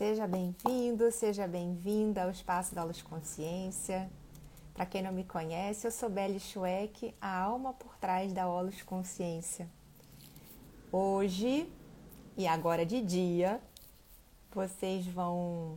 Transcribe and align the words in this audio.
Seja 0.00 0.26
bem-vindo, 0.26 1.12
seja 1.12 1.46
bem-vinda 1.46 2.22
ao 2.22 2.30
Espaço 2.30 2.74
da 2.74 2.82
Luz 2.82 3.02
Consciência. 3.02 4.10
Para 4.72 4.86
quem 4.86 5.02
não 5.02 5.12
me 5.12 5.24
conhece, 5.24 5.86
eu 5.86 5.90
sou 5.90 6.08
Belle 6.08 6.40
Schweck, 6.40 7.14
a 7.20 7.38
alma 7.38 7.74
por 7.74 7.98
trás 7.98 8.32
da 8.32 8.48
Olus 8.48 8.80
Consciência. 8.80 9.68
Hoje 10.90 11.70
e 12.34 12.46
agora 12.46 12.86
de 12.86 13.02
dia, 13.02 13.60
vocês 14.50 15.06
vão 15.06 15.76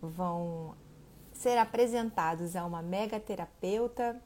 vão 0.00 0.74
ser 1.34 1.58
apresentados 1.58 2.56
a 2.56 2.64
uma 2.64 2.80
mega 2.80 3.20
terapeuta, 3.20 4.18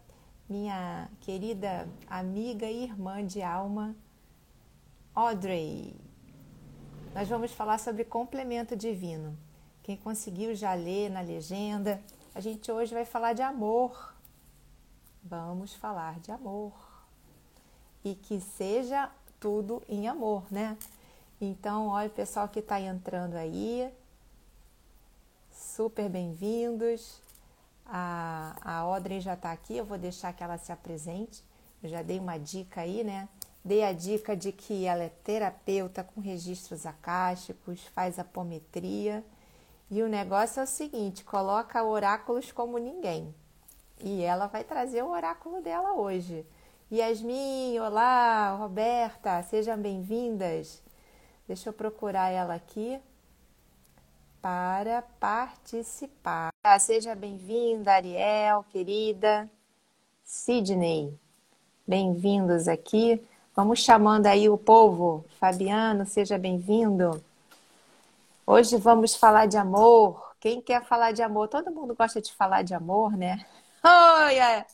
minha 0.49 1.11
querida 1.21 1.89
amiga 2.07 2.67
e 2.71 2.85
irmã 2.85 3.27
de 3.27 3.43
alma, 3.43 3.97
Audrey. 5.13 6.10
Nós 7.13 7.29
vamos 7.29 7.51
falar 7.51 7.79
sobre 7.79 8.05
complemento 8.05 8.77
divino. 8.77 9.37
Quem 9.83 9.97
conseguiu 9.97 10.55
já 10.55 10.75
ler 10.75 11.11
na 11.11 11.21
legenda, 11.21 12.01
a 12.33 12.41
gente 12.41 12.71
hoje 12.71 12.95
vai 12.95 13.05
falar 13.05 13.33
de 13.33 13.43
amor. 13.43 14.15
Vamos 15.25 15.75
falar 15.75 16.21
de 16.21 16.31
amor. 16.31 16.73
E 18.05 18.15
que 18.15 18.41
seja 18.41 19.11
tudo 19.41 19.83
em 19.89 20.07
amor, 20.07 20.45
né? 20.53 20.79
Então, 21.41 21.89
olha 21.89 22.07
o 22.07 22.13
pessoal 22.13 22.49
que 22.49 22.61
está 22.61 22.81
entrando 22.81 23.35
aí. 23.35 23.93
Super 25.51 26.09
bem-vindos. 26.09 27.21
A, 27.85 28.55
a 28.61 28.75
Audrey 28.77 29.21
já 29.21 29.35
está 29.35 29.51
aqui, 29.51 29.77
eu 29.77 29.85
vou 29.85 29.99
deixar 29.99 30.33
que 30.33 30.45
ela 30.45 30.57
se 30.59 30.71
apresente. 30.71 31.43
Eu 31.83 31.89
já 31.89 32.03
dei 32.03 32.21
uma 32.21 32.39
dica 32.39 32.83
aí, 32.83 33.03
né? 33.03 33.29
Dei 33.63 33.85
a 33.85 33.93
dica 33.93 34.35
de 34.35 34.53
que 34.53 34.87
ela 34.87 35.05
é 35.05 35.13
terapeuta 35.23 36.03
com 36.03 36.21
registros 36.21 36.87
acásticos, 36.87 37.85
faz 37.89 38.19
apometria. 38.19 39.23
E 39.91 40.03
o 40.03 40.09
negócio 40.09 40.61
é 40.61 40.65
o 40.65 40.67
seguinte: 40.67 41.25
coloca 41.25 41.85
oráculos 41.85 42.51
como 42.53 42.79
ninguém. 42.79 43.35
E 44.03 44.23
ela 44.23 44.47
vai 44.47 44.65
trazer 44.65 45.03
o 45.03 45.11
oráculo 45.11 45.61
dela 45.61 45.93
hoje. 45.93 46.47
Yasmin, 46.91 47.79
olá, 47.79 48.57
Roberta, 48.57 49.43
sejam 49.43 49.77
bem-vindas. 49.77 50.83
Deixa 51.47 51.69
eu 51.69 51.73
procurar 51.73 52.31
ela 52.31 52.55
aqui 52.55 52.99
para 54.41 55.03
participar. 55.21 56.51
Ah, 56.65 56.79
seja 56.79 57.15
bem-vinda, 57.15 57.93
Ariel, 57.93 58.65
querida. 58.71 59.51
Sidney, 60.25 61.13
bem-vindos 61.87 62.67
aqui. 62.67 63.23
Vamos 63.55 63.81
chamando 63.81 64.27
aí 64.27 64.49
o 64.49 64.57
povo. 64.57 65.25
Fabiano, 65.41 66.07
seja 66.07 66.39
bem-vindo. 66.39 67.23
Hoje 68.47 68.77
vamos 68.77 69.17
falar 69.17 69.47
de 69.47 69.57
amor. 69.57 70.35
Quem 70.39 70.61
quer 70.61 70.85
falar 70.85 71.13
de 71.13 71.21
amor? 71.21 71.49
Todo 71.49 71.71
mundo 71.71 71.95
gosta 71.95 72.21
de 72.21 72.33
falar 72.33 72.63
de 72.63 72.75
amor, 72.75 73.17
né? 73.17 73.45
Oi, 73.85 74.65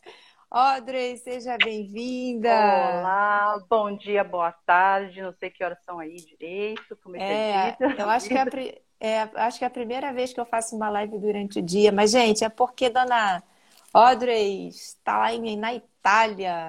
Audrey, 0.50 1.16
seja 1.16 1.56
bem-vinda. 1.56 2.50
Olá, 2.50 3.64
bom 3.68 3.96
dia, 3.96 4.22
boa 4.22 4.52
tarde. 4.52 5.22
Não 5.22 5.32
sei 5.32 5.50
que 5.50 5.64
horas 5.64 5.82
são 5.82 5.98
aí 5.98 6.16
direito. 6.16 6.96
Como 7.02 7.16
é, 7.16 7.70
é 7.70 7.76
eu 7.98 8.08
acho 8.10 8.28
que 8.28 8.34
é, 8.34 8.82
é, 9.00 9.22
acho 9.36 9.58
que 9.58 9.64
é 9.64 9.68
a 9.68 9.70
primeira 9.70 10.12
vez 10.12 10.32
que 10.32 10.40
eu 10.40 10.46
faço 10.46 10.76
uma 10.76 10.90
live 10.90 11.18
durante 11.18 11.58
o 11.58 11.62
dia. 11.62 11.90
Mas, 11.90 12.10
gente, 12.10 12.44
é 12.44 12.48
porque 12.48 12.90
dona 12.90 13.42
Audrey 13.92 14.68
está 14.68 15.18
lá 15.18 15.32
em, 15.32 15.56
na 15.56 15.74
Itália. 15.74 15.95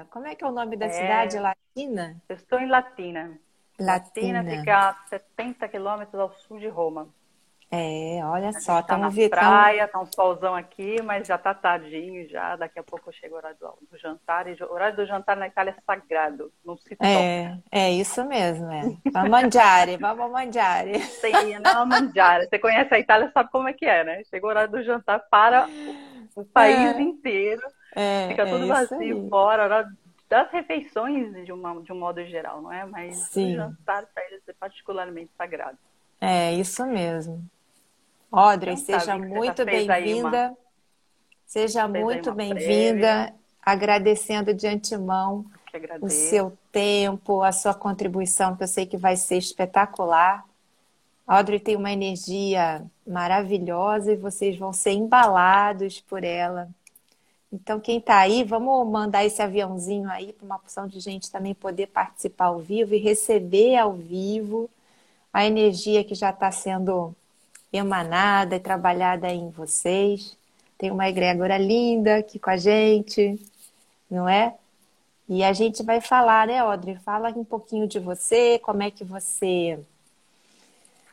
Como 0.10 0.26
é 0.26 0.36
que 0.36 0.44
é 0.44 0.48
o 0.48 0.52
nome 0.52 0.76
da 0.76 0.88
é... 0.88 0.90
cidade? 0.90 1.38
Latina? 1.38 2.20
Eu 2.28 2.36
estou 2.36 2.60
em 2.60 2.68
Latina. 2.68 3.40
Latina. 3.80 4.42
Latina 4.42 4.44
fica 4.44 4.90
a 4.90 4.94
70 5.10 5.68
quilômetros 5.68 6.20
ao 6.20 6.34
sul 6.34 6.60
de 6.60 6.68
Roma. 6.68 7.08
É, 7.70 8.22
olha 8.24 8.54
só, 8.54 8.82
tá 8.82 8.98
na 8.98 9.12
praia, 9.30 9.90
tá 9.90 10.00
um 10.00 10.06
solzão 10.06 10.56
aqui, 10.56 11.02
mas 11.02 11.28
já 11.28 11.38
tá 11.38 11.54
tardinho 11.54 12.28
já, 12.30 12.56
daqui 12.56 12.80
a 12.80 12.84
pouco 12.84 13.12
chega 13.12 13.34
o 13.34 13.38
horário 13.38 13.58
do, 13.60 13.78
do 13.92 13.98
jantar, 13.98 14.48
e 14.48 14.54
o 14.54 14.72
horário 14.72 14.96
do 14.96 15.06
jantar 15.06 15.36
na 15.36 15.48
Itália 15.48 15.76
é 15.78 15.82
sagrado, 15.86 16.50
não 16.66 16.78
se 16.78 16.96
toca. 16.96 17.06
É, 17.06 17.58
é 17.70 17.92
isso 17.92 18.24
mesmo, 18.24 18.72
é. 18.72 18.84
Vamos 19.12 19.30
mangiare, 19.30 19.98
vamos 20.00 20.32
mangiare. 20.32 20.98
Sim, 21.02 21.60
não 21.60 21.86
mangiare. 21.86 22.48
Você 22.48 22.58
conhece 22.58 22.94
a 22.94 23.00
Itália, 23.00 23.30
sabe 23.34 23.52
como 23.52 23.68
é 23.68 23.74
que 23.74 23.86
é, 23.86 24.02
né? 24.02 24.24
Chega 24.30 24.46
o 24.46 24.50
horário 24.50 24.72
do 24.72 24.82
jantar 24.82 25.20
para 25.30 25.68
o, 25.68 26.42
o 26.42 26.46
país 26.46 26.96
é. 26.96 27.02
inteiro, 27.02 27.62
é, 27.96 28.30
fica 28.30 28.46
tudo 28.46 28.64
é 28.66 28.68
vazio 28.68 29.28
fora, 29.30 29.64
horário 29.64 29.98
das 30.30 30.52
refeições 30.52 31.46
de, 31.46 31.52
uma, 31.52 31.82
de 31.82 31.92
um 31.92 32.00
modo 32.00 32.24
geral, 32.26 32.62
não 32.62 32.72
é? 32.72 32.86
Mas 32.86 33.16
Sim. 33.16 33.54
o 33.54 33.56
jantar 33.56 34.06
para 34.14 34.24
eles 34.26 34.42
é 34.48 34.54
particularmente 34.54 35.32
sagrado. 35.38 35.78
É, 36.20 36.54
isso 36.54 36.86
mesmo. 36.86 37.44
Audrey, 38.32 38.74
então, 38.74 39.00
seja 39.00 39.18
muito 39.18 39.66
bem-vinda. 39.66 40.48
Uma... 40.48 40.58
Seja 41.46 41.88
muito 41.88 42.34
bem-vinda, 42.34 43.34
agradecendo 43.62 44.54
de 44.54 44.68
antemão 44.68 45.46
o 46.02 46.10
seu 46.10 46.58
tempo, 46.72 47.42
a 47.42 47.54
sua 47.54 47.74
contribuição, 47.74 48.56
que 48.56 48.64
eu 48.64 48.68
sei 48.68 48.86
que 48.86 48.98
vai 48.98 49.16
ser 49.16 49.38
espetacular. 49.38 50.44
Audrey 51.26 51.60
tem 51.60 51.78
uma 51.78 51.92
energia 51.92 52.86
maravilhosa 53.06 54.12
e 54.12 54.18
vocês 54.18 54.58
vão 54.58 54.74
ser 54.74 54.92
embalados 54.92 56.02
por 56.02 56.24
ela. 56.24 56.70
Então, 57.52 57.80
quem 57.80 58.00
está 58.00 58.18
aí, 58.20 58.44
vamos 58.44 58.88
mandar 58.92 59.26
esse 59.26 59.42
aviãozinho 59.42 60.10
aí 60.10 60.34
para 60.34 60.46
uma 60.46 60.60
porção 60.60 60.88
de 60.88 61.00
gente 61.00 61.32
também 61.32 61.56
poder 61.56 61.88
participar 61.88 62.46
ao 62.48 62.60
vivo 62.60 62.94
e 62.94 62.98
receber 62.98 63.78
ao 63.78 63.94
vivo 63.94 64.70
a 65.32 65.46
energia 65.46 66.04
que 66.04 66.16
já 66.16 66.32
está 66.32 66.52
sendo 66.52 67.16
emanada 67.72 68.56
e 68.56 68.60
trabalhada 68.60 69.30
em 69.30 69.50
vocês. 69.50 70.38
Tem 70.78 70.92
uma 70.92 71.08
egrégora 71.10 71.58
linda 71.58 72.18
aqui 72.18 72.38
com 72.40 72.50
a 72.50 72.58
gente, 72.58 73.40
não 74.10 74.28
é? 74.28 74.56
E 75.30 75.44
a 75.44 75.54
gente 75.54 75.84
vai 75.84 76.02
falar, 76.02 76.48
né, 76.48 76.60
Audrey? 76.60 76.98
Fala 76.98 77.30
um 77.30 77.44
pouquinho 77.46 77.88
de 77.88 78.00
você, 78.00 78.60
como 78.60 78.84
é 78.84 78.92
que 78.92 79.04
você 79.04 79.80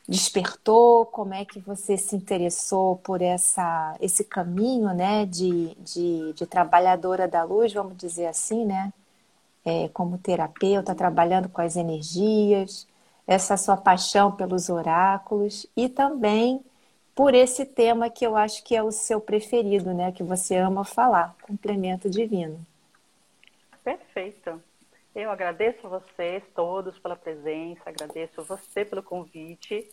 despertou, 0.09 1.07
como 1.07 1.35
é 1.35 1.45
que 1.45 1.59
você 1.61 1.97
se 1.97 2.15
interessou 2.17 2.97
por 2.97 3.23
essa, 3.23 3.97
esse 4.01 4.25
caminho, 4.25 4.93
né, 4.95 5.25
de, 5.27 5.75
de, 5.77 6.33
de 6.35 6.47
trabalhadora 6.47 7.27
da 7.27 7.43
luz, 7.43 7.73
vamos 7.73 7.97
dizer 7.97 8.27
assim, 8.27 8.65
né? 8.65 8.93
É, 9.65 9.89
como 9.89 10.19
terapeuta, 10.19 10.95
trabalhando 10.95 11.49
com 11.49 11.63
as 11.63 11.75
energias 11.75 12.87
essa 13.27 13.57
sua 13.57 13.77
paixão 13.77 14.33
pelos 14.33 14.69
oráculos 14.69 15.67
e 15.77 15.89
também 15.89 16.61
por 17.15 17.33
esse 17.35 17.65
tema 17.65 18.11
que 18.11 18.27
eu 18.27 18.37
acho 18.37 18.63
que 18.65 18.75
é 18.75 18.83
o 18.83 18.91
seu 18.91 19.21
preferido, 19.21 19.95
né? 19.95 20.13
Que 20.13 20.23
você 20.23 20.57
ama 20.57 20.85
falar, 20.85 21.35
complemento 21.43 22.11
divino. 22.11 22.59
Perfeito. 23.83 24.61
Eu 25.15 25.31
agradeço 25.31 25.89
vocês 25.89 26.43
todos 26.57 26.99
pela 26.99 27.15
presença, 27.15 27.83
agradeço 27.87 28.43
você 28.43 28.85
pelo 28.85 29.03
convite. 29.03 29.89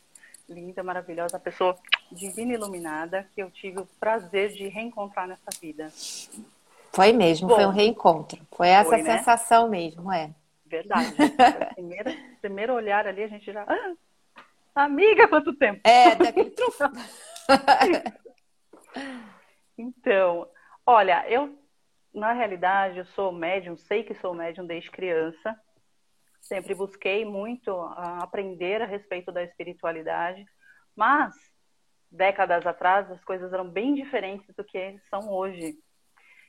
Linda, 0.49 0.81
maravilhosa, 0.81 1.39
pessoa 1.39 1.77
divina 2.11 2.53
e 2.53 2.55
iluminada 2.55 3.29
que 3.33 3.41
eu 3.41 3.51
tive 3.51 3.79
o 3.79 3.85
prazer 3.99 4.49
de 4.49 4.67
reencontrar 4.67 5.27
nessa 5.27 5.51
vida. 5.61 5.89
Foi 6.91 7.13
mesmo, 7.13 7.47
Bom, 7.47 7.55
foi 7.55 7.65
um 7.67 7.69
reencontro. 7.69 8.41
Foi 8.51 8.67
essa 8.67 8.89
foi, 8.89 9.03
né? 9.03 9.17
sensação 9.17 9.69
mesmo, 9.69 10.11
é. 10.11 10.31
Verdade. 10.65 11.13
primeiro, 11.75 12.11
primeiro 12.41 12.73
olhar 12.73 13.05
ali, 13.05 13.23
a 13.23 13.27
gente 13.27 13.53
já. 13.53 13.63
Ah, 13.63 14.83
amiga, 14.83 15.27
quanto 15.27 15.53
tempo! 15.53 15.81
É, 15.83 16.15
daquele 16.15 16.49
trufo. 16.49 16.83
então, 19.77 20.47
olha, 20.85 21.23
eu, 21.29 21.55
na 22.13 22.33
realidade, 22.33 22.99
eu 22.99 23.05
sou 23.05 23.31
médium, 23.31 23.77
sei 23.77 24.03
que 24.03 24.13
sou 24.15 24.33
médium 24.33 24.65
desde 24.65 24.91
criança. 24.91 25.55
Sempre 26.41 26.73
busquei 26.73 27.23
muito 27.23 27.71
aprender 27.71 28.81
a 28.81 28.85
respeito 28.85 29.31
da 29.31 29.43
espiritualidade, 29.43 30.43
mas 30.95 31.33
décadas 32.11 32.65
atrás 32.65 33.09
as 33.09 33.23
coisas 33.23 33.53
eram 33.53 33.69
bem 33.69 33.93
diferentes 33.93 34.53
do 34.55 34.63
que 34.63 34.99
são 35.09 35.31
hoje. 35.31 35.75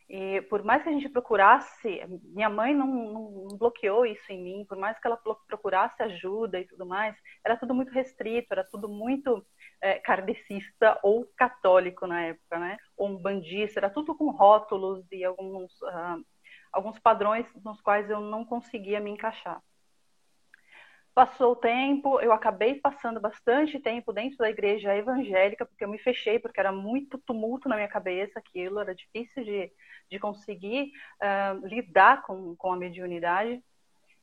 E 0.09 0.43
por 0.43 0.63
mais 0.65 0.83
que 0.83 0.89
a 0.89 0.93
gente 0.93 1.09
procurasse, 1.09 2.03
minha 2.35 2.51
mãe 2.51 2.75
não, 2.75 2.87
não, 2.87 3.57
bloqueou 3.57 4.05
isso 4.05 4.31
em 4.31 4.43
mim, 4.43 4.67
por 4.69 4.77
mais 4.77 4.99
que 4.99 5.07
ela 5.07 5.19
procurasse 5.47 6.03
ajuda 6.03 6.59
e 6.59 6.67
tudo 6.67 6.85
mais, 6.85 7.17
era 7.45 7.57
tudo 7.57 7.75
muito 7.75 7.93
restrito, 7.93 8.49
era 8.51 8.65
tudo 8.65 8.89
muito 8.89 9.47
é, 9.83 9.99
kardecista 9.99 10.99
ou 11.03 11.27
católico 11.37 12.07
na 12.07 12.23
época, 12.23 12.59
né? 12.59 12.79
Ou 12.97 13.09
um 13.09 13.17
bandista, 13.17 13.81
era 13.81 13.91
tudo 13.91 14.15
com 14.15 14.31
rótulos 14.31 15.05
e 15.11 15.25
alguns, 15.25 15.73
uh, 15.83 16.25
alguns 16.73 16.99
padrões 17.01 17.47
nos 17.65 17.81
quais 17.81 18.09
eu 18.09 18.21
não 18.21 18.45
conseguia 18.45 19.01
me 19.01 19.11
encaixar. 19.11 19.61
Passou 21.15 21.53
o 21.53 21.57
tempo, 21.57 22.21
eu 22.21 22.33
acabei 22.33 22.77
passando 22.77 23.21
bastante 23.21 23.79
tempo 23.79 24.15
dentro 24.15 24.39
da 24.39 24.49
igreja 24.49 24.97
evangélica, 24.97 25.67
porque 25.67 25.85
eu 25.85 25.89
me 25.89 25.99
fechei, 25.99 26.39
porque 26.39 26.59
era 26.59 26.73
muito 26.73 27.19
tumulto 27.19 27.69
na 27.69 27.75
minha 27.75 27.89
cabeça 27.89 28.39
aquilo, 28.39 28.79
era 28.81 28.95
difícil 28.95 29.45
de, 29.45 29.71
de 30.11 30.19
conseguir 30.19 30.93
uh, 31.21 31.67
lidar 31.67 32.23
com, 32.23 32.57
com 32.57 32.73
a 32.73 32.77
mediunidade. 32.77 33.63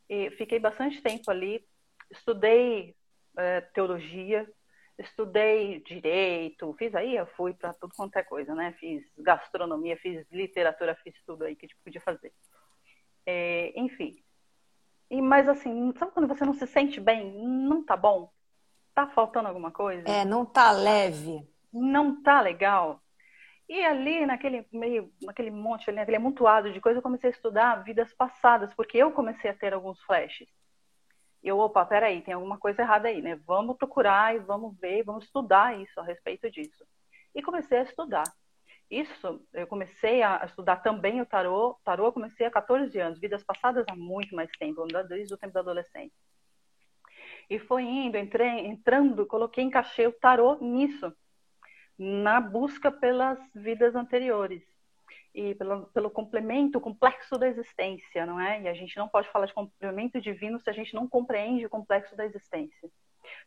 E 0.09 0.31
fiquei 0.31 0.57
bastante 0.57 0.99
tempo 1.03 1.29
ali, 1.29 1.63
estudei 2.09 2.95
uh, 3.35 3.73
teologia, 3.73 4.49
estudei 4.99 5.79
direito, 5.81 6.75
fiz 6.77 6.93
aí, 6.93 7.15
eu 7.15 7.25
fui 7.25 7.53
para 7.53 7.73
tudo 7.73 7.93
quanto 7.95 8.17
é 8.17 8.23
coisa, 8.23 8.53
né? 8.53 8.73
Fiz 8.79 9.03
gastronomia, 9.17 9.97
fiz 9.97 10.25
literatura, 10.31 10.95
fiz 11.03 11.15
tudo 11.25 11.45
aí 11.45 11.55
que 11.55 11.65
a 11.65 11.69
gente 11.69 11.77
podia 11.83 12.01
fazer. 12.01 12.33
É, 13.25 13.71
enfim. 13.79 14.21
E, 15.09 15.21
mas 15.21 15.47
assim, 15.47 15.93
sabe 15.97 16.11
quando 16.11 16.27
você 16.27 16.45
não 16.45 16.53
se 16.53 16.67
sente 16.67 16.99
bem? 16.99 17.31
Não 17.43 17.83
tá 17.83 17.95
bom? 17.95 18.31
Tá 18.93 19.07
faltando 19.07 19.47
alguma 19.47 19.71
coisa? 19.71 20.07
É, 20.07 20.25
não 20.25 20.45
tá 20.45 20.71
leve. 20.71 21.47
Não 21.71 22.21
tá 22.21 22.41
legal. 22.41 23.01
E 23.67 23.85
ali, 23.85 24.25
naquele 24.25 24.65
meio, 24.73 25.13
naquele 25.21 25.51
monte, 25.51 25.91
naquele 25.91 26.17
amontoado 26.17 26.73
de 26.73 26.81
coisa, 26.81 26.97
eu 26.97 27.03
comecei 27.03 27.29
a 27.29 27.33
estudar 27.33 27.83
vidas 27.83 28.11
passadas, 28.13 28.73
porque 28.73 28.97
eu 28.97 29.11
comecei 29.11 29.49
a 29.49 29.53
ter 29.53 29.73
alguns 29.73 30.01
flashes. 30.01 30.49
Eu, 31.43 31.57
opa, 31.59 31.85
peraí, 31.85 32.21
tem 32.21 32.33
alguma 32.33 32.57
coisa 32.57 32.81
errada 32.81 33.07
aí, 33.07 33.21
né? 33.21 33.35
Vamos 33.45 33.77
procurar 33.77 34.35
e 34.35 34.39
vamos 34.39 34.77
ver, 34.77 35.03
vamos 35.03 35.25
estudar 35.25 35.79
isso 35.79 35.99
a 35.99 36.03
respeito 36.03 36.49
disso. 36.51 36.85
E 37.33 37.41
comecei 37.41 37.79
a 37.79 37.83
estudar. 37.83 38.23
Isso, 38.89 39.45
eu 39.53 39.67
comecei 39.67 40.21
a 40.23 40.43
estudar 40.45 40.77
também 40.77 41.21
o 41.21 41.25
tarô. 41.25 41.79
Tarô 41.83 42.07
eu 42.07 42.13
comecei 42.13 42.45
há 42.45 42.51
14 42.51 42.97
anos, 42.99 43.19
vidas 43.19 43.43
passadas 43.43 43.85
há 43.89 43.95
muito 43.95 44.35
mais 44.35 44.49
tempo, 44.57 44.85
desde 45.07 45.33
o 45.33 45.37
tempo 45.37 45.53
da 45.53 45.59
adolescência. 45.61 46.17
E 47.49 47.59
foi 47.59 47.83
indo, 47.83 48.17
entrei, 48.17 48.65
entrando, 48.65 49.25
coloquei, 49.25 49.63
encaixei 49.63 50.07
o 50.07 50.11
tarô 50.11 50.57
nisso, 50.59 51.13
na 51.97 52.41
busca 52.41 52.91
pelas 52.91 53.39
vidas 53.53 53.95
anteriores 53.95 54.63
e 55.33 55.53
pelo, 55.55 55.87
pelo 55.87 56.09
complemento 56.09 56.81
complexo 56.81 57.37
da 57.37 57.47
existência, 57.47 58.25
não 58.25 58.39
é? 58.39 58.61
E 58.61 58.67
a 58.67 58.73
gente 58.73 58.97
não 58.97 59.07
pode 59.07 59.29
falar 59.29 59.45
de 59.45 59.53
complemento 59.53 60.19
divino 60.19 60.59
se 60.59 60.69
a 60.69 60.73
gente 60.73 60.93
não 60.93 61.07
compreende 61.07 61.65
o 61.65 61.69
complexo 61.69 62.15
da 62.15 62.25
existência. 62.25 62.89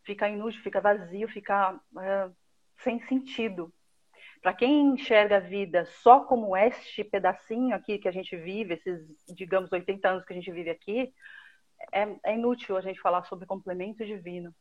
Fica 0.04 0.28
inútil, 0.28 0.62
fica 0.62 0.80
vazio, 0.80 1.28
fica 1.28 1.80
é, 2.00 2.30
sem 2.78 3.00
sentido. 3.06 3.72
Para 4.40 4.54
quem 4.54 4.94
enxerga 4.94 5.36
a 5.36 5.40
vida 5.40 5.84
só 5.84 6.20
como 6.20 6.56
este 6.56 7.04
pedacinho 7.04 7.74
aqui 7.74 7.98
que 7.98 8.08
a 8.08 8.12
gente 8.12 8.36
vive, 8.36 8.74
esses, 8.74 9.00
digamos, 9.34 9.70
80 9.70 10.08
anos 10.08 10.24
que 10.24 10.32
a 10.32 10.36
gente 10.36 10.50
vive 10.50 10.70
aqui, 10.70 11.12
é, 11.92 12.16
é 12.24 12.34
inútil 12.34 12.76
a 12.76 12.80
gente 12.80 13.00
falar 13.00 13.24
sobre 13.24 13.46
complemento 13.46 14.04
divino. 14.04 14.54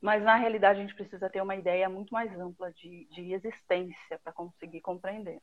Mas, 0.00 0.22
na 0.22 0.36
realidade, 0.36 0.78
a 0.78 0.82
gente 0.82 0.94
precisa 0.94 1.28
ter 1.28 1.40
uma 1.40 1.56
ideia 1.56 1.88
muito 1.88 2.12
mais 2.12 2.32
ampla 2.38 2.72
de, 2.72 3.08
de 3.10 3.32
existência 3.32 4.18
para 4.22 4.32
conseguir 4.32 4.80
compreender. 4.80 5.40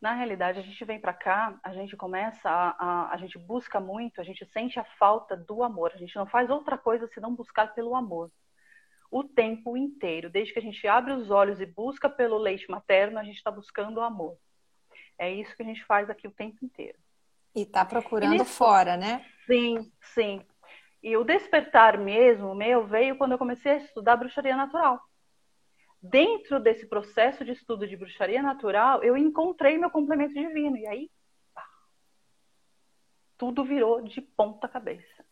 Na 0.00 0.14
realidade, 0.14 0.60
a 0.60 0.62
gente 0.62 0.84
vem 0.84 1.00
para 1.00 1.12
cá, 1.12 1.58
a 1.62 1.72
gente 1.72 1.96
começa 1.96 2.48
a, 2.48 2.70
a, 2.78 3.14
a 3.14 3.16
gente 3.16 3.36
busca 3.36 3.80
muito, 3.80 4.20
a 4.20 4.24
gente 4.24 4.46
sente 4.46 4.78
a 4.78 4.84
falta 4.84 5.36
do 5.36 5.62
amor. 5.62 5.90
A 5.92 5.98
gente 5.98 6.14
não 6.14 6.26
faz 6.26 6.48
outra 6.48 6.78
coisa 6.78 7.08
senão 7.08 7.34
buscar 7.34 7.74
pelo 7.74 7.96
amor. 7.96 8.30
O 9.10 9.24
tempo 9.24 9.76
inteiro, 9.76 10.30
desde 10.30 10.52
que 10.52 10.58
a 10.58 10.62
gente 10.62 10.86
abre 10.86 11.12
os 11.12 11.30
olhos 11.30 11.60
e 11.60 11.66
busca 11.66 12.08
pelo 12.08 12.38
leite 12.38 12.70
materno, 12.70 13.18
a 13.18 13.24
gente 13.24 13.36
está 13.36 13.50
buscando 13.50 13.98
o 13.98 14.02
amor. 14.02 14.36
É 15.18 15.32
isso 15.32 15.56
que 15.56 15.62
a 15.62 15.66
gente 15.66 15.84
faz 15.84 16.08
aqui 16.08 16.28
o 16.28 16.32
tempo 16.32 16.64
inteiro. 16.64 16.98
E 17.54 17.62
está 17.62 17.84
procurando 17.84 18.34
e 18.34 18.38
nesse... 18.38 18.52
fora, 18.52 18.96
né? 18.96 19.24
Sim, 19.46 19.90
sim. 20.14 20.46
E 21.02 21.16
o 21.16 21.24
despertar 21.24 21.98
mesmo 21.98 22.54
meu 22.54 22.86
veio 22.86 23.16
quando 23.16 23.32
eu 23.32 23.38
comecei 23.38 23.72
a 23.72 23.76
estudar 23.76 24.16
bruxaria 24.16 24.56
natural 24.56 25.00
dentro 26.00 26.60
desse 26.60 26.86
processo 26.86 27.44
de 27.44 27.52
estudo 27.52 27.86
de 27.86 27.96
bruxaria 27.96 28.42
natural, 28.42 29.02
eu 29.02 29.16
encontrei 29.16 29.76
meu 29.78 29.90
complemento 29.90 30.34
divino. 30.34 30.76
E 30.76 30.86
aí, 30.86 31.10
pá, 31.54 31.66
tudo 33.36 33.64
virou 33.64 34.02
de 34.02 34.20
ponta 34.20 34.68
cabeça. 34.68 35.24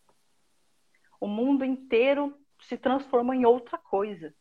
O 1.20 1.26
mundo 1.26 1.64
inteiro 1.64 2.38
se 2.60 2.76
transformou 2.76 3.34
em 3.34 3.46
outra 3.46 3.78
coisa. 3.78 4.34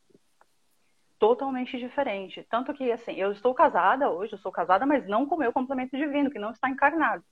Totalmente 1.18 1.78
diferente. 1.78 2.46
Tanto 2.50 2.74
que, 2.74 2.92
assim, 2.92 3.14
eu 3.14 3.32
estou 3.32 3.54
casada 3.54 4.12
hoje, 4.12 4.34
eu 4.34 4.40
sou 4.40 4.52
casada, 4.52 4.86
mas 4.86 5.08
não 5.08 5.26
com 5.26 5.36
o 5.36 5.40
meu 5.40 5.54
complemento 5.54 5.96
divino, 5.96 6.30
que 6.30 6.40
não 6.40 6.52
está 6.52 6.70
encarnado. 6.70 7.24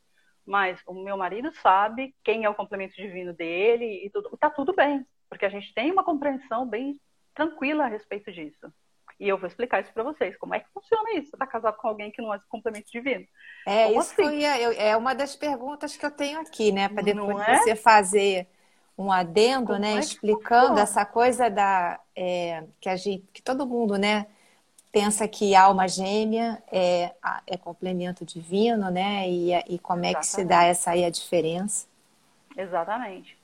Mas 0.45 0.81
o 0.85 0.93
meu 0.93 1.17
marido 1.17 1.51
sabe 1.53 2.15
quem 2.23 2.45
é 2.45 2.49
o 2.49 2.55
complemento 2.55 2.95
divino 2.95 3.33
dele 3.33 4.05
e 4.05 4.09
tudo. 4.09 4.29
Está 4.33 4.49
tudo 4.49 4.73
bem, 4.73 5.05
porque 5.29 5.45
a 5.45 5.49
gente 5.49 5.73
tem 5.73 5.91
uma 5.91 6.03
compreensão 6.03 6.67
bem 6.67 6.99
tranquila 7.33 7.85
a 7.85 7.87
respeito 7.87 8.31
disso. 8.31 8.73
E 9.23 9.29
eu 9.29 9.37
vou 9.37 9.47
explicar 9.47 9.81
isso 9.81 9.93
para 9.93 10.03
vocês. 10.03 10.35
Como 10.35 10.53
é 10.53 10.59
que 10.59 10.69
funciona 10.73 11.13
isso? 11.13 11.29
Você 11.29 11.37
tá 11.37 11.47
casado 11.47 11.77
com 11.77 11.87
alguém 11.87 12.11
que 12.11 12.21
não 12.21 12.33
é 12.33 12.39
complemento 12.49 12.91
divino? 12.91 13.25
É, 13.65 13.87
Como 13.87 14.01
isso 14.01 14.21
assim? 14.21 14.39
ia, 14.39 14.73
é 14.73 14.97
uma 14.97 15.15
das 15.15 15.33
perguntas 15.33 15.95
que 15.95 16.05
eu 16.05 16.11
tenho 16.11 16.41
aqui, 16.41 16.73
né? 16.73 16.89
Para 16.89 17.03
depois 17.03 17.47
é? 17.47 17.57
você 17.57 17.73
fazer 17.73 18.49
um 18.97 19.09
adendo, 19.09 19.67
Como 19.67 19.79
né? 19.79 19.93
É 19.93 19.99
explicando 19.99 20.77
essa 20.77 21.05
coisa 21.05 21.49
da 21.49 22.01
é, 22.13 22.65
que 22.81 22.89
a 22.89 22.97
gente, 22.97 23.25
que 23.31 23.41
todo 23.41 23.65
mundo, 23.65 23.97
né? 23.97 24.27
Pensa 24.91 25.25
que 25.25 25.55
alma 25.55 25.87
gêmea 25.87 26.61
é, 26.69 27.15
é 27.47 27.57
complemento 27.57 28.25
divino, 28.25 28.91
né? 28.91 29.29
E, 29.29 29.53
e 29.69 29.79
como 29.79 30.03
é 30.03 30.09
Exatamente. 30.09 30.19
que 30.19 30.25
se 30.27 30.43
dá 30.43 30.65
essa 30.65 30.91
aí 30.91 31.05
a 31.05 31.09
diferença? 31.09 31.87
Exatamente. 32.57 33.37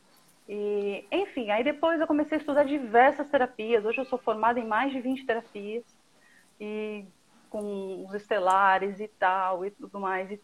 E, 0.52 1.06
enfim, 1.12 1.52
aí 1.52 1.64
depois 1.64 2.02
eu 2.02 2.08
comecei 2.08 2.40
a 2.40 2.42
estudar 2.42 2.64
diversas 2.64 3.30
terapias. 3.30 3.86
Hoje 3.86 4.00
eu 4.00 4.06
sou 4.06 4.18
formada 4.18 4.60
em 4.60 4.66
mais 4.66 4.92
de 4.92 5.00
20 5.00 5.24
terapias, 5.24 5.86
e 6.60 7.06
com 7.52 8.04
os 8.04 8.16
estelares 8.16 9.00
e 9.00 9.08
tal, 9.08 9.64
e 9.64 9.70
tudo 9.70 10.00
mais. 10.00 10.32
E 10.32 10.42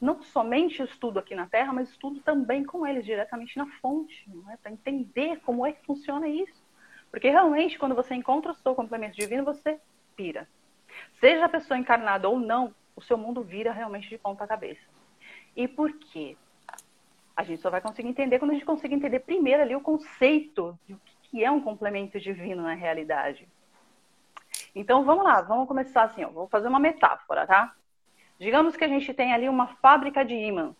não 0.00 0.22
somente 0.22 0.80
estudo 0.84 1.18
aqui 1.18 1.34
na 1.34 1.48
Terra, 1.48 1.72
mas 1.72 1.90
estudo 1.90 2.20
também 2.20 2.64
com 2.64 2.86
eles, 2.86 3.04
diretamente 3.04 3.58
na 3.58 3.66
fonte, 3.80 4.24
é? 4.52 4.56
para 4.56 4.70
entender 4.70 5.40
como 5.40 5.66
é 5.66 5.72
que 5.72 5.84
funciona 5.84 6.28
isso. 6.28 6.64
Porque 7.10 7.28
realmente, 7.28 7.76
quando 7.76 7.96
você 7.96 8.14
encontra 8.14 8.52
o 8.52 8.54
seu 8.54 8.72
complemento 8.72 9.16
divino, 9.16 9.44
você 9.44 9.80
pira. 10.14 10.48
Seja 11.18 11.46
a 11.46 11.48
pessoa 11.48 11.76
encarnada 11.76 12.28
ou 12.28 12.38
não, 12.38 12.72
o 12.94 13.02
seu 13.02 13.18
mundo 13.18 13.42
vira 13.42 13.72
realmente 13.72 14.08
de 14.08 14.16
ponta 14.16 14.46
cabeça. 14.46 14.86
E 15.56 15.66
por 15.66 15.92
quê? 15.92 16.36
A 17.38 17.44
gente 17.44 17.62
só 17.62 17.70
vai 17.70 17.80
conseguir 17.80 18.08
entender 18.08 18.40
quando 18.40 18.50
a 18.50 18.54
gente 18.54 18.66
conseguir 18.66 18.96
entender 18.96 19.20
primeiro 19.20 19.62
ali 19.62 19.76
o 19.76 19.80
conceito 19.80 20.76
de 20.84 20.94
o 20.94 21.00
que 21.22 21.44
é 21.44 21.48
um 21.48 21.60
complemento 21.60 22.18
divino 22.18 22.64
na 22.64 22.74
realidade. 22.74 23.48
Então 24.74 25.04
vamos 25.04 25.22
lá, 25.22 25.40
vamos 25.42 25.68
começar 25.68 26.02
assim, 26.02 26.24
ó, 26.24 26.30
vou 26.30 26.48
fazer 26.48 26.66
uma 26.66 26.80
metáfora, 26.80 27.46
tá? 27.46 27.72
Digamos 28.40 28.76
que 28.76 28.82
a 28.82 28.88
gente 28.88 29.14
tem 29.14 29.32
ali 29.32 29.48
uma 29.48 29.68
fábrica 29.76 30.24
de 30.24 30.34
ímãs. 30.34 30.74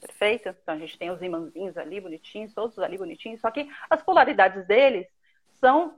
Perfeito? 0.00 0.48
Então 0.48 0.76
a 0.76 0.78
gente 0.78 0.98
tem 0.98 1.10
os 1.10 1.20
imãzinhos 1.20 1.76
ali 1.76 2.00
bonitinhos, 2.00 2.54
todos 2.54 2.78
ali 2.78 2.96
bonitinhos, 2.96 3.42
só 3.42 3.50
que 3.50 3.68
as 3.90 4.02
polaridades 4.02 4.66
deles 4.66 5.06
são 5.56 5.94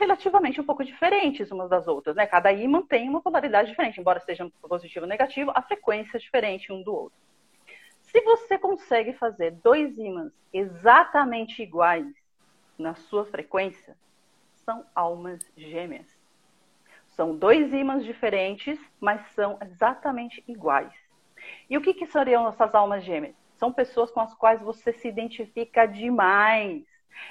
relativamente 0.00 0.58
um 0.58 0.64
pouco 0.64 0.82
diferentes 0.82 1.50
umas 1.50 1.68
das 1.68 1.86
outras, 1.86 2.16
né? 2.16 2.26
Cada 2.26 2.50
ímã 2.50 2.80
tem 2.80 3.10
uma 3.10 3.20
polaridade 3.20 3.68
diferente, 3.68 4.00
embora 4.00 4.20
seja 4.20 4.50
positivo 4.62 5.04
ou 5.04 5.08
negativo, 5.08 5.52
a 5.54 5.60
frequência 5.60 6.16
é 6.16 6.20
diferente 6.20 6.72
um 6.72 6.82
do 6.82 6.94
outro. 6.94 7.25
Se 8.06 8.20
você 8.22 8.58
consegue 8.58 9.12
fazer 9.14 9.52
dois 9.52 9.98
ímãs 9.98 10.32
exatamente 10.52 11.62
iguais 11.62 12.06
na 12.78 12.94
sua 12.94 13.24
frequência, 13.26 13.96
são 14.64 14.84
almas 14.94 15.40
gêmeas. 15.56 16.06
São 17.08 17.34
dois 17.36 17.72
ímãs 17.72 18.04
diferentes, 18.04 18.78
mas 19.00 19.26
são 19.32 19.58
exatamente 19.62 20.42
iguais. 20.46 20.92
E 21.70 21.76
o 21.76 21.80
que, 21.80 21.94
que 21.94 22.06
seriam 22.06 22.48
essas 22.48 22.74
almas 22.74 23.04
gêmeas? 23.04 23.34
São 23.54 23.72
pessoas 23.72 24.10
com 24.10 24.20
as 24.20 24.34
quais 24.34 24.60
você 24.60 24.92
se 24.92 25.08
identifica 25.08 25.86
demais 25.86 26.84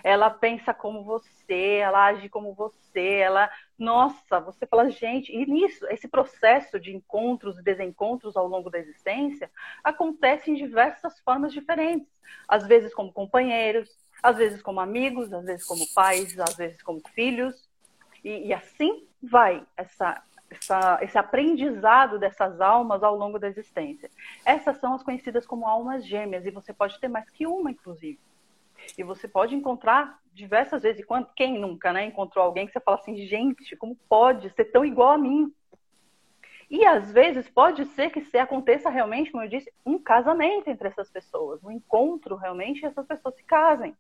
ela 0.04 0.30
pensa 0.30 0.74
como 0.74 1.04
você, 1.04 1.80
ela 1.82 2.06
age 2.06 2.30
como 2.30 2.54
você, 2.54 3.18
ela, 3.18 3.50
nossa, 3.78 4.40
você 4.40 4.66
fala, 4.66 4.90
gente, 4.90 5.32
e 5.32 5.46
nisso, 5.46 5.86
esse 5.88 6.08
processo 6.08 6.80
de 6.80 6.96
encontros 6.96 7.58
e 7.58 7.64
desencontros 7.64 8.36
ao 8.36 8.48
longo 8.48 8.70
da 8.70 8.80
existência 8.80 9.50
acontece 9.84 10.52
em 10.52 10.56
diversas 10.56 11.20
formas 11.20 11.54
diferentes, 11.54 12.08
às 12.48 12.66
vezes 12.68 12.94
como 12.94 13.12
companheiros, 13.12 13.90
às 14.22 14.38
vezes 14.38 14.62
como 14.62 14.80
amigos, 14.80 15.32
às 15.32 15.46
vezes 15.46 15.66
como 15.66 15.86
pais, 15.94 16.40
às 16.40 16.56
vezes 16.56 16.82
como 16.82 17.02
filhos, 17.14 17.70
e, 18.24 18.48
e 18.48 18.54
assim 18.54 19.08
vai 19.22 19.66
essa 19.78 20.24
essa, 20.50 21.00
esse 21.02 21.18
aprendizado 21.18 22.20
dessas 22.20 22.62
almas 22.62 23.04
ao 23.04 23.16
longo 23.16 23.40
da 23.40 23.48
existência. 23.48 24.10
Essas 24.46 24.78
são 24.78 24.94
as 24.94 25.04
conhecidas 25.04 25.46
como 25.46 25.68
almas 25.68 26.06
gêmeas, 26.06 26.46
e 26.46 26.52
você 26.52 26.72
pode 26.72 27.00
ter 27.00 27.08
mais 27.08 27.30
que 27.30 27.48
uma, 27.48 27.72
inclusive. 27.72 28.20
E 28.98 29.04
você 29.04 29.28
pode 29.28 29.56
encontrar 29.56 30.20
diversas 30.34 30.84
vezes, 30.84 31.02
e 31.02 31.06
quando, 31.06 31.28
quem 31.36 31.58
nunca, 31.58 31.94
né, 31.94 32.06
encontrou 32.06 32.44
alguém 32.44 32.68
que 32.68 32.74
você 32.74 32.80
fala 32.80 32.98
assim, 32.98 33.16
gente, 33.26 33.76
como 33.78 33.96
pode 34.10 34.50
ser 34.52 34.66
tão 34.66 34.84
igual 34.84 35.14
a 35.14 35.18
mim? 35.18 35.54
E 36.70 36.86
às 36.86 37.12
vezes 37.12 37.48
pode 37.50 37.86
ser 37.86 38.10
que 38.10 38.22
se 38.22 38.38
aconteça 38.38 38.90
realmente, 38.90 39.32
como 39.32 39.44
eu 39.44 39.50
disse, 39.50 39.72
um 39.86 39.98
casamento 39.98 40.70
entre 40.70 40.88
essas 40.88 41.10
pessoas, 41.10 41.64
um 41.64 41.72
encontro 41.72 42.36
realmente 42.36 42.82
e 42.82 42.86
essas 42.86 43.06
pessoas 43.06 43.36
se 43.36 43.44
casem. 43.44 43.96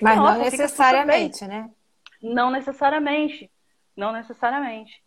Mas 0.00 0.18
Nossa, 0.18 0.34
não 0.34 0.44
necessariamente, 0.44 1.46
né? 1.46 1.70
Não 2.22 2.50
necessariamente. 2.50 3.50
Não 3.96 4.12
necessariamente. 4.12 5.02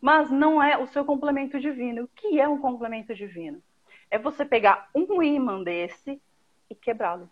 Mas 0.00 0.30
não 0.30 0.62
é 0.62 0.76
o 0.76 0.86
seu 0.86 1.04
complemento 1.04 1.58
divino. 1.58 2.04
O 2.04 2.08
que 2.08 2.40
é 2.40 2.48
um 2.48 2.58
complemento 2.58 3.14
divino? 3.14 3.62
É 4.10 4.18
você 4.18 4.44
pegar 4.44 4.88
um 4.94 5.22
imã 5.22 5.62
desse 5.62 6.20
e 6.68 6.74
quebrá-lo. 6.74 7.30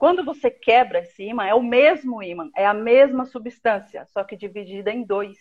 Quando 0.00 0.24
você 0.24 0.50
quebra 0.50 1.00
esse 1.00 1.22
ímã, 1.22 1.44
é 1.44 1.54
o 1.54 1.62
mesmo 1.62 2.22
ímã, 2.22 2.50
é 2.56 2.64
a 2.64 2.72
mesma 2.72 3.26
substância, 3.26 4.06
só 4.06 4.24
que 4.24 4.34
dividida 4.34 4.90
em 4.90 5.04
dois. 5.04 5.36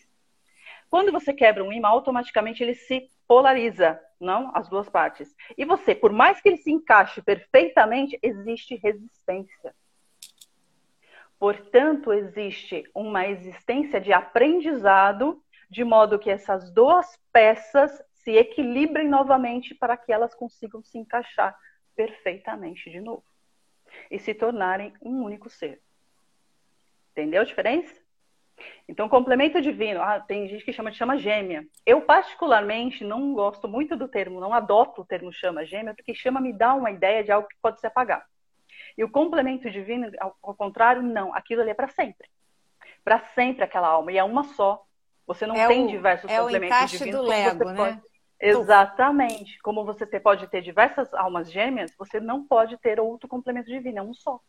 Quando 0.89 1.13
você 1.13 1.31
quebra 1.31 1.63
um 1.63 1.71
ímã, 1.71 1.87
automaticamente 1.87 2.61
ele 2.61 2.73
se 2.73 3.09
polariza, 3.25 3.97
não 4.19 4.51
as 4.53 4.67
duas 4.67 4.89
partes. 4.89 5.33
E 5.57 5.63
você, 5.63 5.95
por 5.95 6.11
mais 6.11 6.41
que 6.41 6.49
ele 6.49 6.57
se 6.57 6.69
encaixe 6.69 7.21
perfeitamente, 7.21 8.19
existe 8.21 8.75
resistência. 8.75 9.73
Portanto, 11.39 12.11
existe 12.11 12.83
uma 12.93 13.27
existência 13.27 14.01
de 14.01 14.11
aprendizado, 14.11 15.41
de 15.69 15.85
modo 15.85 16.19
que 16.19 16.29
essas 16.29 16.69
duas 16.69 17.17
peças 17.31 18.03
se 18.11 18.31
equilibrem 18.31 19.07
novamente 19.07 19.73
para 19.73 19.95
que 19.95 20.11
elas 20.11 20.35
consigam 20.35 20.83
se 20.83 20.97
encaixar 20.97 21.57
perfeitamente 21.95 22.89
de 22.89 22.99
novo 22.99 23.23
e 24.09 24.19
se 24.19 24.33
tornarem 24.33 24.93
um 25.01 25.23
único 25.23 25.49
ser. 25.49 25.81
Entendeu 27.11 27.41
a 27.41 27.45
diferença? 27.45 27.93
Então, 28.87 29.07
complemento 29.07 29.61
divino, 29.61 30.01
ah, 30.01 30.19
tem 30.19 30.47
gente 30.47 30.65
que 30.65 30.73
chama 30.73 30.91
de 30.91 30.97
chama 30.97 31.17
gêmea. 31.17 31.65
Eu, 31.85 32.01
particularmente, 32.01 33.03
não 33.03 33.33
gosto 33.33 33.67
muito 33.67 33.95
do 33.95 34.07
termo, 34.07 34.39
não 34.39 34.53
adoto 34.53 35.01
o 35.01 35.05
termo 35.05 35.31
chama 35.31 35.65
gêmea, 35.65 35.93
porque 35.93 36.13
chama 36.13 36.41
me 36.41 36.51
dá 36.51 36.73
uma 36.73 36.91
ideia 36.91 37.23
de 37.23 37.31
algo 37.31 37.47
que 37.47 37.55
pode 37.61 37.79
se 37.79 37.87
apagar. 37.87 38.25
E 38.97 39.03
o 39.03 39.09
complemento 39.09 39.69
divino, 39.69 40.11
ao, 40.19 40.55
contrário, 40.55 41.01
não. 41.01 41.33
Aquilo 41.33 41.61
ali 41.61 41.71
é 41.71 41.73
para 41.73 41.87
sempre. 41.87 42.27
Para 43.03 43.19
sempre 43.33 43.63
aquela 43.63 43.87
alma. 43.87 44.11
E 44.11 44.17
é 44.17 44.23
uma 44.23 44.43
só. 44.43 44.83
Você 45.25 45.45
não 45.45 45.55
é 45.55 45.67
tem 45.67 45.85
o, 45.85 45.87
diversos 45.87 46.29
é 46.29 46.37
complementos 46.37 46.91
divinos. 46.91 47.15
É 47.15 47.19
o 47.19 47.23
encaixe 47.23 47.55
do 47.55 47.61
Lego, 47.61 47.71
né? 47.71 47.75
Pode... 47.75 48.08
Exatamente. 48.39 49.59
Como 49.59 49.83
você 49.83 50.05
pode 50.19 50.47
ter 50.47 50.61
diversas 50.61 51.13
almas 51.13 51.51
gêmeas, 51.51 51.91
você 51.97 52.19
não 52.19 52.43
pode 52.43 52.77
ter 52.77 52.99
outro 52.99 53.27
complemento 53.27 53.67
divino, 53.67 53.99
é 53.99 54.01
um 54.01 54.13
só. 54.13 54.39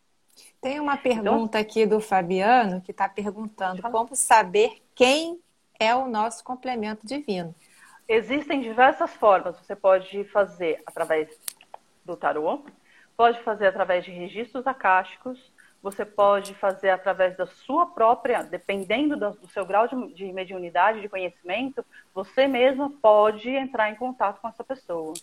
Tem 0.60 0.78
uma 0.78 0.94
então, 0.94 1.02
pergunta 1.02 1.58
então, 1.58 1.60
aqui 1.60 1.86
do 1.86 2.00
Fabiano 2.00 2.80
que 2.80 2.92
está 2.92 3.08
perguntando 3.08 3.82
como 3.82 4.14
saber 4.14 4.82
quem 4.94 5.40
é 5.78 5.94
o 5.94 6.06
nosso 6.06 6.44
complemento 6.44 7.06
divino. 7.06 7.54
Existem 8.08 8.60
diversas 8.60 9.12
formas. 9.14 9.56
Você 9.58 9.74
pode 9.74 10.24
fazer 10.24 10.82
através 10.86 11.28
do 12.04 12.16
tarô, 12.16 12.64
pode 13.16 13.40
fazer 13.42 13.66
através 13.66 14.04
de 14.04 14.10
registros 14.10 14.66
acásticos, 14.66 15.52
você 15.82 16.04
pode 16.04 16.54
fazer 16.54 16.90
através 16.90 17.36
da 17.36 17.46
sua 17.46 17.86
própria, 17.86 18.42
dependendo 18.42 19.16
do, 19.16 19.48
seu 19.48 19.64
grau 19.64 19.88
de, 19.88 20.14
de 20.14 20.32
mediunidade, 20.32 21.00
de 21.00 21.08
conhecimento, 21.08 21.84
você 22.14 22.46
mesma 22.46 22.90
pode 23.00 23.48
entrar 23.48 23.90
em 23.90 23.94
contato 23.94 24.40
com 24.40 24.48
essa 24.48 24.62
pessoa. 24.62 25.14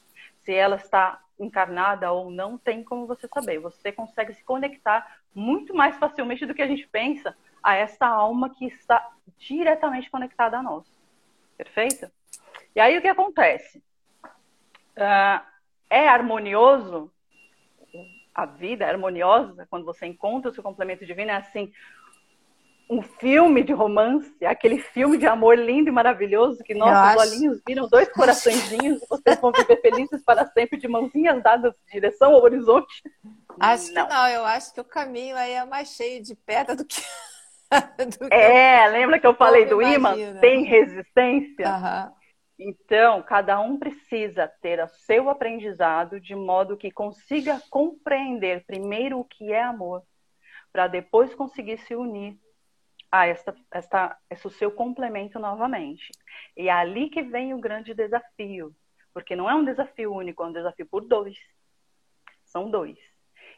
Se 0.44 0.54
ela 0.54 0.78
está 0.78 1.22
encarnada 1.40 2.12
ou 2.12 2.32
não, 2.32 2.58
tem 2.58 2.84
como 2.84 3.06
você 3.06 3.28
saber. 3.28 3.60
Você 3.60 3.92
consegue 3.92 4.34
se 4.34 4.44
conectar 4.44 5.20
muito 5.34 5.76
mais 5.76 5.98
facilmente 5.98 6.46
do 6.46 6.56
que 6.56 6.62
a 6.62 6.68
gente 6.68 6.88
pensa 6.88 7.36
a 7.62 7.76
essa 7.76 8.08
alma 8.08 8.50
que 8.50 8.66
está 8.66 9.12
diretamente 9.38 10.10
conectada 10.10 10.58
a 10.58 10.64
nós. 10.64 10.86
Perfeito? 11.56 12.10
E 12.76 12.80
aí 12.80 12.98
o 12.98 13.02
que 13.02 13.08
acontece? 13.08 13.84
Uh, 14.96 15.46
é 15.90 16.08
harmonioso 16.08 17.12
a 18.38 18.46
vida 18.46 18.86
é 18.86 18.90
harmoniosa, 18.90 19.66
quando 19.68 19.84
você 19.84 20.06
encontra 20.06 20.52
o 20.52 20.54
seu 20.54 20.62
complemento 20.62 21.04
divino, 21.04 21.32
é 21.32 21.38
assim, 21.38 21.72
um 22.88 23.02
filme 23.02 23.64
de 23.64 23.74
romance, 23.74 24.32
aquele 24.46 24.78
filme 24.78 25.18
de 25.18 25.26
amor 25.26 25.58
lindo 25.58 25.90
e 25.90 25.92
maravilhoso, 25.92 26.64
que 26.64 26.76
nossos 26.76 26.96
acho... 26.96 27.20
olhinhos 27.20 27.62
viram 27.68 27.90
dois 27.90 28.08
coraçõezinhos 28.14 29.02
e 29.02 29.08
vocês 29.08 29.40
vão 29.42 29.52
viver 29.52 29.82
felizes 29.82 30.24
para 30.24 30.46
sempre, 30.52 30.78
de 30.78 30.88
mãozinhas 30.88 31.42
dadas 31.42 31.74
em 31.88 31.94
direção 31.94 32.36
ao 32.36 32.44
horizonte. 32.44 33.02
Acho 33.60 33.92
não. 33.92 34.08
que 34.08 34.14
não, 34.14 34.28
eu 34.28 34.46
acho 34.46 34.72
que 34.72 34.80
o 34.80 34.86
caminho 34.86 35.36
aí 35.36 35.54
é 35.54 35.66
mais 35.66 35.90
cheio 35.90 36.22
de 36.22 36.36
pedra 36.36 36.76
do 36.76 36.86
que. 36.86 37.02
do 38.20 38.32
é, 38.32 38.88
lembra 38.90 39.20
que 39.20 39.26
eu 39.26 39.34
falei 39.34 39.66
do 39.66 39.82
imã? 39.82 40.14
Tem 40.40 40.64
resistência? 40.64 41.68
Uhum. 41.68 42.17
Então, 42.60 43.22
cada 43.22 43.60
um 43.60 43.78
precisa 43.78 44.48
ter 44.48 44.84
o 44.84 44.88
seu 44.88 45.30
aprendizado 45.30 46.20
de 46.20 46.36
modo 46.36 46.76
que 46.76 46.92
consiga 46.92 47.62
compreender 47.70 48.66
primeiro 48.66 49.20
o 49.20 49.26
que 49.26 49.54
é 49.54 49.62
amor, 49.62 50.04
para 50.72 50.88
depois 50.88 51.36
conseguir 51.36 51.78
se 51.78 51.96
unir 51.96 52.38
a 53.12 53.28
esta, 53.28 53.56
esta, 53.72 54.18
esse 54.30 54.50
seu 54.50 54.72
complemento 54.72 55.40
novamente. 55.40 56.12
E 56.56 56.68
é 56.68 56.72
ali 56.72 57.10
que 57.10 57.22
vem 57.22 57.54
o 57.54 57.60
grande 57.60 57.94
desafio, 57.94 58.76
porque 59.14 59.36
não 59.36 59.50
é 59.50 59.54
um 59.54 59.64
desafio 59.64 60.14
único, 60.14 60.44
é 60.44 60.48
um 60.48 60.54
desafio 60.54 60.88
por 60.88 61.06
dois. 61.06 61.38
São 62.44 62.72
dois. 62.72 62.98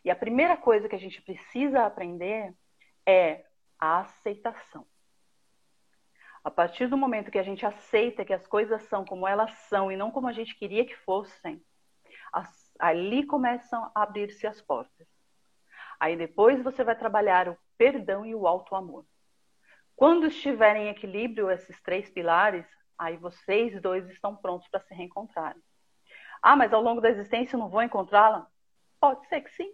E 0.03 0.11
a 0.11 0.15
primeira 0.15 0.57
coisa 0.57 0.89
que 0.89 0.95
a 0.95 0.99
gente 0.99 1.21
precisa 1.21 1.85
aprender 1.85 2.53
é 3.05 3.45
a 3.79 4.01
aceitação. 4.01 4.85
A 6.49 6.51
partir 6.51 6.87
do 6.87 6.97
momento 6.97 7.29
que 7.29 7.37
a 7.37 7.43
gente 7.43 7.63
aceita 7.63 8.25
que 8.25 8.33
as 8.33 8.47
coisas 8.47 8.81
são 8.85 9.05
como 9.05 9.27
elas 9.27 9.51
são 9.69 9.91
e 9.91 9.95
não 9.95 10.09
como 10.09 10.27
a 10.27 10.33
gente 10.33 10.55
queria 10.55 10.83
que 10.83 10.95
fossem, 10.95 11.63
as, 12.33 12.73
ali 12.79 13.23
começam 13.23 13.91
a 13.93 14.01
abrir-se 14.01 14.47
as 14.47 14.59
portas. 14.59 15.07
Aí 15.99 16.17
depois 16.17 16.59
você 16.63 16.83
vai 16.83 16.97
trabalhar 16.97 17.47
o 17.47 17.57
perdão 17.77 18.25
e 18.25 18.33
o 18.33 18.47
alto 18.47 18.73
amor. 18.73 19.05
Quando 19.95 20.25
estiverem 20.25 20.87
em 20.87 20.89
equilíbrio 20.89 21.51
esses 21.51 21.79
três 21.83 22.09
pilares, 22.09 22.65
aí 22.97 23.15
vocês 23.15 23.79
dois 23.79 24.09
estão 24.09 24.35
prontos 24.35 24.67
para 24.69 24.79
se 24.79 24.91
reencontrarem. 24.91 25.61
Ah, 26.41 26.55
mas 26.55 26.73
ao 26.73 26.81
longo 26.81 26.99
da 26.99 27.11
existência 27.11 27.55
eu 27.55 27.59
não 27.59 27.69
vou 27.69 27.83
encontrá-la? 27.83 28.47
Pode 28.99 29.23
ser 29.27 29.41
que 29.41 29.51
sim. 29.51 29.71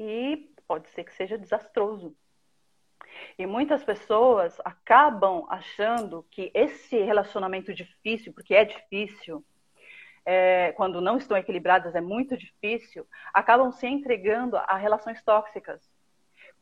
E 0.00 0.52
pode 0.66 0.90
ser 0.90 1.04
que 1.04 1.14
seja 1.14 1.38
desastroso. 1.38 2.16
E 3.38 3.46
muitas 3.46 3.82
pessoas 3.82 4.56
acabam 4.64 5.44
achando 5.48 6.24
que 6.30 6.50
esse 6.54 6.96
relacionamento 7.02 7.74
difícil, 7.74 8.32
porque 8.32 8.54
é 8.54 8.64
difícil, 8.64 9.44
é, 10.24 10.72
quando 10.72 11.00
não 11.00 11.16
estão 11.16 11.36
equilibradas 11.36 11.94
é 11.94 12.00
muito 12.00 12.36
difícil, 12.36 13.06
acabam 13.32 13.72
se 13.72 13.86
entregando 13.86 14.56
a 14.56 14.76
relações 14.76 15.22
tóxicas, 15.22 15.82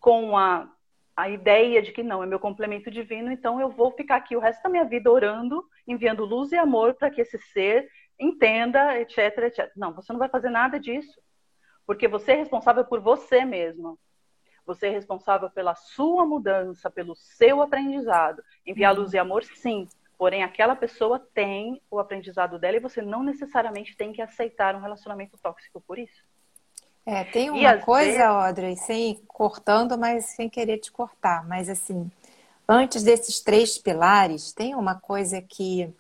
com 0.01 0.37
a, 0.37 0.69
a 1.17 1.29
ideia 1.29 1.81
de 1.81 1.93
que 1.93 2.03
não, 2.03 2.23
é 2.23 2.27
meu 2.27 2.41
complemento 2.41 2.91
divino, 2.91 3.31
então 3.31 3.61
eu 3.61 3.69
vou 3.69 3.93
ficar 3.93 4.17
aqui 4.17 4.35
o 4.35 4.41
resto 4.41 4.63
da 4.63 4.71
minha 4.71 4.85
vida 4.85 5.11
orando, 5.11 5.65
enviando 5.87 6.25
luz 6.25 6.51
e 6.53 6.57
amor 6.57 6.95
para 6.95 7.11
que 7.11 7.21
esse 7.21 7.39
ser 7.39 7.89
entenda, 8.19 8.99
etc, 8.99 9.39
etc. 9.39 9.71
Não, 9.77 9.93
você 9.93 10.13
não 10.13 10.19
vai 10.19 10.29
fazer 10.29 10.51
nada 10.51 10.81
disso, 10.81 11.21
porque 11.87 12.09
você 12.09 12.33
é 12.33 12.37
responsável 12.37 12.85
por 12.85 13.01
você 13.01 13.45
mesmo. 13.45 13.99
Você 14.67 14.87
é 14.87 14.91
responsável 14.91 15.51
pela 15.51 15.75
sua 15.75 16.25
mudança, 16.25 16.91
pelo 16.91 17.15
seu 17.17 17.63
aprendizado. 17.63 18.43
Enviar 18.67 18.95
luz 18.97 19.13
e 19.13 19.19
amor, 19.19 19.45
sim. 19.45 19.89
Porém, 20.17 20.45
aquela 20.45 20.77
pessoa 20.77 21.19
tem 21.19 21.83
o 21.91 21.99
aprendizado 21.99 22.59
dela 22.59 22.77
e 22.77 22.81
você 22.81 23.03
não 23.03 23.23
necessariamente 23.23 23.97
tem 23.97 24.13
que 24.13 24.23
aceitar 24.23 24.77
um 24.77 24.81
relacionamento 24.81 25.37
tóxico 25.43 25.81
por 25.81 25.99
isso. 25.99 26.23
É, 27.05 27.25
tem 27.25 27.51
uma 27.51 27.79
coisa, 27.79 28.05
vezes... 28.05 28.23
Audrey, 28.23 28.77
sem 28.77 29.17
cortando, 29.27 29.99
mas 29.99 30.27
sem 30.27 30.49
querer 30.49 30.79
te 30.79 30.93
cortar, 30.93 31.45
mas 31.49 31.69
assim, 31.69 32.09
antes 32.69 33.03
desses 33.03 33.41
três 33.41 33.77
pilares, 33.77 34.53
tem 34.53 34.77
uma 34.77 34.95
coisa 34.95 35.43
que 35.43 35.93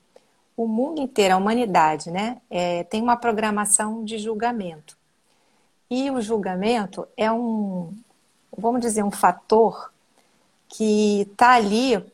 o 0.57 0.69
mundo 0.69 1.00
inteiro, 1.00 1.35
a 1.35 1.37
humanidade, 1.37 2.11
né, 2.11 2.40
é, 2.49 2.85
tem 2.85 3.02
uma 3.02 3.16
programação 3.16 4.04
de 4.04 4.19
julgamento. 4.19 4.97
E 5.90 6.09
o 6.11 6.21
julgamento 6.21 7.09
é 7.16 7.31
um, 7.33 7.92
vamos 8.56 8.80
dizer, 8.80 9.02
um 9.02 9.11
fator 9.11 9.92
que 10.68 11.23
está 11.23 11.52
ali, 11.52 12.04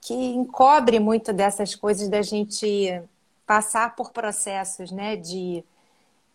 que 0.00 0.14
encobre 0.14 0.98
muito 0.98 1.32
dessas 1.32 1.74
coisas 1.74 2.08
da 2.08 2.22
gente 2.22 3.02
passar 3.46 3.94
por 3.94 4.10
processos 4.10 4.90
né, 4.90 5.16
de, 5.16 5.64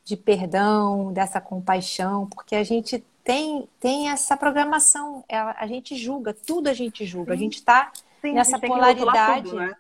de 0.04 0.18
perdão, 0.18 1.12
dessa 1.14 1.40
compaixão, 1.40 2.28
porque 2.28 2.56
a 2.56 2.64
gente 2.64 3.04
tem, 3.24 3.68
tem 3.80 4.10
essa 4.10 4.36
programação, 4.36 5.24
a, 5.30 5.66
gente 5.66 5.96
julga, 5.96 6.34
tudo 6.34 6.70
a 6.70 6.74
gente 6.74 7.06
julga, 7.06 7.32
Sim. 7.32 7.38
a 7.38 7.40
gente 7.40 7.56
está 7.56 7.92
nessa 8.24 8.58
gente 8.58 8.68
polaridade. 8.68 9.50
Tudo, 9.50 9.60
né? 9.60 9.76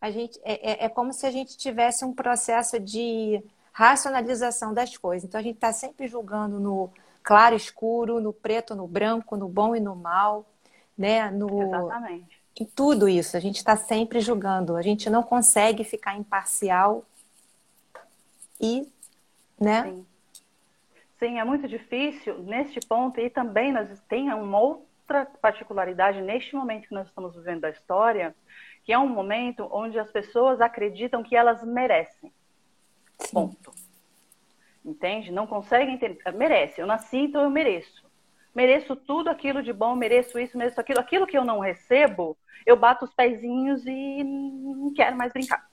A 0.00 0.10
gente, 0.10 0.38
é, 0.44 0.84
é, 0.84 0.84
é 0.86 0.88
como 0.88 1.12
se 1.12 1.26
a 1.26 1.30
gente 1.30 1.56
tivesse 1.56 2.04
um 2.04 2.12
processo 2.12 2.78
de 2.78 3.42
racionalização 3.72 4.72
das 4.72 4.96
coisas. 4.96 5.28
Então 5.28 5.40
a 5.40 5.42
gente 5.42 5.56
está 5.56 5.72
sempre 5.72 6.06
julgando 6.06 6.58
no 6.60 6.90
claro, 7.26 7.56
escuro, 7.56 8.20
no 8.20 8.32
preto, 8.32 8.76
no 8.76 8.86
branco, 8.86 9.36
no 9.36 9.48
bom 9.48 9.74
e 9.74 9.80
no 9.80 9.96
mal, 9.96 10.46
né? 10.96 11.28
No, 11.28 11.60
Exatamente. 11.60 12.40
Em 12.58 12.64
tudo 12.64 13.08
isso, 13.08 13.36
a 13.36 13.40
gente 13.40 13.56
está 13.56 13.76
sempre 13.76 14.20
julgando. 14.20 14.76
A 14.76 14.82
gente 14.82 15.10
não 15.10 15.24
consegue 15.24 15.82
ficar 15.82 16.16
imparcial 16.16 17.04
e, 18.60 18.88
né? 19.60 19.82
Sim. 19.82 20.06
Sim, 21.18 21.38
é 21.40 21.44
muito 21.44 21.66
difícil 21.66 22.38
neste 22.44 22.78
ponto 22.86 23.18
e 23.18 23.28
também 23.28 23.72
nós 23.72 23.88
tem 24.08 24.32
uma 24.32 24.60
outra 24.60 25.26
particularidade 25.42 26.22
neste 26.22 26.54
momento 26.54 26.86
que 26.86 26.94
nós 26.94 27.08
estamos 27.08 27.34
vivendo 27.34 27.62
da 27.62 27.70
história, 27.70 28.36
que 28.84 28.92
é 28.92 28.98
um 28.98 29.08
momento 29.08 29.68
onde 29.72 29.98
as 29.98 30.12
pessoas 30.12 30.60
acreditam 30.60 31.24
que 31.24 31.34
elas 31.34 31.64
merecem. 31.64 32.32
Sim. 33.18 33.32
Ponto. 33.32 33.85
Entende? 34.86 35.32
Não 35.32 35.48
consegue 35.48 35.90
entender. 35.90 36.22
Merece. 36.32 36.80
Eu 36.80 36.86
nasci, 36.86 37.16
então 37.16 37.42
eu 37.42 37.50
mereço. 37.50 38.08
mereço 38.54 38.94
tudo 38.94 39.28
aquilo 39.28 39.60
de 39.60 39.72
bom, 39.72 39.96
mereço 39.96 40.38
isso, 40.38 40.56
mereço 40.56 40.80
aquilo. 40.80 41.00
Aquilo 41.00 41.26
que 41.26 41.36
eu 41.36 41.44
não 41.44 41.58
recebo, 41.58 42.38
eu 42.64 42.76
bato 42.76 43.04
os 43.04 43.12
pezinhos 43.12 43.84
e 43.84 44.22
não 44.22 44.94
quero 44.94 45.16
mais 45.16 45.32
brincar. 45.32 45.68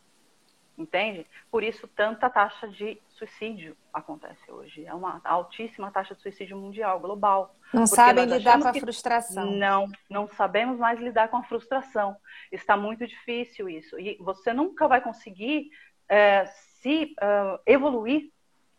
Entende? 0.76 1.28
Por 1.52 1.64
isso, 1.64 1.88
tanta 1.88 2.28
taxa 2.28 2.68
de 2.68 3.00
suicídio 3.10 3.78
acontece 3.94 4.52
hoje. 4.52 4.84
É 4.84 4.94
uma 4.96 5.22
altíssima 5.24 5.92
taxa 5.92 6.16
de 6.16 6.22
suicídio 6.24 6.58
mundial, 6.58 7.00
global. 7.00 7.56
Não 7.72 7.86
sabem 7.86 8.26
lidar 8.26 8.60
com 8.60 8.68
a 8.68 8.74
frustração. 8.74 9.52
Não, 9.52 9.88
não 10.10 10.28
sabemos 10.28 10.80
mais 10.80 11.00
lidar 11.00 11.28
com 11.28 11.38
a 11.38 11.44
frustração. 11.44 12.18
Está 12.52 12.76
muito 12.76 13.06
difícil 13.06 13.70
isso. 13.70 14.00
E 14.00 14.18
você 14.20 14.52
nunca 14.52 14.88
vai 14.88 15.00
conseguir 15.00 15.70
é, 16.10 16.48
se 16.82 17.16
uh, 17.22 17.62
evoluir 17.68 18.33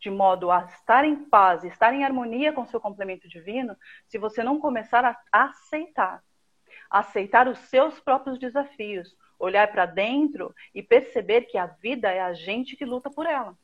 de 0.05 0.11
modo 0.11 0.51
a 0.51 0.65
estar 0.65 1.03
em 1.03 1.15
paz, 1.15 1.63
estar 1.63 1.91
em 1.91 2.03
harmonia 2.03 2.53
com 2.53 2.63
seu 2.63 2.79
complemento 2.79 3.27
divino, 3.27 3.75
se 4.05 4.19
você 4.19 4.43
não 4.43 4.59
começar 4.59 5.03
a 5.03 5.43
aceitar. 5.45 6.23
Aceitar 6.91 7.47
os 7.47 7.57
seus 7.57 7.99
próprios 7.99 8.37
desafios, 8.37 9.17
olhar 9.39 9.71
para 9.71 9.87
dentro 9.87 10.53
e 10.75 10.83
perceber 10.83 11.47
que 11.47 11.57
a 11.57 11.65
vida 11.65 12.11
é 12.11 12.21
a 12.21 12.33
gente 12.33 12.75
que 12.75 12.85
luta 12.85 13.09
por 13.09 13.25
ela. 13.25 13.57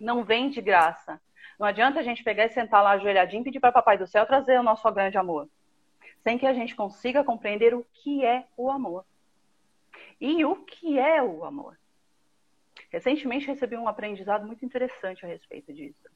Não 0.00 0.22
vem 0.22 0.50
de 0.50 0.60
graça. 0.60 1.20
Não 1.58 1.66
adianta 1.66 1.98
a 1.98 2.04
gente 2.04 2.22
pegar 2.22 2.46
e 2.46 2.50
sentar 2.50 2.80
lá 2.80 2.92
ajoelhadinho 2.92 3.40
e 3.40 3.44
pedir 3.44 3.58
para 3.58 3.72
Papai 3.72 3.98
do 3.98 4.06
Céu 4.06 4.24
trazer 4.24 4.60
o 4.60 4.62
nosso 4.62 4.88
grande 4.92 5.18
amor. 5.18 5.48
Sem 6.22 6.38
que 6.38 6.46
a 6.46 6.54
gente 6.54 6.76
consiga 6.76 7.24
compreender 7.24 7.74
o 7.74 7.84
que 7.92 8.24
é 8.24 8.46
o 8.56 8.70
amor. 8.70 9.04
E 10.20 10.44
o 10.44 10.54
que 10.64 10.96
é 10.96 11.20
o 11.20 11.44
amor? 11.44 11.76
Recentemente 12.92 13.46
recebi 13.46 13.76
um 13.76 13.88
aprendizado 13.88 14.46
muito 14.46 14.64
interessante 14.64 15.24
a 15.24 15.28
respeito 15.28 15.72
disso. 15.72 16.08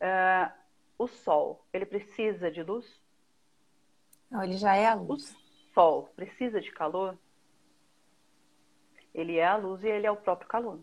Uh, 0.00 0.50
o 0.98 1.06
Sol, 1.06 1.66
ele 1.70 1.84
precisa 1.84 2.50
de 2.50 2.62
luz? 2.62 2.86
Não, 4.30 4.42
ele 4.42 4.56
já 4.56 4.74
é 4.74 4.86
a 4.86 4.94
luz. 4.94 5.34
O 5.34 5.74
Sol 5.74 6.10
precisa 6.16 6.62
de 6.62 6.72
calor? 6.72 7.18
Ele 9.14 9.36
é 9.36 9.46
a 9.46 9.56
luz 9.56 9.84
e 9.84 9.88
ele 9.88 10.06
é 10.06 10.10
o 10.10 10.16
próprio 10.16 10.48
calor. 10.48 10.82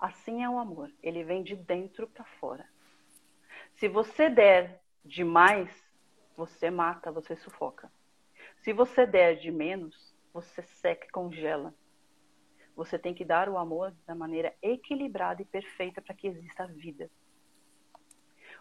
Assim 0.00 0.42
é 0.42 0.48
o 0.48 0.58
amor. 0.58 0.90
Ele 1.02 1.22
vem 1.22 1.42
de 1.42 1.54
dentro 1.54 2.08
para 2.08 2.24
fora. 2.24 2.66
Se 3.74 3.86
você 3.86 4.30
der 4.30 4.82
demais, 5.04 5.70
você 6.34 6.70
mata, 6.70 7.12
você 7.12 7.36
sufoca. 7.36 7.92
Se 8.62 8.72
você 8.72 9.06
der 9.06 9.36
de 9.36 9.50
menos, 9.50 10.14
você 10.32 10.62
seca 10.62 11.06
e 11.06 11.10
congela. 11.10 11.74
Você 12.74 12.98
tem 12.98 13.12
que 13.12 13.24
dar 13.24 13.48
o 13.48 13.58
amor 13.58 13.92
da 14.06 14.14
maneira 14.14 14.54
equilibrada 14.62 15.42
e 15.42 15.44
perfeita 15.44 16.00
para 16.00 16.14
que 16.14 16.26
exista 16.26 16.66
vida. 16.66 17.10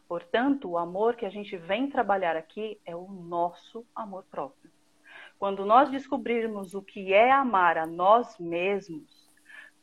Portanto, 0.08 0.70
o 0.70 0.78
amor 0.78 1.16
que 1.16 1.26
a 1.26 1.30
gente 1.30 1.56
vem 1.56 1.90
trabalhar 1.90 2.36
aqui 2.36 2.80
é 2.86 2.96
o 2.96 3.08
nosso 3.08 3.86
amor 3.96 4.26
próprio. 4.30 4.70
Quando 5.40 5.66
nós 5.66 5.90
descobrirmos 5.90 6.74
o 6.76 6.82
que 6.82 7.14
é 7.14 7.32
amar 7.32 7.78
a 7.78 7.88
nós 7.88 8.38
mesmos, 8.38 9.30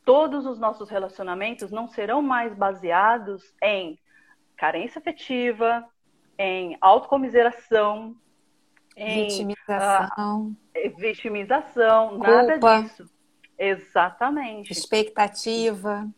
todos 0.04 0.46
os 0.46 0.58
nossos 0.58 0.88
relacionamentos 0.88 1.70
não 1.70 1.88
serão 1.88 2.22
mais 2.22 2.54
baseados 2.54 3.54
em 3.62 3.98
carência 4.56 4.98
afetiva, 4.98 5.84
em 6.38 6.76
autocomiseração, 6.80 8.14
em 8.96 9.28
vitimização, 9.28 10.56
uh, 10.76 10.96
vitimização, 10.96 12.08
Culpa. 12.10 12.28
nada 12.28 12.82
disso. 12.82 13.17
Exatamente. 13.58 14.72
Expectativa. 14.72 16.08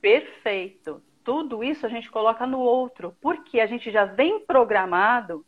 Perfeito. 0.00 1.02
Tudo 1.24 1.64
isso 1.64 1.86
a 1.86 1.88
gente 1.88 2.10
coloca 2.10 2.46
no 2.46 2.60
outro, 2.60 3.16
porque 3.20 3.58
a 3.58 3.66
gente 3.66 3.90
já 3.90 4.04
vem 4.04 4.40
programado 4.40 5.44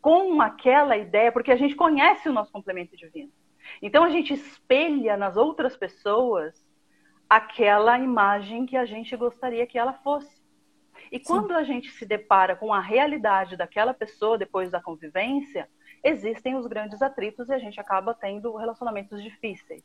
com 0.00 0.40
aquela 0.40 0.96
ideia, 0.96 1.30
porque 1.30 1.52
a 1.52 1.56
gente 1.56 1.74
conhece 1.74 2.28
o 2.28 2.32
nosso 2.32 2.50
complemento 2.50 2.96
divino. 2.96 3.30
Então 3.82 4.04
a 4.04 4.10
gente 4.10 4.32
espelha 4.32 5.16
nas 5.16 5.36
outras 5.36 5.76
pessoas 5.76 6.66
aquela 7.28 7.98
imagem 7.98 8.64
que 8.64 8.76
a 8.76 8.86
gente 8.86 9.14
gostaria 9.16 9.66
que 9.66 9.78
ela 9.78 9.92
fosse. 9.92 10.38
E 11.12 11.18
Sim. 11.18 11.24
quando 11.24 11.52
a 11.52 11.62
gente 11.62 11.90
se 11.90 12.06
depara 12.06 12.56
com 12.56 12.72
a 12.72 12.80
realidade 12.80 13.56
daquela 13.56 13.92
pessoa 13.92 14.38
depois 14.38 14.70
da 14.70 14.80
convivência, 14.80 15.68
existem 16.02 16.56
os 16.56 16.66
grandes 16.66 17.02
atritos 17.02 17.48
e 17.48 17.52
a 17.52 17.58
gente 17.58 17.78
acaba 17.78 18.14
tendo 18.14 18.56
relacionamentos 18.56 19.22
difíceis. 19.22 19.82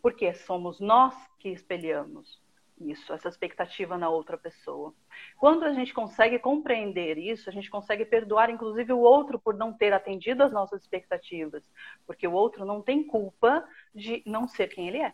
Porque 0.00 0.32
somos 0.32 0.80
nós 0.80 1.14
que 1.38 1.48
espelhamos 1.48 2.40
isso, 2.80 3.12
essa 3.12 3.28
expectativa 3.28 3.98
na 3.98 4.08
outra 4.08 4.36
pessoa. 4.36 4.94
Quando 5.36 5.64
a 5.64 5.72
gente 5.72 5.92
consegue 5.92 6.38
compreender 6.38 7.18
isso, 7.18 7.48
a 7.48 7.52
gente 7.52 7.70
consegue 7.70 8.04
perdoar, 8.04 8.50
inclusive, 8.50 8.92
o 8.92 9.00
outro 9.00 9.38
por 9.38 9.54
não 9.54 9.72
ter 9.72 9.92
atendido 9.92 10.42
às 10.42 10.52
nossas 10.52 10.82
expectativas, 10.82 11.64
porque 12.06 12.26
o 12.26 12.32
outro 12.32 12.64
não 12.64 12.80
tem 12.80 13.04
culpa 13.04 13.66
de 13.94 14.22
não 14.24 14.46
ser 14.46 14.68
quem 14.68 14.88
ele 14.88 14.98
é. 14.98 15.12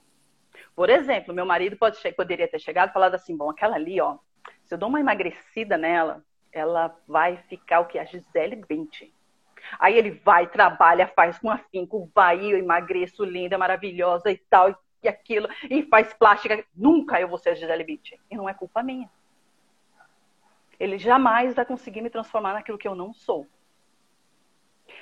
Por 0.75 0.91
exemplo, 0.91 1.35
meu 1.35 1.47
marido 1.47 1.77
pode, 1.77 1.99
poderia 2.13 2.49
ter 2.49 2.61
chegado 2.61 2.91
e 2.91 2.93
falado 2.93 3.15
assim: 3.15 3.37
bom, 3.37 3.51
aquela 3.51 3.77
ali, 3.77 4.01
ó, 4.01 4.19
se 4.65 4.75
eu 4.75 4.79
dou 4.79 4.89
uma 4.89 5.01
emagrecida 5.01 5.77
nela, 5.77 6.25
ela 6.53 6.97
vai 7.09 7.39
ficar 7.49 7.81
o 7.81 7.87
que? 7.87 7.99
A 7.99 8.05
Gisele 8.05 8.57
Bündchen. 8.57 9.13
Aí 9.79 9.97
ele 9.97 10.11
vai, 10.11 10.47
trabalha, 10.47 11.07
faz 11.07 11.39
com 11.39 11.51
afinco, 11.51 12.11
vai, 12.15 12.45
eu 12.45 12.59
emagreço, 12.59 13.25
linda, 13.25 13.59
maravilhosa 13.59 14.31
e 14.31 14.37
tal, 14.37 14.75
e 15.03 15.09
aquilo, 15.09 15.49
e 15.69 15.83
faz 15.85 16.13
plástica. 16.15 16.65
Nunca 16.75 17.21
eu 17.21 17.29
vou 17.29 17.39
ser 17.39 17.57
Gisele 17.57 17.85
Bündchen. 17.85 18.19
E 18.31 18.37
não 18.37 18.49
é 18.49 18.55
culpa 18.55 18.83
minha. 18.83 19.11
Ele 20.79 20.99
jamais 20.99 21.55
vai 21.55 21.65
conseguir 21.65 22.03
me 22.03 22.11
transformar 22.11 22.55
naquilo 22.55 22.79
que 22.79 22.89
eu 22.89 22.95
não 22.95 23.13
sou. 23.13 23.47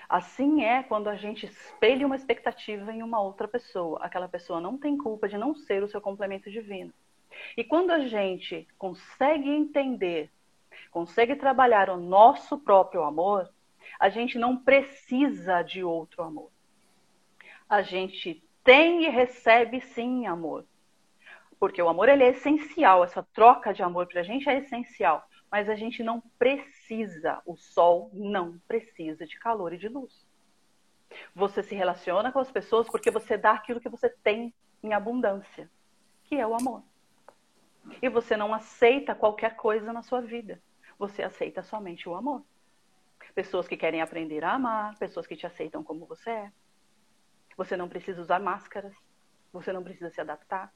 Assim 0.08 0.64
é 0.64 0.82
quando 0.82 1.08
a 1.08 1.16
gente 1.16 1.46
espelha 1.46 2.06
uma 2.06 2.16
expectativa 2.16 2.92
em 2.92 3.02
uma 3.02 3.20
outra 3.20 3.48
pessoa. 3.48 3.98
Aquela 4.02 4.28
pessoa 4.28 4.60
não 4.60 4.76
tem 4.76 4.96
culpa 4.96 5.28
de 5.28 5.38
não 5.38 5.54
ser 5.54 5.82
o 5.82 5.88
seu 5.88 6.00
complemento 6.00 6.50
divino. 6.50 6.92
E 7.56 7.64
quando 7.64 7.90
a 7.90 8.00
gente 8.00 8.68
consegue 8.78 9.48
entender, 9.48 10.30
consegue 10.90 11.34
trabalhar 11.36 11.88
o 11.88 11.96
nosso 11.96 12.58
próprio 12.58 13.02
amor, 13.02 13.50
a 14.02 14.08
gente 14.08 14.36
não 14.36 14.56
precisa 14.56 15.62
de 15.62 15.84
outro 15.84 16.24
amor. 16.24 16.50
A 17.68 17.82
gente 17.82 18.42
tem 18.64 19.04
e 19.04 19.08
recebe 19.08 19.80
sim 19.80 20.26
amor. 20.26 20.66
Porque 21.56 21.80
o 21.80 21.88
amor 21.88 22.08
ele 22.08 22.24
é 22.24 22.30
essencial, 22.30 23.04
essa 23.04 23.22
troca 23.22 23.72
de 23.72 23.80
amor 23.80 24.08
para 24.08 24.22
a 24.22 24.24
gente 24.24 24.48
é 24.48 24.58
essencial. 24.58 25.24
Mas 25.48 25.68
a 25.68 25.76
gente 25.76 26.02
não 26.02 26.20
precisa, 26.36 27.40
o 27.46 27.56
sol 27.56 28.10
não 28.12 28.58
precisa 28.66 29.24
de 29.24 29.38
calor 29.38 29.72
e 29.72 29.78
de 29.78 29.86
luz. 29.86 30.26
Você 31.32 31.62
se 31.62 31.76
relaciona 31.76 32.32
com 32.32 32.40
as 32.40 32.50
pessoas 32.50 32.88
porque 32.88 33.08
você 33.08 33.38
dá 33.38 33.52
aquilo 33.52 33.80
que 33.80 33.88
você 33.88 34.10
tem 34.10 34.52
em 34.82 34.92
abundância, 34.92 35.70
que 36.24 36.34
é 36.34 36.44
o 36.44 36.56
amor. 36.56 36.82
E 38.02 38.08
você 38.08 38.36
não 38.36 38.52
aceita 38.52 39.14
qualquer 39.14 39.54
coisa 39.54 39.92
na 39.92 40.02
sua 40.02 40.20
vida. 40.20 40.60
Você 40.98 41.22
aceita 41.22 41.62
somente 41.62 42.08
o 42.08 42.16
amor. 42.16 42.42
Pessoas 43.34 43.66
que 43.66 43.76
querem 43.76 44.02
aprender 44.02 44.44
a 44.44 44.54
amar, 44.54 44.98
pessoas 44.98 45.26
que 45.26 45.36
te 45.36 45.46
aceitam 45.46 45.82
como 45.82 46.06
você 46.06 46.30
é, 46.30 46.52
você 47.56 47.76
não 47.76 47.88
precisa 47.88 48.20
usar 48.20 48.40
máscaras. 48.40 48.94
Você 49.52 49.72
não 49.72 49.82
precisa 49.82 50.10
se 50.10 50.20
adaptar. 50.20 50.72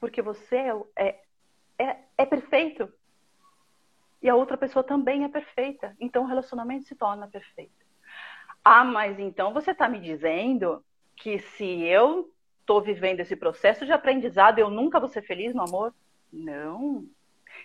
Porque 0.00 0.22
você 0.22 0.56
é, 0.96 1.20
é, 1.78 1.96
é 2.16 2.26
perfeito. 2.26 2.92
E 4.22 4.28
a 4.28 4.34
outra 4.34 4.56
pessoa 4.56 4.82
também 4.82 5.24
é 5.24 5.28
perfeita. 5.28 5.94
Então 6.00 6.24
o 6.24 6.26
relacionamento 6.26 6.86
se 6.86 6.94
torna 6.94 7.28
perfeito. 7.28 7.84
Ah, 8.64 8.84
mas 8.84 9.18
então 9.18 9.52
você 9.52 9.70
está 9.70 9.88
me 9.88 10.00
dizendo 10.00 10.84
que 11.14 11.38
se 11.38 11.82
eu 11.84 12.32
estou 12.60 12.82
vivendo 12.82 13.20
esse 13.20 13.36
processo 13.36 13.86
de 13.86 13.92
aprendizado, 13.92 14.58
eu 14.58 14.68
nunca 14.68 14.98
vou 14.98 15.08
ser 15.08 15.22
feliz 15.22 15.54
no 15.54 15.62
amor? 15.62 15.94
Não. 16.32 17.06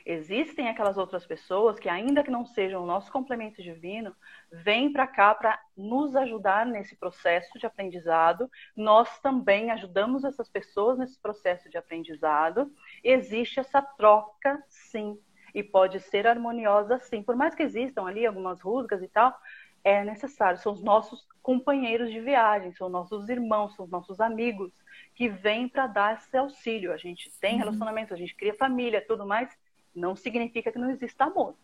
Existem 0.06 0.68
aquelas 0.68 0.98
outras 0.98 1.26
pessoas 1.26 1.80
que, 1.80 1.90
ainda 1.90 2.24
que 2.24 2.32
não 2.32 2.46
sejam 2.46 2.84
o 2.84 2.86
nosso 2.86 3.12
complemento 3.12 3.62
divino, 3.62 4.16
vêm 4.52 4.92
para 4.92 5.08
cá 5.08 5.34
para 5.36 5.60
nos 5.76 6.16
ajudar 6.16 6.66
nesse 6.66 6.96
processo 6.96 7.58
de 7.60 7.66
aprendizado. 7.66 8.50
Nós 8.76 9.20
também 9.20 9.72
ajudamos 9.72 10.24
essas 10.24 10.50
pessoas 10.50 10.98
nesse 10.98 11.20
processo 11.20 11.70
de 11.70 11.78
aprendizado. 11.78 12.72
Existe 13.04 13.60
essa 13.60 13.82
troca, 13.82 14.64
sim, 14.68 15.20
e 15.54 15.62
pode 15.62 16.00
ser 16.00 16.28
harmoniosa, 16.28 17.00
sim. 17.00 17.22
Por 17.22 17.36
mais 17.36 17.54
que 17.54 17.64
existam 17.64 18.06
ali 18.06 18.26
algumas 18.26 18.62
rusgas 18.62 19.02
e 19.02 19.08
tal, 19.08 19.36
é 19.84 20.04
necessário. 20.04 20.60
São 20.60 20.74
os 20.74 20.84
nossos 20.84 21.28
companheiros 21.42 22.12
de 22.12 22.20
viagem, 22.20 22.72
são 22.74 22.90
nossos 22.90 23.30
irmãos, 23.30 23.76
são 23.76 23.88
nossos 23.88 24.20
amigos 24.20 24.72
que 25.16 25.28
vêm 25.28 25.68
para 25.68 25.88
dar 25.88 26.16
esse 26.16 26.36
auxílio. 26.38 26.94
A 26.94 26.98
gente 26.98 27.32
tem 27.40 27.54
uhum. 27.54 27.60
relacionamento, 27.60 28.14
a 28.14 28.18
gente 28.18 28.36
cria 28.36 28.54
família, 28.54 29.04
tudo 29.06 29.26
mais 29.26 29.50
não 29.96 30.16
significa 30.16 30.72
que 30.72 30.80
não 30.80 30.90
exista 30.90 31.26
amor. 31.26 31.56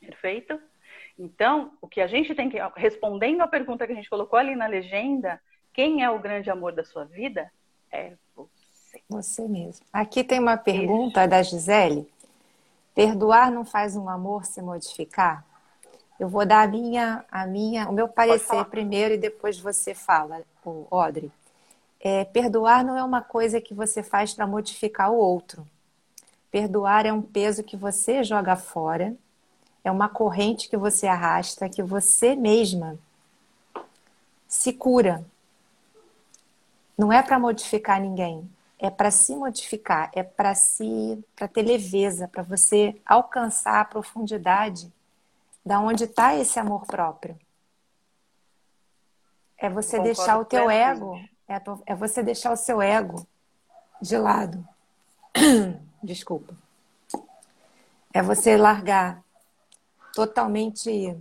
Perfeito? 0.00 0.60
Então, 1.18 1.72
o 1.80 1.88
que 1.88 2.00
a 2.00 2.06
gente 2.06 2.34
tem 2.34 2.48
que. 2.48 2.58
Respondendo 2.76 3.40
à 3.40 3.48
pergunta 3.48 3.86
que 3.86 3.92
a 3.92 3.96
gente 3.96 4.10
colocou 4.10 4.38
ali 4.38 4.54
na 4.54 4.66
legenda, 4.66 5.40
quem 5.72 6.02
é 6.02 6.10
o 6.10 6.18
grande 6.18 6.50
amor 6.50 6.72
da 6.72 6.84
sua 6.84 7.04
vida? 7.04 7.50
É 7.90 8.12
você. 8.34 9.02
Você 9.08 9.48
mesmo. 9.48 9.84
Aqui 9.92 10.22
tem 10.22 10.38
uma 10.38 10.56
pergunta 10.56 11.20
Isso. 11.20 11.30
da 11.30 11.42
Gisele. 11.42 12.08
Perdoar 12.94 13.50
não 13.50 13.64
faz 13.64 13.96
um 13.96 14.08
amor 14.08 14.44
se 14.44 14.60
modificar? 14.62 15.44
Eu 16.18 16.28
vou 16.28 16.44
dar 16.44 16.62
a 16.62 16.68
minha, 16.68 17.24
a 17.30 17.46
minha, 17.46 17.88
o 17.88 17.92
meu 17.92 18.08
parecer 18.08 18.64
primeiro 18.64 19.14
e 19.14 19.18
depois 19.18 19.58
você 19.58 19.94
fala, 19.94 20.42
o 20.64 20.86
Audrey. 20.90 21.30
É, 22.00 22.24
perdoar 22.24 22.84
não 22.84 22.96
é 22.96 23.04
uma 23.04 23.22
coisa 23.22 23.60
que 23.60 23.72
você 23.72 24.02
faz 24.02 24.34
para 24.34 24.46
modificar 24.46 25.12
o 25.12 25.16
outro. 25.16 25.64
Perdoar 26.50 27.04
é 27.04 27.12
um 27.12 27.20
peso 27.20 27.62
que 27.62 27.76
você 27.76 28.24
joga 28.24 28.56
fora, 28.56 29.14
é 29.84 29.90
uma 29.90 30.08
corrente 30.08 30.68
que 30.68 30.76
você 30.76 31.06
arrasta, 31.06 31.68
que 31.68 31.82
você 31.82 32.34
mesma 32.34 32.98
se 34.46 34.72
cura. 34.72 35.24
Não 36.96 37.12
é 37.12 37.22
para 37.22 37.38
modificar 37.38 38.00
ninguém, 38.00 38.50
é 38.78 38.90
para 38.90 39.10
se 39.10 39.36
modificar, 39.36 40.10
é 40.14 40.22
para 40.22 40.54
se 40.54 41.22
para 41.36 41.46
ter 41.46 41.62
leveza, 41.62 42.26
para 42.26 42.42
você 42.42 43.00
alcançar 43.04 43.80
a 43.80 43.84
profundidade 43.84 44.90
da 45.64 45.78
onde 45.80 46.04
está 46.04 46.34
esse 46.34 46.58
amor 46.58 46.86
próprio. 46.86 47.38
É 49.58 49.68
você 49.68 50.00
deixar 50.00 50.38
o 50.38 50.44
teu 50.44 50.70
ego, 50.70 51.20
é, 51.46 51.60
é 51.86 51.94
você 51.94 52.22
deixar 52.22 52.52
o 52.52 52.56
seu 52.56 52.80
ego 52.80 53.26
de 54.00 54.16
lado. 54.16 54.66
Desculpa. 56.02 56.54
É 58.12 58.22
você 58.22 58.56
largar 58.56 59.22
totalmente 60.14 61.16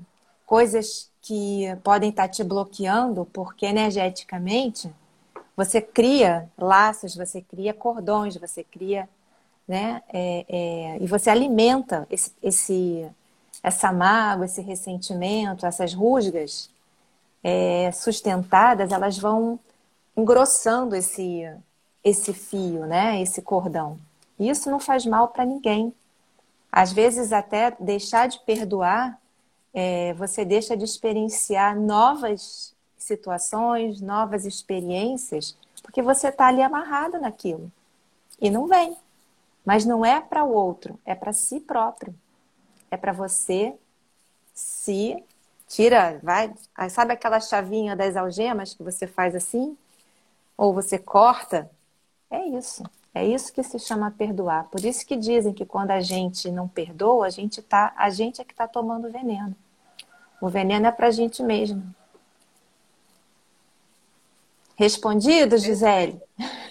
coisas 0.46 1.12
que 1.22 1.66
podem 1.84 2.10
estar 2.10 2.28
te 2.30 2.44
bloqueando, 2.44 3.26
porque 3.26 3.66
energeticamente 3.66 4.90
você 5.56 5.82
cria 5.82 6.50
laços, 6.58 7.16
você 7.16 7.42
cria 7.42 7.74
cordões, 7.74 8.38
você 8.38 8.63
cria, 8.63 9.10
né? 9.68 10.02
É, 10.13 10.46
é, 10.48 10.98
e 11.02 11.08
você 11.08 11.30
alimenta 11.30 12.08
esse, 12.10 12.32
esse, 12.42 13.10
essa 13.62 13.92
mágoa, 13.92 14.46
esse 14.46 14.62
ressentimento, 14.62 15.66
essas 15.66 15.94
rusgas 15.94 16.70
é, 17.44 17.92
sustentadas, 17.92 18.92
elas 18.92 19.18
vão 19.18 19.60
engrossando 20.16 20.96
esse, 20.96 21.52
esse 22.04 22.34
fio, 22.34 22.86
né? 22.86 23.22
Esse 23.22 23.42
cordão. 23.42 24.00
Isso 24.39 24.69
não 24.69 24.80
faz 24.80 25.06
mal 25.06 25.30
para 25.30 25.45
ninguém. 25.45 25.93
Às 26.71 26.91
vezes 26.91 27.34
até 27.34 27.71
deixar 27.80 28.28
de 28.28 28.39
perdoar 28.39 29.19
é, 29.73 30.13
você 30.13 30.43
deixa 30.43 30.76
de 30.76 30.84
experienciar 30.84 31.80
novas 31.80 32.76
situações, 32.97 34.02
novas 34.02 34.45
experiências, 34.45 35.56
porque 35.84 36.02
você 36.02 36.30
está 36.30 36.47
ali 36.47 36.62
amarrado 36.62 37.19
naquilo. 37.19 37.71
E 38.41 38.50
não 38.50 38.67
vem. 38.67 38.97
Mas 39.63 39.86
não 39.86 40.04
é 40.04 40.19
para 40.19 40.43
o 40.43 40.52
outro, 40.52 41.00
é 41.06 41.13
para 41.13 41.32
si 41.32 41.60
próprio. 41.60 42.15
É 42.89 42.97
para 42.97 43.12
você 43.12 43.76
se 44.54 45.23
tira, 45.67 46.19
vai, 46.23 46.54
sabe 46.89 47.13
aquela 47.13 47.39
chavinha 47.39 47.95
das 47.95 48.15
algemas 48.15 48.73
que 48.73 48.82
você 48.82 49.06
faz 49.06 49.36
assim? 49.36 49.78
Ou 50.58 50.73
você 50.73 50.97
corta? 50.97 51.69
É 52.32 52.43
isso. 52.47 52.84
É 53.17 53.25
isso 53.25 53.51
que 53.51 53.63
se 53.63 53.80
chama 53.80 54.12
perdoar. 54.12 54.65
Por 54.69 54.86
isso 54.86 55.06
que 55.06 55.15
dizem 55.15 55.53
que 55.53 55.65
quando 55.65 55.91
a 55.91 55.99
gente 55.99 56.51
não 56.51 56.67
perdoa, 56.67 57.25
a 57.25 57.30
gente 57.30 57.62
tá, 57.62 57.93
a 57.97 58.10
gente 58.10 58.39
é 58.39 58.43
que 58.45 58.53
está 58.53 58.67
tomando 58.67 59.12
veneno. 59.12 59.56
O 60.39 60.49
veneno 60.49 60.86
é 60.86 60.91
para 60.91 61.08
a 61.08 61.12
gente 61.12 61.41
mesmo. 61.41 61.84
Respondido, 64.75 65.58
Gisele? 65.58 66.21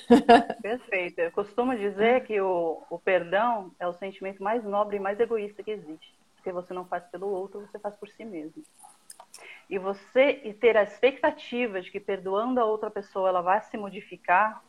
Perfeito. 0.62 1.18
Eu 1.18 1.32
costumo 1.32 1.76
dizer 1.76 2.24
que 2.24 2.40
o, 2.40 2.80
o 2.88 2.98
perdão 3.00 3.72
é 3.80 3.86
o 3.88 3.94
sentimento 3.94 4.40
mais 4.40 4.62
nobre 4.62 4.96
e 4.96 5.00
mais 5.00 5.18
egoísta 5.18 5.64
que 5.64 5.72
existe. 5.72 6.14
Porque 6.36 6.52
você 6.52 6.72
não 6.72 6.84
faz 6.84 7.04
pelo 7.06 7.26
outro, 7.26 7.60
você 7.60 7.78
faz 7.80 7.96
por 7.96 8.08
si 8.08 8.24
mesmo. 8.24 8.62
E 9.68 9.78
você 9.78 10.40
e 10.44 10.54
ter 10.54 10.76
a 10.76 10.84
expectativa 10.84 11.80
de 11.80 11.90
que 11.90 11.98
perdoando 11.98 12.60
a 12.60 12.64
outra 12.64 12.88
pessoa 12.88 13.28
ela 13.28 13.42
vai 13.42 13.60
se 13.62 13.76
modificar, 13.76 14.62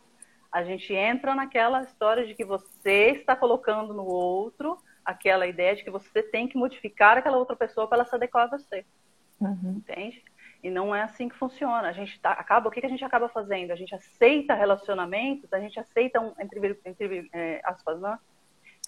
a 0.52 0.64
gente 0.64 0.94
entra 0.94 1.36
naquela 1.36 1.84
história 1.84 2.26
de 2.26 2.34
que 2.34 2.46
você 2.46 3.12
está 3.12 3.36
colocando 3.36 3.94
no 3.94 4.06
outro 4.06 4.78
aquela 5.04 5.48
ideia 5.48 5.76
de 5.76 5.84
que 5.84 5.90
você 5.90 6.22
tem 6.22 6.48
que 6.48 6.58
modificar 6.58 7.18
aquela 7.18 7.38
outra 7.38 7.56
pessoa 7.56 7.88
para 7.88 8.00
ela 8.00 8.06
se 8.06 8.16
adequar 8.16 8.46
a 8.46 8.58
você. 8.58 8.86
Uhum. 9.40 9.76
Entende? 9.78 10.24
E 10.64 10.70
não 10.70 10.94
é 10.94 11.04
assim 11.04 11.30
que 11.30 11.36
funciona. 11.38 11.88
A 11.88 11.94
gente 11.94 12.20
tá, 12.20 12.32
acaba, 12.32 12.68
o 12.68 12.72
que, 12.72 12.82
que 12.82 12.88
a 12.88 12.90
gente 12.90 13.06
acaba 13.06 13.30
fazendo? 13.30 13.72
A 13.72 13.76
gente 13.76 13.94
aceita 13.94 14.54
relacionamentos, 14.54 15.52
a 15.54 15.60
gente 15.60 15.80
aceita 15.80 16.20
um, 16.20 16.34
entre, 16.40 16.80
entre 16.84 17.30
é, 17.32 17.62
aspas, 17.64 18.00
né? 18.02 18.20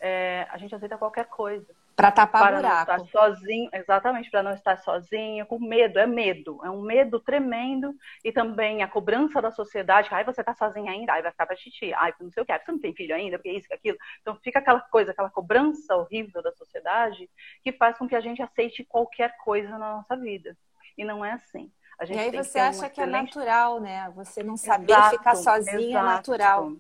É, 0.02 0.48
a 0.50 0.58
gente 0.58 0.74
aceita 0.74 0.98
qualquer 0.98 1.26
coisa. 1.26 1.68
Para 2.00 2.14
tapar 2.14 2.44
para 2.44 2.56
buraco. 2.56 2.92
não 2.92 3.06
estar 3.06 3.12
sozinho, 3.12 3.70
exatamente, 3.74 4.32
para 4.32 4.42
não 4.42 4.54
estar 4.54 4.78
sozinho, 4.78 5.46
com 5.46 5.60
medo, 5.60 6.00
é 6.00 6.08
medo, 6.08 6.58
é 6.64 6.70
um 6.70 6.82
medo 6.82 7.20
tremendo, 7.20 7.94
e 8.24 8.32
também 8.32 8.82
a 8.82 8.88
cobrança 8.88 9.42
da 9.42 9.52
sociedade, 9.52 10.08
ai, 10.10 10.24
você 10.24 10.42
tá 10.42 10.56
sozinha 10.56 10.94
ainda, 10.94 11.12
ai, 11.12 11.22
vai 11.22 11.32
ficar 11.32 11.46
pra 11.46 11.58
titi, 11.58 11.94
ai, 11.94 12.14
não 12.22 12.32
sei 12.32 12.42
o 12.42 12.46
que, 12.46 12.58
você 12.58 12.72
não 12.72 12.80
tem 12.80 12.96
filho 12.96 13.14
ainda, 13.14 13.38
porque 13.38 13.52
isso, 13.52 13.68
que 13.68 13.74
aquilo. 13.74 13.98
Então 14.22 14.34
fica 14.42 14.60
aquela 14.60 14.80
coisa, 14.80 15.12
aquela 15.12 15.30
cobrança 15.30 15.94
horrível 15.94 16.42
da 16.42 16.54
sociedade, 16.54 17.30
que 17.62 17.74
faz 17.74 17.98
com 17.98 18.08
que 18.08 18.16
a 18.16 18.22
gente 18.22 18.42
aceite 18.42 18.86
qualquer 18.86 19.36
coisa 19.44 19.68
na 19.72 19.96
nossa 19.96 20.16
vida. 20.16 20.56
E 20.98 21.04
não 21.04 21.26
é 21.26 21.34
assim. 21.34 21.70
e 22.10 22.18
aí 22.18 22.32
você 22.32 22.60
acha 22.60 22.90
que 22.90 23.02
é 23.02 23.06
natural, 23.06 23.82
né? 23.82 24.10
Você 24.16 24.42
não 24.42 24.56
saber 24.56 24.94
exato, 24.94 25.18
ficar 25.18 25.36
sozinha 25.36 25.76
é 25.76 25.90
exato. 25.90 25.98
é 25.98 26.16
natural. 26.16 26.72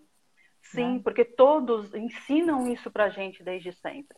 Sim, 0.61 0.93
né? 0.93 1.01
porque 1.03 1.25
todos 1.25 1.93
ensinam 1.93 2.71
isso 2.71 2.89
pra 2.89 3.09
gente 3.09 3.43
desde 3.43 3.73
sempre 3.73 4.17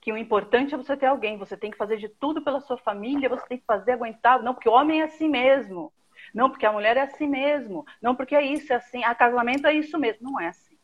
que 0.00 0.12
o 0.12 0.16
importante 0.16 0.74
é 0.74 0.78
você 0.78 0.96
ter 0.96 1.06
alguém, 1.06 1.36
você 1.36 1.56
tem 1.56 1.70
que 1.70 1.76
fazer 1.76 1.98
de 1.98 2.08
tudo 2.08 2.42
pela 2.42 2.60
sua 2.60 2.78
família, 2.78 3.28
você 3.28 3.46
tem 3.46 3.58
que 3.58 3.66
fazer 3.66 3.92
aguentar, 3.92 4.42
não 4.42 4.54
porque 4.54 4.68
o 4.68 4.72
homem 4.72 5.02
é 5.02 5.04
assim 5.04 5.28
mesmo, 5.28 5.92
não 6.34 6.48
porque 6.48 6.64
a 6.64 6.72
mulher 6.72 6.96
é 6.96 7.02
assim 7.02 7.26
mesmo, 7.26 7.84
não 8.00 8.14
porque 8.14 8.34
é 8.34 8.42
isso, 8.42 8.72
é 8.72 8.76
assim, 8.76 9.04
a 9.04 9.14
casamento 9.14 9.66
é 9.66 9.74
isso 9.74 9.98
mesmo, 9.98 10.30
não 10.30 10.40
é 10.40 10.48
assim. 10.48 10.78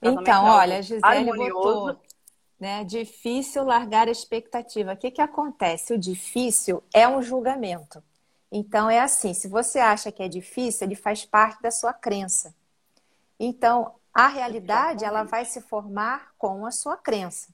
Então, 0.00 0.46
é 0.46 0.50
olha, 0.50 0.82
Gisele 0.82 1.24
botou, 1.24 2.00
né, 2.58 2.84
difícil 2.84 3.64
largar 3.64 4.08
a 4.08 4.10
expectativa. 4.10 4.92
O 4.92 4.96
que 4.96 5.10
que 5.10 5.20
acontece? 5.20 5.94
O 5.94 5.98
difícil 5.98 6.82
é 6.92 7.06
um 7.08 7.22
julgamento. 7.22 8.02
Então 8.50 8.88
é 8.88 9.00
assim, 9.00 9.34
se 9.34 9.48
você 9.48 9.78
acha 9.78 10.12
que 10.12 10.22
é 10.22 10.28
difícil, 10.28 10.86
ele 10.86 10.94
faz 10.94 11.24
parte 11.24 11.60
da 11.60 11.70
sua 11.70 11.92
crença. 11.92 12.54
Então, 13.38 13.94
a 14.12 14.28
realidade 14.28 15.04
ela 15.04 15.24
vai 15.24 15.44
se 15.44 15.60
formar 15.60 16.32
com 16.38 16.64
a 16.64 16.70
sua 16.70 16.96
crença. 16.96 17.52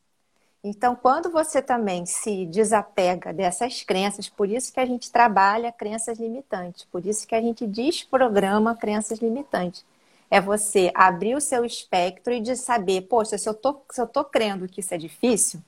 Então, 0.62 0.94
quando 0.94 1.30
você 1.30 1.62
também 1.62 2.04
se 2.04 2.44
desapega 2.46 3.32
dessas 3.32 3.82
crenças, 3.82 4.28
por 4.28 4.48
isso 4.48 4.72
que 4.72 4.80
a 4.80 4.84
gente 4.84 5.10
trabalha 5.10 5.72
crenças 5.72 6.18
limitantes, 6.18 6.84
por 6.84 7.06
isso 7.06 7.26
que 7.26 7.34
a 7.34 7.40
gente 7.40 7.66
desprograma 7.66 8.76
crenças 8.76 9.18
limitantes. 9.20 9.84
É 10.30 10.38
você 10.40 10.92
abrir 10.94 11.34
o 11.34 11.40
seu 11.40 11.64
espectro 11.64 12.32
e 12.32 12.40
de 12.40 12.56
saber, 12.56 13.02
poxa, 13.02 13.38
se 13.38 13.48
eu 13.48 13.54
tô, 13.54 13.80
se 13.90 14.00
eu 14.00 14.06
tô 14.06 14.22
crendo 14.22 14.68
que 14.68 14.80
isso 14.80 14.92
é 14.94 14.98
difícil, 14.98 15.60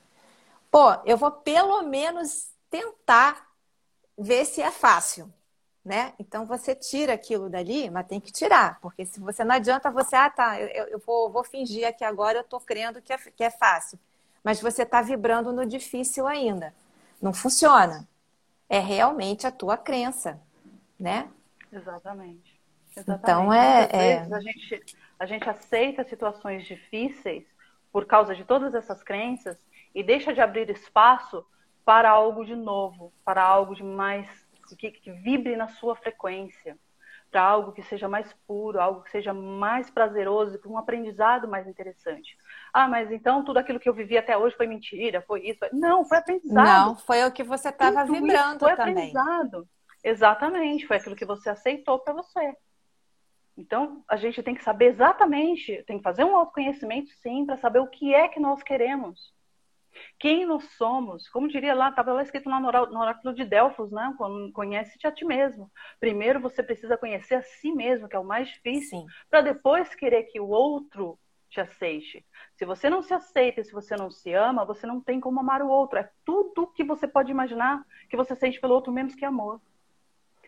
pô, 0.71 0.93
eu 1.05 1.17
vou 1.17 1.31
pelo 1.31 1.83
menos 1.83 2.49
tentar 2.69 3.47
ver 4.17 4.45
se 4.45 4.61
é 4.61 4.71
fácil, 4.71 5.31
né? 5.85 6.13
Então 6.19 6.45
você 6.45 6.75
tira 6.75 7.13
aquilo 7.13 7.49
dali, 7.49 7.89
mas 7.89 8.07
tem 8.07 8.19
que 8.21 8.31
tirar, 8.31 8.79
porque 8.81 9.05
se 9.05 9.19
você 9.19 9.43
não 9.43 9.55
adianta 9.55 9.91
você, 9.91 10.15
ah, 10.15 10.29
tá, 10.29 10.59
eu, 10.61 10.87
eu 10.87 10.99
vou, 10.99 11.31
vou 11.31 11.43
fingir 11.43 11.87
aqui 11.87 12.03
agora, 12.05 12.39
eu 12.39 12.43
tô 12.43 12.59
crendo 12.59 13.01
que 13.01 13.13
é, 13.13 13.17
que 13.17 13.43
é 13.43 13.49
fácil 13.51 13.99
mas 14.43 14.61
você 14.61 14.83
está 14.83 15.01
vibrando 15.01 15.53
no 15.53 15.65
difícil 15.65 16.27
ainda. 16.27 16.73
Não 17.21 17.33
funciona. 17.33 18.07
É 18.67 18.79
realmente 18.79 19.47
a 19.47 19.51
tua 19.51 19.77
crença, 19.77 20.39
né? 20.99 21.29
Exatamente. 21.71 22.61
Exatamente. 22.95 23.23
Então 23.23 23.53
é, 23.53 23.89
é... 23.91 24.17
a 24.19 24.39
gente 24.39 24.83
a 25.19 25.25
gente 25.25 25.49
aceita 25.49 26.03
situações 26.03 26.65
difíceis 26.65 27.45
por 27.91 28.05
causa 28.05 28.35
de 28.35 28.43
todas 28.43 28.75
essas 28.75 29.01
crenças 29.01 29.57
e 29.95 30.03
deixa 30.03 30.33
de 30.33 30.41
abrir 30.41 30.69
espaço 30.69 31.45
para 31.85 32.09
algo 32.09 32.43
de 32.43 32.55
novo, 32.55 33.13
para 33.23 33.41
algo 33.41 33.73
de 33.73 33.83
mais 33.83 34.27
que, 34.77 34.91
que 34.91 35.11
vibre 35.11 35.55
na 35.55 35.67
sua 35.67 35.95
frequência 35.95 36.77
para 37.33 37.41
algo 37.41 37.71
que 37.71 37.81
seja 37.81 38.07
mais 38.07 38.31
puro, 38.47 38.79
algo 38.79 39.01
que 39.01 39.09
seja 39.09 39.33
mais 39.33 39.89
prazeroso, 39.89 40.59
para 40.59 40.69
um 40.69 40.77
aprendizado 40.77 41.47
mais 41.47 41.67
interessante. 41.67 42.37
Ah, 42.71 42.87
mas 42.87 43.11
então 43.11 43.43
tudo 43.43 43.57
aquilo 43.57 43.79
que 43.79 43.89
eu 43.89 43.93
vivi 43.93 44.15
até 44.15 44.37
hoje 44.37 44.55
foi 44.55 44.67
mentira, 44.67 45.19
foi 45.23 45.41
isso? 45.41 45.59
Não, 45.73 46.05
foi 46.05 46.19
aprendizado. 46.19 46.87
Não, 46.87 46.95
foi 46.95 47.23
o 47.25 47.31
que 47.31 47.43
você 47.43 47.69
estava 47.69 48.05
vibrando 48.05 48.59
foi 48.59 48.75
também. 48.75 48.93
aprendizado. 48.93 49.67
Exatamente, 50.03 50.85
foi 50.85 50.97
aquilo 50.97 51.15
que 51.15 51.25
você 51.25 51.49
aceitou 51.49 51.97
para 51.97 52.13
você. 52.13 52.55
Então, 53.57 54.03
a 54.07 54.15
gente 54.15 54.43
tem 54.43 54.53
que 54.53 54.63
saber 54.63 54.85
exatamente, 54.85 55.83
tem 55.87 55.97
que 55.97 56.03
fazer 56.03 56.23
um 56.23 56.35
autoconhecimento, 56.35 57.09
sim, 57.21 57.47
para 57.47 57.57
saber 57.57 57.79
o 57.79 57.87
que 57.87 58.13
é 58.13 58.27
que 58.27 58.39
nós 58.39 58.61
queremos. 58.61 59.32
Quem 60.19 60.45
nós 60.45 60.63
somos? 60.77 61.27
Como 61.29 61.47
diria 61.47 61.73
lá, 61.73 61.89
estava 61.89 62.13
lá 62.13 62.21
escrito 62.21 62.49
lá 62.49 62.59
no 62.59 62.67
oráculo 62.67 63.33
de 63.33 63.45
Delfos, 63.45 63.91
né? 63.91 64.13
Conhece-te 64.53 65.07
a 65.07 65.11
ti 65.11 65.25
mesmo. 65.25 65.71
Primeiro 65.99 66.39
você 66.39 66.63
precisa 66.63 66.97
conhecer 66.97 67.35
a 67.35 67.41
si 67.41 67.71
mesmo, 67.71 68.07
que 68.07 68.15
é 68.15 68.19
o 68.19 68.23
mais 68.23 68.47
difícil, 68.47 69.05
para 69.29 69.41
depois 69.41 69.93
querer 69.95 70.23
que 70.23 70.39
o 70.39 70.47
outro 70.47 71.19
te 71.49 71.61
aceite. 71.61 72.25
Se 72.55 72.65
você 72.65 72.89
não 72.89 73.03
se 73.03 73.13
aceita, 73.13 73.63
se 73.63 73.71
você 73.71 73.95
não 73.95 74.09
se 74.09 74.33
ama, 74.33 74.65
você 74.65 74.87
não 74.87 74.99
tem 74.99 75.19
como 75.19 75.39
amar 75.39 75.61
o 75.61 75.69
outro. 75.69 75.99
É 75.99 76.09
tudo 76.25 76.65
que 76.67 76.83
você 76.83 77.07
pode 77.07 77.29
imaginar 77.31 77.85
que 78.09 78.17
você 78.17 78.35
sente 78.35 78.59
pelo 78.59 78.73
outro 78.73 78.91
menos 78.91 79.13
que 79.13 79.23
amor. 79.23 79.61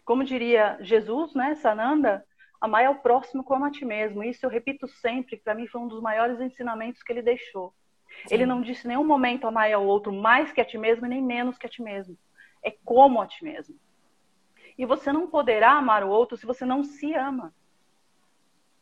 Como 0.03 0.23
diria 0.23 0.77
Jesus, 0.81 1.35
né, 1.35 1.55
Sananda, 1.55 2.25
amar 2.59 2.83
é 2.83 2.89
o 2.89 2.99
próximo 2.99 3.43
como 3.43 3.65
a 3.65 3.71
ti 3.71 3.85
mesmo. 3.85 4.23
Isso 4.23 4.45
eu 4.45 4.49
repito 4.49 4.87
sempre, 4.87 5.37
para 5.37 5.53
mim 5.53 5.67
foi 5.67 5.81
um 5.81 5.87
dos 5.87 6.01
maiores 6.01 6.39
ensinamentos 6.39 7.03
que 7.03 7.13
ele 7.13 7.21
deixou. 7.21 7.73
Sim. 8.25 8.33
Ele 8.33 8.45
não 8.45 8.61
disse 8.61 8.85
em 8.85 8.89
nenhum 8.89 9.05
momento 9.05 9.47
amar 9.47 9.71
ao 9.71 9.85
outro 9.85 10.11
mais 10.11 10.51
que 10.51 10.61
a 10.61 10.65
ti 10.65 10.77
mesmo, 10.77 11.07
nem 11.07 11.21
menos 11.21 11.57
que 11.57 11.65
a 11.65 11.69
ti 11.69 11.81
mesmo. 11.81 12.17
É 12.63 12.71
como 12.83 13.21
a 13.21 13.27
ti 13.27 13.43
mesmo. 13.43 13.75
E 14.77 14.85
você 14.85 15.11
não 15.11 15.27
poderá 15.27 15.71
amar 15.71 16.03
o 16.03 16.09
outro 16.09 16.35
se 16.37 16.45
você 16.45 16.65
não 16.65 16.83
se 16.83 17.13
ama. 17.13 17.53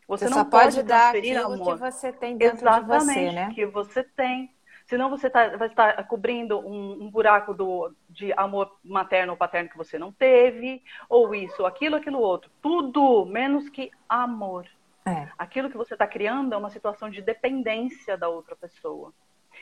Você, 0.08 0.28
você 0.28 0.36
não 0.36 0.46
pode, 0.46 0.76
pode 0.76 0.84
dar 0.84 1.16
aquilo 1.16 1.54
amor. 1.54 1.74
que 1.76 1.80
você 1.80 2.12
tem 2.12 2.38
dentro 2.38 2.58
Exatamente, 2.58 3.14
de 3.14 3.26
você, 3.26 3.32
né? 3.32 3.52
que 3.54 3.66
você 3.66 4.04
tem. 4.04 4.54
Senão 4.86 5.10
você 5.10 5.30
tá, 5.30 5.56
vai 5.56 5.70
estar 5.70 6.04
cobrindo 6.08 6.60
um, 6.60 7.04
um, 7.04 7.10
buraco 7.10 7.54
do, 7.54 7.94
de 8.10 8.34
amor 8.34 8.78
materno 8.84 9.32
ou 9.32 9.38
paterno 9.38 9.70
que 9.70 9.78
você 9.78 9.98
não 9.98 10.12
teve, 10.12 10.84
ou 11.08 11.34
isso, 11.34 11.62
ou 11.62 11.66
aquilo, 11.66 11.96
aquilo 11.96 12.20
outro. 12.20 12.52
Tudo 12.62 13.26
menos 13.26 13.70
que 13.70 13.92
amor. 14.10 14.68
É. 15.06 15.30
Aquilo 15.38 15.70
que 15.70 15.78
você 15.78 15.96
está 15.96 16.06
criando 16.06 16.54
é 16.54 16.58
uma 16.58 16.70
situação 16.70 17.10
de 17.10 17.22
dependência 17.22 18.18
da 18.18 18.28
outra 18.28 18.56
pessoa. 18.56 19.14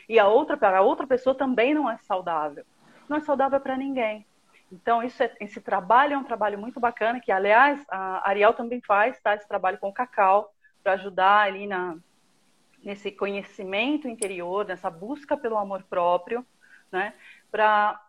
E 0.07 0.19
a 0.19 0.27
outra, 0.27 0.57
para 0.57 0.79
a 0.79 0.81
outra 0.81 1.07
pessoa 1.07 1.35
também 1.35 1.73
não 1.73 1.89
é 1.89 1.97
saudável. 1.99 2.65
Não 3.07 3.17
é 3.17 3.19
saudável 3.21 3.59
para 3.59 3.77
ninguém. 3.77 4.25
Então, 4.71 5.03
isso 5.03 5.21
é, 5.21 5.35
esse 5.39 5.59
trabalho 5.59 6.13
é 6.13 6.17
um 6.17 6.23
trabalho 6.23 6.57
muito 6.57 6.79
bacana, 6.79 7.19
que, 7.19 7.31
aliás, 7.31 7.83
a 7.89 8.27
Ariel 8.29 8.53
também 8.53 8.81
faz, 8.81 9.19
tá? 9.19 9.35
Esse 9.35 9.47
trabalho 9.47 9.77
com 9.77 9.89
o 9.89 9.93
Cacau, 9.93 10.53
para 10.81 10.93
ajudar 10.93 11.41
ali 11.41 11.67
na, 11.67 11.97
nesse 12.81 13.11
conhecimento 13.11 14.07
interior, 14.07 14.65
nessa 14.65 14.89
busca 14.89 15.35
pelo 15.35 15.57
amor 15.57 15.83
próprio, 15.83 16.45
né? 16.91 17.13
Para 17.51 17.99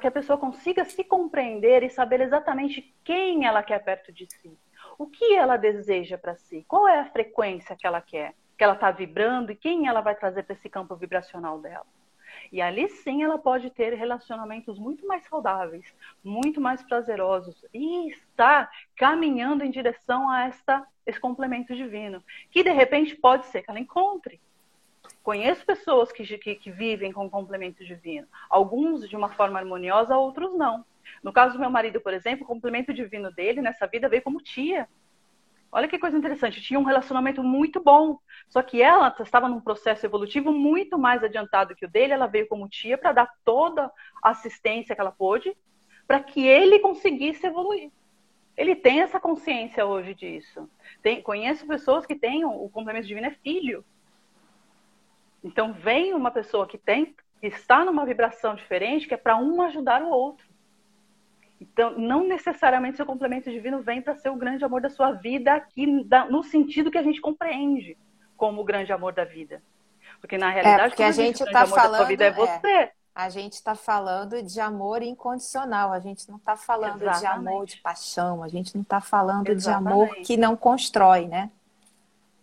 que 0.00 0.06
a 0.06 0.10
pessoa 0.10 0.36
consiga 0.36 0.84
se 0.84 1.04
compreender 1.04 1.84
e 1.84 1.90
saber 1.90 2.20
exatamente 2.20 2.94
quem 3.04 3.46
ela 3.46 3.62
quer 3.62 3.78
perto 3.82 4.12
de 4.12 4.26
si. 4.26 4.58
O 4.98 5.06
que 5.06 5.34
ela 5.34 5.56
deseja 5.56 6.18
para 6.18 6.34
si? 6.34 6.64
Qual 6.66 6.88
é 6.88 6.98
a 6.98 7.10
frequência 7.10 7.76
que 7.76 7.86
ela 7.86 8.00
quer? 8.00 8.34
Que 8.58 8.64
ela 8.64 8.74
está 8.74 8.90
vibrando 8.90 9.50
e 9.52 9.56
quem 9.56 9.86
ela 9.86 10.02
vai 10.02 10.14
trazer 10.14 10.42
para 10.42 10.54
esse 10.54 10.68
campo 10.68 10.94
vibracional 10.94 11.58
dela? 11.60 11.86
E 12.52 12.60
ali 12.60 12.88
sim 12.88 13.22
ela 13.22 13.38
pode 13.38 13.70
ter 13.70 13.94
relacionamentos 13.94 14.78
muito 14.78 15.06
mais 15.06 15.24
saudáveis, 15.24 15.94
muito 16.22 16.60
mais 16.60 16.82
prazerosos 16.82 17.64
e 17.72 18.10
estar 18.10 18.70
caminhando 18.96 19.64
em 19.64 19.70
direção 19.70 20.28
a 20.30 20.44
esta, 20.44 20.86
esse 21.06 21.20
complemento 21.20 21.74
divino, 21.74 22.22
que 22.50 22.62
de 22.62 22.70
repente 22.70 23.16
pode 23.16 23.46
ser 23.46 23.62
que 23.62 23.70
ela 23.70 23.80
encontre. 23.80 24.40
Conheço 25.22 25.64
pessoas 25.64 26.10
que, 26.10 26.24
que, 26.38 26.54
que 26.54 26.70
vivem 26.70 27.12
com 27.12 27.28
complemento 27.28 27.84
divino, 27.84 28.26
alguns 28.48 29.08
de 29.08 29.16
uma 29.16 29.28
forma 29.28 29.58
harmoniosa, 29.58 30.16
outros 30.16 30.54
não. 30.56 30.84
No 31.22 31.32
caso 31.32 31.54
do 31.54 31.60
meu 31.60 31.70
marido, 31.70 32.00
por 32.00 32.14
exemplo, 32.14 32.44
o 32.44 32.48
complemento 32.48 32.92
divino 32.94 33.30
dele 33.30 33.60
nessa 33.60 33.86
vida 33.86 34.08
veio 34.08 34.22
como 34.22 34.40
tia. 34.40 34.88
Olha 35.70 35.86
que 35.86 35.98
coisa 35.98 36.16
interessante, 36.16 36.62
tinha 36.62 36.80
um 36.80 36.84
relacionamento 36.84 37.42
muito 37.42 37.80
bom. 37.80 38.18
Só 38.48 38.62
que 38.62 38.80
ela 38.80 39.14
estava 39.20 39.48
num 39.48 39.60
processo 39.60 40.06
evolutivo 40.06 40.52
muito 40.52 40.98
mais 40.98 41.22
adiantado 41.22 41.76
que 41.76 41.84
o 41.84 41.90
dele. 41.90 42.14
Ela 42.14 42.26
veio 42.26 42.48
como 42.48 42.68
tia 42.68 42.96
para 42.96 43.12
dar 43.12 43.30
toda 43.44 43.90
a 44.22 44.30
assistência 44.30 44.94
que 44.94 45.00
ela 45.00 45.12
pôde 45.12 45.56
para 46.06 46.20
que 46.20 46.46
ele 46.46 46.78
conseguisse 46.78 47.46
evoluir. 47.46 47.92
Ele 48.56 48.74
tem 48.74 49.02
essa 49.02 49.20
consciência 49.20 49.84
hoje 49.84 50.14
disso. 50.14 50.68
Tem, 51.02 51.22
conheço 51.22 51.66
pessoas 51.66 52.06
que 52.06 52.16
têm 52.16 52.46
o 52.46 52.68
complemento 52.70 53.06
divino 53.06 53.26
é 53.26 53.30
filho. 53.30 53.84
Então 55.44 55.72
vem 55.72 56.14
uma 56.14 56.30
pessoa 56.30 56.66
que 56.66 56.78
tem, 56.78 57.14
que 57.40 57.46
está 57.46 57.84
numa 57.84 58.06
vibração 58.06 58.54
diferente, 58.54 59.06
que 59.06 59.14
é 59.14 59.18
para 59.18 59.36
um 59.36 59.60
ajudar 59.62 60.02
o 60.02 60.08
outro. 60.08 60.47
Então, 61.60 61.98
não 61.98 62.26
necessariamente 62.26 62.96
seu 62.96 63.06
complemento 63.06 63.50
divino 63.50 63.82
vem 63.82 64.00
para 64.00 64.14
ser 64.14 64.30
o 64.30 64.36
grande 64.36 64.64
amor 64.64 64.80
da 64.80 64.88
sua 64.88 65.12
vida 65.12 65.54
aqui 65.54 65.86
no 65.86 66.42
sentido 66.44 66.90
que 66.90 66.98
a 66.98 67.02
gente 67.02 67.20
compreende 67.20 67.96
como 68.36 68.60
o 68.60 68.64
grande 68.64 68.92
amor 68.92 69.12
da 69.12 69.24
vida. 69.24 69.60
Porque 70.20 70.38
na 70.38 70.50
realidade, 70.50 70.82
é, 70.82 70.88
porque 70.88 71.02
a 71.02 71.10
gente 71.10 71.42
está 71.42 71.66
falando 71.66 72.20
é 72.20 72.30
você. 72.30 72.66
É, 72.68 72.92
a 73.14 73.28
gente 73.28 73.54
está 73.54 73.74
falando 73.74 74.40
de 74.40 74.60
amor 74.60 75.02
incondicional. 75.02 75.92
A 75.92 75.98
gente 75.98 76.28
não 76.28 76.36
está 76.36 76.56
falando 76.56 77.02
Exatamente. 77.02 77.20
de 77.20 77.26
amor 77.26 77.66
de 77.66 77.76
paixão. 77.78 78.42
A 78.44 78.48
gente 78.48 78.74
não 78.74 78.82
está 78.82 79.00
falando 79.00 79.48
Exatamente. 79.48 79.88
de 79.88 79.92
amor 79.92 80.14
que 80.24 80.36
não 80.36 80.56
constrói, 80.56 81.26
né? 81.26 81.50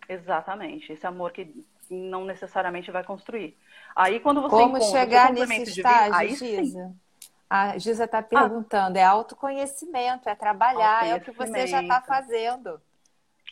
Exatamente. 0.06 0.92
Esse 0.92 1.06
amor 1.06 1.32
que 1.32 1.64
não 1.90 2.24
necessariamente 2.26 2.90
vai 2.90 3.02
construir. 3.02 3.56
Aí 3.94 4.20
quando 4.20 4.42
você 4.42 4.50
como 4.50 4.82
chegar 4.82 5.32
nesse 5.32 5.62
estágio, 5.62 6.02
divino, 6.02 6.16
aí 6.16 6.34
Giza? 6.34 6.88
Sim 6.88 7.05
a 7.48 7.78
Giza 7.78 8.04
está 8.04 8.18
ah. 8.18 8.22
perguntando, 8.22 8.96
ah, 8.96 9.00
é 9.00 9.04
autoconhecimento, 9.04 10.28
é 10.28 10.34
trabalhar, 10.34 11.06
é 11.06 11.16
o 11.16 11.20
que 11.20 11.30
você 11.30 11.66
já 11.66 11.82
está 11.82 12.00
fazendo. 12.00 12.80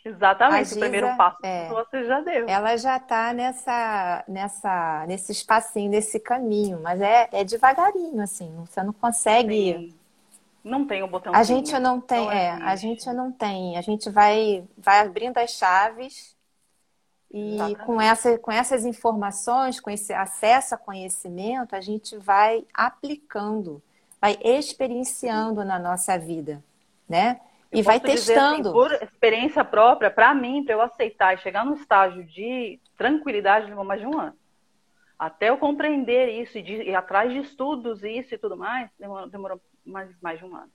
Exatamente, 0.05 0.69
Giza, 0.69 0.77
o 0.77 0.81
primeiro 0.81 1.17
passo 1.17 1.39
é, 1.43 1.69
você 1.69 2.05
já 2.05 2.21
deu. 2.21 2.47
Ela 2.47 2.77
já 2.77 2.99
está 2.99 3.33
nessa, 3.33 4.25
nessa, 4.29 5.05
nesse 5.07 5.33
espacinho, 5.33 5.91
nesse 5.91 6.21
caminho, 6.21 6.81
mas 6.83 7.01
é, 7.01 7.29
é 7.33 7.43
devagarinho, 7.43 8.21
assim, 8.21 8.55
você 8.67 8.83
não 8.83 8.93
consegue. 8.93 9.73
Sim. 9.73 9.95
Não 10.63 10.87
tem 10.87 11.03
o 11.03 11.07
um 11.07 11.09
botão. 11.09 11.35
A 11.35 11.43
gente 11.43 11.79
não 11.79 12.01
tem, 12.01 12.27
é, 12.31 12.51
a 12.51 12.75
gente 12.75 13.07
não 13.13 13.31
tem. 13.31 13.77
A 13.77 13.83
gente 13.83 14.09
vai, 14.09 14.65
vai 14.79 15.01
abrindo 15.01 15.37
as 15.37 15.51
chaves 15.51 16.34
e 17.37 17.75
com, 17.85 18.01
essa, 18.01 18.39
com 18.39 18.53
essas 18.53 18.85
informações, 18.85 19.81
com 19.81 19.91
esse 19.91 20.13
acesso 20.13 20.77
a 20.77 20.79
conhecimento, 20.79 21.75
a 21.75 21.81
gente 21.81 22.17
vai 22.17 22.65
aplicando, 22.73 23.83
vai 24.21 24.39
experienciando 24.41 25.65
na 25.65 25.77
nossa 25.77 26.17
vida, 26.17 26.63
né? 27.09 27.41
E 27.73 27.83
vai 27.83 27.97
assim, 27.97 28.07
testando. 28.07 28.69
Assim, 28.69 28.73
por 28.73 28.93
experiência 28.93 29.65
própria, 29.65 30.13
para 30.13 30.33
mim, 30.33 30.63
para 30.63 30.75
eu 30.75 30.81
aceitar 30.81 31.35
e 31.35 31.39
chegar 31.39 31.67
no 31.67 31.75
estágio 31.75 32.23
de 32.23 32.79
tranquilidade, 32.97 33.67
levou 33.67 33.85
mais 33.85 34.01
de 34.01 34.07
um 34.07 34.17
ano. 34.17 34.37
Até 35.19 35.51
eu 35.51 35.59
compreender 35.59 36.41
isso 36.41 36.57
e, 36.57 36.63
de, 36.63 36.83
e 36.85 36.95
atrás 36.95 37.33
de 37.33 37.41
estudos, 37.41 38.05
isso 38.05 38.33
e 38.33 38.39
tudo 38.39 38.57
mais, 38.57 38.89
demorou, 38.97 39.29
demorou 39.29 39.61
mais, 39.85 40.09
mais 40.23 40.39
de 40.39 40.45
um 40.45 40.55
ano. 40.55 40.71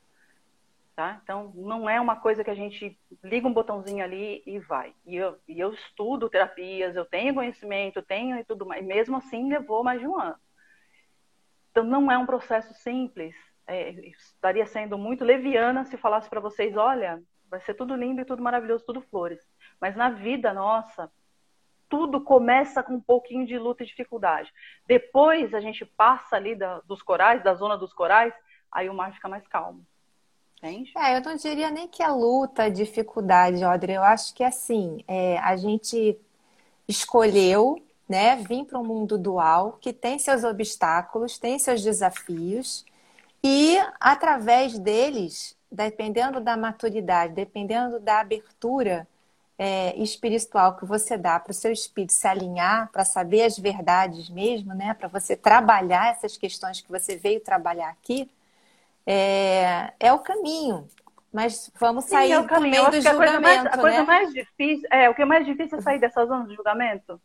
Tá? 1.00 1.18
Então, 1.24 1.54
não 1.56 1.90
é 1.90 1.98
uma 2.02 2.18
coisa 2.18 2.44
que 2.44 2.50
a 2.50 2.54
gente 2.54 3.00
liga 3.24 3.48
um 3.48 3.54
botãozinho 3.54 4.04
ali 4.04 4.44
e 4.46 4.60
vai. 4.60 4.94
E 5.06 5.16
eu, 5.16 5.40
e 5.48 5.58
eu 5.58 5.72
estudo 5.72 6.30
terapias, 6.30 6.94
eu 6.94 7.06
tenho 7.06 7.34
conhecimento, 7.34 8.02
tenho 8.02 8.38
e 8.38 8.44
tudo 8.44 8.66
mais. 8.66 8.86
Mesmo 8.86 9.16
assim, 9.16 9.48
levou 9.48 9.82
mais 9.82 10.02
de 10.02 10.06
um 10.06 10.20
ano. 10.20 10.36
Então, 11.72 11.86
não 11.86 12.12
é 12.12 12.18
um 12.18 12.26
processo 12.26 12.74
simples. 12.74 13.34
É, 13.66 13.92
estaria 13.92 14.66
sendo 14.66 14.98
muito 14.98 15.24
leviana 15.24 15.86
se 15.86 15.96
falasse 15.96 16.30
para 16.30 16.42
vocês: 16.42 16.76
olha, 16.76 17.24
vai 17.50 17.62
ser 17.62 17.76
tudo 17.76 17.96
lindo 17.96 18.20
e 18.20 18.26
tudo 18.26 18.44
maravilhoso, 18.44 18.84
tudo 18.86 19.00
flores. 19.00 19.40
Mas 19.80 19.96
na 19.96 20.10
vida 20.10 20.54
nossa, 20.54 21.10
tudo 21.88 22.20
começa 22.20 22.84
com 22.84 22.96
um 22.96 23.02
pouquinho 23.02 23.48
de 23.48 23.58
luta 23.58 23.84
e 23.84 23.88
dificuldade. 23.88 24.52
Depois 24.86 25.54
a 25.54 25.62
gente 25.62 25.86
passa 25.86 26.36
ali 26.36 26.56
da, 26.56 26.82
dos 26.82 27.02
corais, 27.02 27.42
da 27.42 27.54
zona 27.54 27.78
dos 27.78 27.94
corais, 27.94 28.34
aí 28.70 28.90
o 28.90 28.94
mar 28.94 29.14
fica 29.14 29.30
mais 29.30 29.48
calmo. 29.48 29.88
Entende? 30.62 30.92
É, 30.98 31.16
eu 31.16 31.22
não 31.22 31.36
diria 31.36 31.72
nem 31.72 31.88
que 31.88 32.04
é 32.04 32.08
luta, 32.10 32.70
dificuldade, 32.70 33.64
Audrey. 33.64 33.96
Eu 33.96 34.04
acho 34.04 34.34
que 34.34 34.44
assim, 34.44 35.04
é, 35.08 35.38
a 35.40 35.56
gente 35.56 36.18
escolheu 36.88 37.82
né, 38.08 38.36
vir 38.36 38.66
para 38.66 38.78
um 38.78 38.84
mundo 38.84 39.18
dual 39.18 39.78
que 39.80 39.94
tem 39.94 40.20
seus 40.20 40.44
obstáculos, 40.44 41.38
tem 41.38 41.58
seus 41.60 41.82
desafios, 41.82 42.86
e 43.44 43.78
através 44.00 44.78
deles, 44.78 45.56
dependendo 45.72 46.42
da 46.42 46.58
maturidade, 46.58 47.34
dependendo 47.34 48.00
da 48.00 48.20
abertura 48.20 49.08
é, 49.58 49.96
espiritual 49.98 50.76
que 50.76 50.86
você 50.86 51.18
dá 51.18 51.40
para 51.40 51.52
o 51.52 51.54
seu 51.54 51.72
espírito 51.72 52.14
se 52.14 52.28
alinhar, 52.28 52.92
para 52.92 53.06
saber 53.06 53.44
as 53.44 53.58
verdades 53.58 54.30
mesmo, 54.30 54.74
né, 54.74 54.94
para 54.94 55.08
você 55.08 55.38
trabalhar 55.38 56.12
essas 56.12 56.36
questões 56.36 56.82
que 56.82 56.90
você 56.90 57.16
veio 57.16 57.40
trabalhar 57.40 57.90
aqui 57.90 58.30
é, 59.06 59.94
é 60.00 60.14
o 60.14 60.20
caminho. 60.20 60.88
Mas 61.32 61.72
vamos 61.80 62.06
sair 62.06 62.28
Sim, 62.28 62.34
é 62.34 62.40
o 62.40 62.48
caminho. 62.48 62.90
do 62.90 63.02
julgamento, 63.02 63.08
a 63.08 63.16
coisa, 63.16 63.40
mais, 63.40 63.66
a 63.66 63.78
coisa 63.78 64.00
né? 64.00 64.04
mais 64.04 64.34
difícil, 64.34 64.88
é, 64.92 65.10
o 65.10 65.14
que 65.14 65.22
é 65.22 65.26
mais 65.26 65.46
difícil 65.46 65.78
é 65.78 65.82
sair 65.82 66.00
dessa 66.00 66.26
zona 66.26 66.48
de 66.48 66.56
julgamento. 66.56 67.22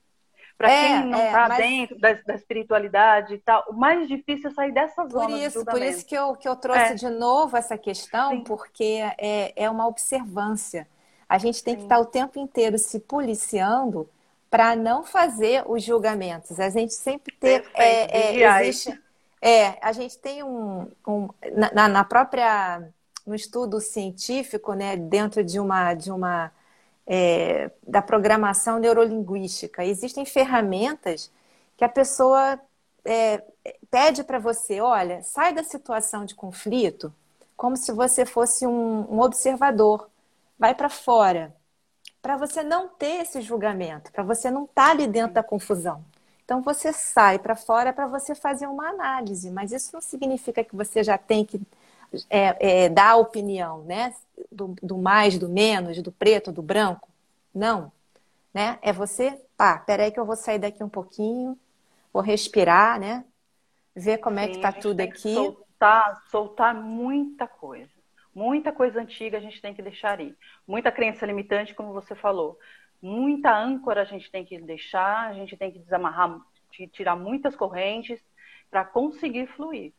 Para 0.57 0.71
é, 0.71 0.87
quem 0.87 1.07
não 1.07 1.19
está 1.19 1.29
é, 1.29 1.33
tá 1.33 1.49
mas... 1.49 1.59
dentro 1.59 1.99
da, 1.99 2.13
da, 2.13 2.35
espiritualidade 2.35 3.35
e 3.35 3.39
tal, 3.39 3.65
o 3.69 3.73
mais 3.73 4.07
difícil 4.07 4.51
é 4.51 4.53
sair 4.53 4.73
dessa 4.73 5.07
zona 5.09 5.27
por 5.27 5.31
isso, 5.31 5.49
de 5.49 5.55
julgamento. 5.55 5.71
Por 5.71 5.83
isso 5.83 6.07
que 6.07 6.15
eu, 6.15 6.37
que 6.37 6.49
eu 6.49 6.55
trouxe 6.55 6.81
é. 6.81 6.95
de 6.95 7.11
novo 7.11 7.57
essa 7.57 7.77
questão, 7.77 8.31
Sim. 8.31 8.45
porque 8.45 9.01
é, 9.19 9.53
é 9.57 9.71
uma 9.71 9.87
observância. 9.87 10.87
A 11.29 11.39
gente 11.39 11.65
tem 11.65 11.75
Sim. 11.75 11.79
que 11.79 11.85
estar 11.85 11.99
o 11.99 12.07
tempo 12.07 12.39
inteiro 12.39 12.79
se 12.79 13.01
policiando 13.01 14.09
para 14.49 14.77
não 14.77 15.03
fazer 15.03 15.65
os 15.67 15.83
julgamentos. 15.83 16.61
A 16.61 16.71
gente 16.71 16.95
sempre 16.95 17.35
ter. 17.35 17.65
É, 17.75 18.37
é, 18.39 18.63
existe, 18.63 18.97
é, 19.45 19.79
a 19.83 19.93
gente 19.93 20.17
tem 20.19 20.43
um, 20.43 20.91
um 21.07 21.29
na, 21.75 21.87
na, 21.87 22.03
própria 22.03 22.91
no 23.27 23.35
estudo 23.35 23.79
científico, 23.79 24.73
né, 24.73 24.97
dentro 24.97 25.45
de 25.45 25.61
uma 25.61 25.93
de 25.93 26.11
uma 26.11 26.51
é, 27.07 27.71
da 27.87 28.01
programação 28.01 28.79
neurolinguística. 28.79 29.85
Existem 29.85 30.25
ferramentas 30.25 31.31
que 31.77 31.85
a 31.85 31.89
pessoa 31.91 32.59
é, 33.05 33.43
pede 33.91 34.25
para 34.25 34.39
você, 34.39 34.81
olha, 34.81 35.23
sai 35.23 35.53
da 35.53 35.63
situação 35.63 36.25
de 36.25 36.35
conflito 36.35 37.13
como 37.55 37.77
se 37.77 37.93
você 37.93 38.25
fosse 38.25 38.67
um, 38.67 39.15
um 39.15 39.21
observador, 39.21 40.09
vai 40.59 40.75
para 40.75 40.89
fora, 40.89 41.55
para 42.23 42.37
você 42.39 42.63
não 42.63 42.89
ter 42.89 43.23
esse 43.23 43.43
julgamento, 43.43 44.11
para 44.11 44.23
você 44.25 44.51
não 44.51 44.65
estar 44.65 44.87
tá 44.87 44.91
ali 44.91 45.07
dentro 45.07 45.35
da 45.35 45.43
confusão. 45.43 46.03
Então 46.45 46.61
você 46.63 46.93
sai 46.93 47.39
para 47.39 47.57
fora 47.57 47.93
para 47.93 48.07
você 48.07 48.35
fazer 48.35 48.67
uma 48.67 48.89
análise, 48.89 49.51
mas 49.51 49.73
isso 49.73 49.91
não 49.95 50.01
significa 50.01 50.63
que 50.63 50.77
você 50.77 51.03
já 51.03 51.17
tem 51.17 51.45
que 51.45 51.61
é, 52.29 52.85
é, 52.85 52.89
dar 52.89 53.17
opinião, 53.17 53.83
né? 53.85 54.15
Do, 54.53 54.75
do, 54.83 54.99
mais, 54.99 55.39
do 55.39 55.49
menos, 55.49 56.01
do 56.03 56.13
preto, 56.13 56.53
do 56.53 56.63
branco. 56.63 57.09
Não. 57.55 57.91
Né? 58.53 58.79
É 58.83 58.93
você, 58.93 59.41
pá, 59.57 59.79
peraí 59.79 60.13
que 60.13 60.21
eu 60.21 60.25
vou 60.25 60.37
sair 60.37 60.59
daqui 60.59 60.83
um 60.83 60.89
pouquinho, 60.89 61.59
vou 62.13 62.23
respirar, 62.23 63.01
né? 63.01 63.25
Ver 63.97 64.19
como 64.19 64.39
Sim, 64.39 64.45
é 64.45 64.49
que 64.49 64.59
tá 64.59 64.73
tudo 64.73 65.01
aqui. 65.01 65.35
soltar, 65.35 66.23
soltar 66.31 66.75
muita 66.75 67.47
coisa. 67.47 67.91
Muita 68.35 68.73
coisa 68.73 69.01
antiga 69.01 69.39
a 69.39 69.41
gente 69.41 69.63
tem 69.63 69.73
que 69.73 69.83
deixar 69.83 70.21
ir. 70.21 70.37
Muita 70.67 70.91
crença 70.91 71.25
limitante, 71.25 71.75
como 71.75 71.93
você 71.93 72.15
falou. 72.15 72.59
Muita 73.05 73.55
âncora 73.55 74.01
a 74.01 74.05
gente 74.07 74.31
tem 74.31 74.47
que 74.47 74.59
deixar, 74.59 75.29
a 75.29 75.35
gente 75.35 75.59
tem 75.59 75.71
que 75.71 75.79
desamarrar, 75.79 76.40
tirar 76.90 77.14
muitas 77.14 77.55
correntes 77.55 78.19
para 78.71 78.83
conseguir 78.83 79.47
fluir. 79.49 79.93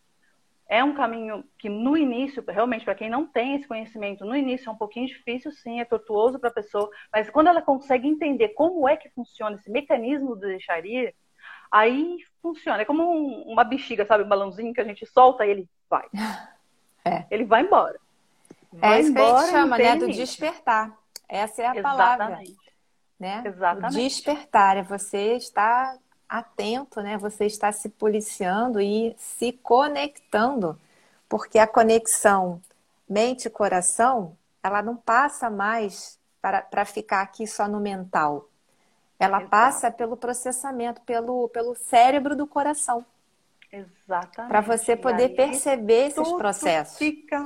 É 0.68 0.84
um 0.84 0.96
caminho 0.96 1.44
que 1.60 1.70
no 1.70 1.96
início, 1.96 2.44
realmente, 2.48 2.84
para 2.84 2.96
quem 2.96 3.08
não 3.08 3.28
tem 3.28 3.58
esse 3.58 3.68
conhecimento, 3.68 4.26
no 4.26 4.36
início 4.36 4.68
é 4.68 4.72
um 4.72 4.76
pouquinho 4.76 5.06
difícil, 5.06 5.52
sim, 5.52 5.80
é 5.80 5.86
tortuoso 5.86 6.40
para 6.40 6.50
a 6.50 6.54
pessoa, 6.54 6.90
mas 7.14 7.30
quando 7.30 7.46
ela 7.46 7.62
consegue 7.62 8.08
entender 8.08 8.50
como 8.50 8.90
é 8.90 8.98
que 8.98 9.08
funciona 9.12 9.56
esse 9.56 9.70
mecanismo 9.70 10.36
do 10.36 10.42
deixar 10.42 10.84
ir, 10.84 11.14
aí 11.72 12.18
funciona. 12.42 12.82
É 12.82 12.86
como 12.86 13.04
um, 13.04 13.44
uma 13.44 13.64
bexiga, 13.64 14.04
sabe? 14.04 14.24
Um 14.24 14.28
balãozinho 14.28 14.74
que 14.74 14.82
a 14.82 14.84
gente 14.84 15.06
solta 15.06 15.46
e 15.46 15.52
ele 15.52 15.70
vai. 15.88 16.08
É. 17.08 17.24
Ele 17.30 17.46
vai 17.46 17.62
embora. 17.62 18.00
É 18.74 18.78
vai 18.80 18.98
é 18.98 19.00
isso 19.02 19.12
embora, 19.12 19.26
que 19.26 19.36
a 19.36 19.42
gente 19.42 19.52
chama, 19.52 19.78
né? 19.78 19.96
Do 19.96 20.08
despertar. 20.08 20.98
Essa 21.30 21.62
é 21.62 21.68
a 21.68 21.76
Exatamente. 21.76 21.84
palavra. 21.84 22.65
Né? 23.20 23.44
Exatamente. 23.46 23.94
O 23.94 23.98
despertar 23.98 24.78
é 24.78 24.84
você 24.84 25.36
estar 25.36 25.98
atento, 26.28 27.02
né? 27.02 27.18
Você 27.18 27.46
está 27.46 27.72
se 27.72 27.90
policiando 27.90 28.82
e 28.82 29.16
se 29.18 29.54
conectando, 29.54 30.80
porque 31.30 31.58
a 31.58 31.68
conexão 31.68 32.62
mente 33.08 33.50
coração, 33.50 34.36
ela 34.62 34.82
não 34.82 34.96
passa 34.96 35.50
mais 35.50 36.20
para, 36.42 36.62
para 36.62 36.86
ficar 36.86 37.22
aqui 37.22 37.48
só 37.48 37.68
no 37.68 37.80
mental. 37.80 38.50
Ela 39.20 39.38
Exato. 39.38 39.50
passa 39.50 39.92
pelo 39.92 40.18
processamento, 40.18 41.02
pelo, 41.02 41.48
pelo 41.50 41.76
cérebro 41.76 42.36
do 42.36 42.46
coração. 42.46 43.06
Exatamente. 43.72 44.50
Para 44.50 44.62
você 44.62 44.96
poder 44.96 45.30
perceber 45.30 46.08
esses 46.08 46.34
processos. 46.34 46.98
Fica 46.98 47.46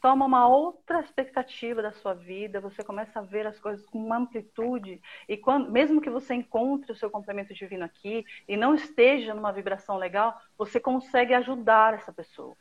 toma 0.00 0.24
uma 0.24 0.48
outra 0.48 1.00
expectativa 1.00 1.82
da 1.82 1.92
sua 1.92 2.14
vida, 2.14 2.60
você 2.60 2.82
começa 2.84 3.18
a 3.18 3.22
ver 3.22 3.46
as 3.46 3.58
coisas 3.58 3.84
com 3.86 3.98
uma 3.98 4.16
amplitude 4.16 5.00
e 5.28 5.36
quando, 5.36 5.70
mesmo 5.70 6.00
que 6.00 6.10
você 6.10 6.34
encontre 6.34 6.92
o 6.92 6.96
seu 6.96 7.10
complemento 7.10 7.52
divino 7.52 7.84
aqui 7.84 8.24
e 8.46 8.56
não 8.56 8.74
esteja 8.74 9.34
numa 9.34 9.52
vibração 9.52 9.96
legal, 9.96 10.40
você 10.56 10.78
consegue 10.78 11.34
ajudar 11.34 11.94
essa 11.94 12.12
pessoa. 12.12 12.56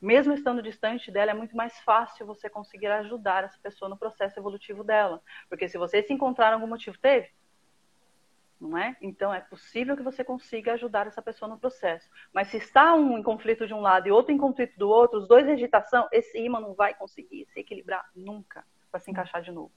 Mesmo 0.00 0.34
estando 0.34 0.62
distante 0.62 1.10
dela, 1.10 1.30
é 1.30 1.34
muito 1.34 1.56
mais 1.56 1.78
fácil 1.80 2.26
você 2.26 2.50
conseguir 2.50 2.88
ajudar 2.88 3.44
essa 3.44 3.58
pessoa 3.62 3.88
no 3.88 3.96
processo 3.96 4.38
evolutivo 4.38 4.84
dela, 4.84 5.22
porque 5.48 5.68
se 5.68 5.78
você 5.78 6.02
se 6.02 6.12
encontrar 6.12 6.52
algum 6.52 6.66
motivo 6.66 6.98
teve, 6.98 7.30
não 8.60 8.78
é? 8.78 8.96
Então 9.00 9.32
é 9.32 9.40
possível 9.40 9.96
que 9.96 10.02
você 10.02 10.24
consiga 10.24 10.72
ajudar 10.74 11.06
essa 11.06 11.20
pessoa 11.20 11.48
no 11.48 11.58
processo. 11.58 12.08
Mas 12.32 12.48
se 12.48 12.56
está 12.56 12.94
um 12.94 13.18
em 13.18 13.22
conflito 13.22 13.66
de 13.66 13.74
um 13.74 13.80
lado 13.80 14.08
e 14.08 14.12
outro 14.12 14.32
em 14.32 14.38
conflito 14.38 14.78
do 14.78 14.88
outro, 14.88 15.18
os 15.18 15.28
dois 15.28 15.46
em 15.46 15.52
agitação, 15.52 16.08
esse 16.12 16.38
imã 16.38 16.60
não 16.60 16.74
vai 16.74 16.94
conseguir 16.94 17.46
se 17.52 17.60
equilibrar 17.60 18.08
nunca 18.14 18.64
para 18.90 19.00
se 19.00 19.10
encaixar 19.10 19.42
de 19.42 19.52
novo. 19.52 19.72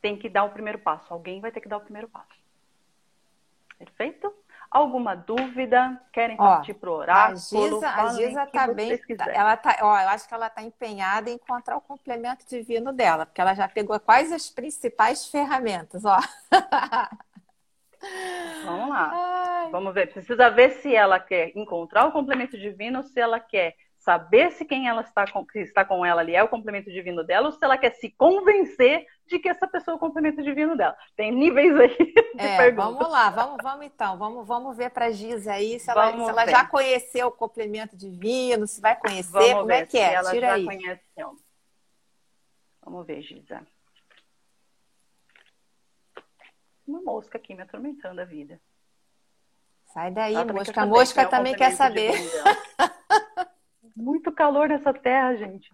Tem 0.00 0.16
que 0.16 0.28
dar 0.28 0.44
o 0.44 0.50
primeiro 0.50 0.78
passo. 0.78 1.12
Alguém 1.12 1.40
vai 1.40 1.52
ter 1.52 1.60
que 1.60 1.68
dar 1.68 1.76
o 1.76 1.82
primeiro 1.82 2.08
passo. 2.08 2.42
Perfeito? 3.78 4.32
Alguma 4.70 5.14
dúvida? 5.14 6.00
Querem 6.12 6.36
partir 6.36 6.74
para 6.74 6.90
o 6.90 6.94
oráculo? 6.94 7.36
A 7.84 8.08
Giza, 8.08 8.44
está 8.44 8.72
bem. 8.72 8.98
Ela 9.34 9.56
tá, 9.56 9.76
ó, 9.82 10.00
eu 10.00 10.08
acho 10.08 10.26
que 10.26 10.32
ela 10.32 10.46
está 10.46 10.62
empenhada 10.62 11.28
em 11.28 11.34
encontrar 11.34 11.76
o 11.76 11.80
complemento 11.80 12.46
divino 12.48 12.92
dela, 12.92 13.26
porque 13.26 13.40
ela 13.40 13.54
já 13.54 13.68
pegou 13.68 13.98
quais 14.00 14.32
as 14.32 14.48
principais 14.48 15.28
ferramentas, 15.28 16.04
ó. 16.04 16.18
Vamos 18.64 18.88
lá. 18.88 19.10
Ai. 19.12 19.70
Vamos 19.70 19.94
ver. 19.94 20.12
Precisa 20.12 20.50
ver 20.50 20.70
se 20.72 20.94
ela 20.94 21.18
quer 21.18 21.52
encontrar 21.56 22.06
o 22.06 22.12
complemento 22.12 22.58
divino 22.58 22.98
ou 22.98 23.04
se 23.04 23.20
ela 23.20 23.38
quer 23.38 23.74
saber 23.98 24.50
se 24.50 24.64
quem 24.64 24.88
ela 24.88 25.02
está 25.02 25.30
com, 25.30 25.46
que 25.46 25.60
está 25.60 25.84
com 25.84 26.04
ela 26.04 26.20
ali 26.20 26.34
é 26.34 26.42
o 26.42 26.48
complemento 26.48 26.90
divino 26.90 27.22
dela 27.22 27.46
ou 27.46 27.52
se 27.52 27.64
ela 27.64 27.78
quer 27.78 27.92
se 27.92 28.10
convencer 28.10 29.06
de 29.26 29.38
que 29.38 29.48
essa 29.48 29.66
pessoa 29.66 29.94
é 29.94 29.96
o 29.96 30.00
complemento 30.00 30.42
divino 30.42 30.76
dela. 30.76 30.96
Tem 31.16 31.30
níveis 31.30 31.72
aí 31.78 31.96
de 32.34 32.44
é, 32.44 32.56
perguntas. 32.56 32.94
Vamos 32.94 33.12
lá, 33.12 33.30
vamos, 33.30 33.58
vamos 33.62 33.86
então. 33.86 34.18
Vamos, 34.18 34.46
vamos 34.46 34.76
ver 34.76 34.90
para 34.90 35.06
a 35.06 35.10
Giza 35.12 35.52
aí 35.52 35.78
se 35.78 35.88
ela, 35.88 36.12
se 36.12 36.30
ela 36.30 36.46
já 36.46 36.66
conheceu 36.66 37.28
o 37.28 37.32
complemento 37.32 37.96
divino, 37.96 38.66
se 38.66 38.80
vai 38.80 38.98
conhecer, 38.98 39.30
vamos 39.30 39.60
como 39.60 39.72
é 39.72 39.86
que 39.86 39.98
é? 39.98 40.14
Ela 40.14 40.30
Tira 40.30 40.48
já 40.48 40.54
aí. 40.54 40.64
conheceu. 40.64 41.36
Vamos 42.84 43.06
ver, 43.06 43.22
Giza 43.22 43.62
uma 46.92 47.02
mosca 47.02 47.38
aqui 47.38 47.54
me 47.54 47.62
atormentando 47.62 48.20
a 48.20 48.24
vida. 48.24 48.60
Sai 49.86 50.10
daí, 50.10 50.34
ah, 50.36 50.44
mosca. 50.44 50.82
A 50.82 50.86
mosca 50.86 51.26
também 51.26 51.54
quer 51.54 51.72
saber. 51.72 52.12
Muito 53.96 54.32
calor 54.32 54.68
nessa 54.68 54.92
terra, 54.92 55.36
gente. 55.36 55.72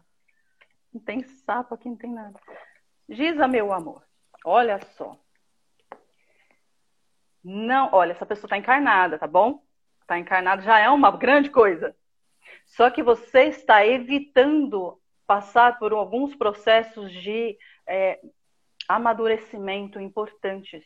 Não 0.92 1.00
tem 1.00 1.22
sapo 1.22 1.74
aqui, 1.74 1.88
não 1.88 1.96
tem 1.96 2.12
nada. 2.12 2.38
Giza, 3.09 3.46
meu 3.46 3.72
amor, 3.72 4.02
olha 4.44 4.81
só. 4.96 5.16
Não, 7.42 7.90
olha, 7.92 8.12
essa 8.12 8.26
pessoa 8.26 8.46
está 8.46 8.59
encarnada, 8.59 9.18
tá 9.18 9.26
bom? 9.26 9.62
Está 10.02 10.18
encarnada 10.18 10.62
já 10.62 10.78
é 10.78 10.90
uma 10.90 11.11
grande 11.16 11.50
coisa. 11.50 11.94
Só 12.66 12.90
que 12.90 13.02
você 13.02 13.44
está 13.44 13.87
evitando 13.87 15.00
passar 15.26 15.78
por 15.78 15.92
alguns 15.92 16.35
processos 16.35 17.12
de 17.12 17.57
é, 17.87 18.20
amadurecimento 18.88 20.00
importantes. 20.00 20.85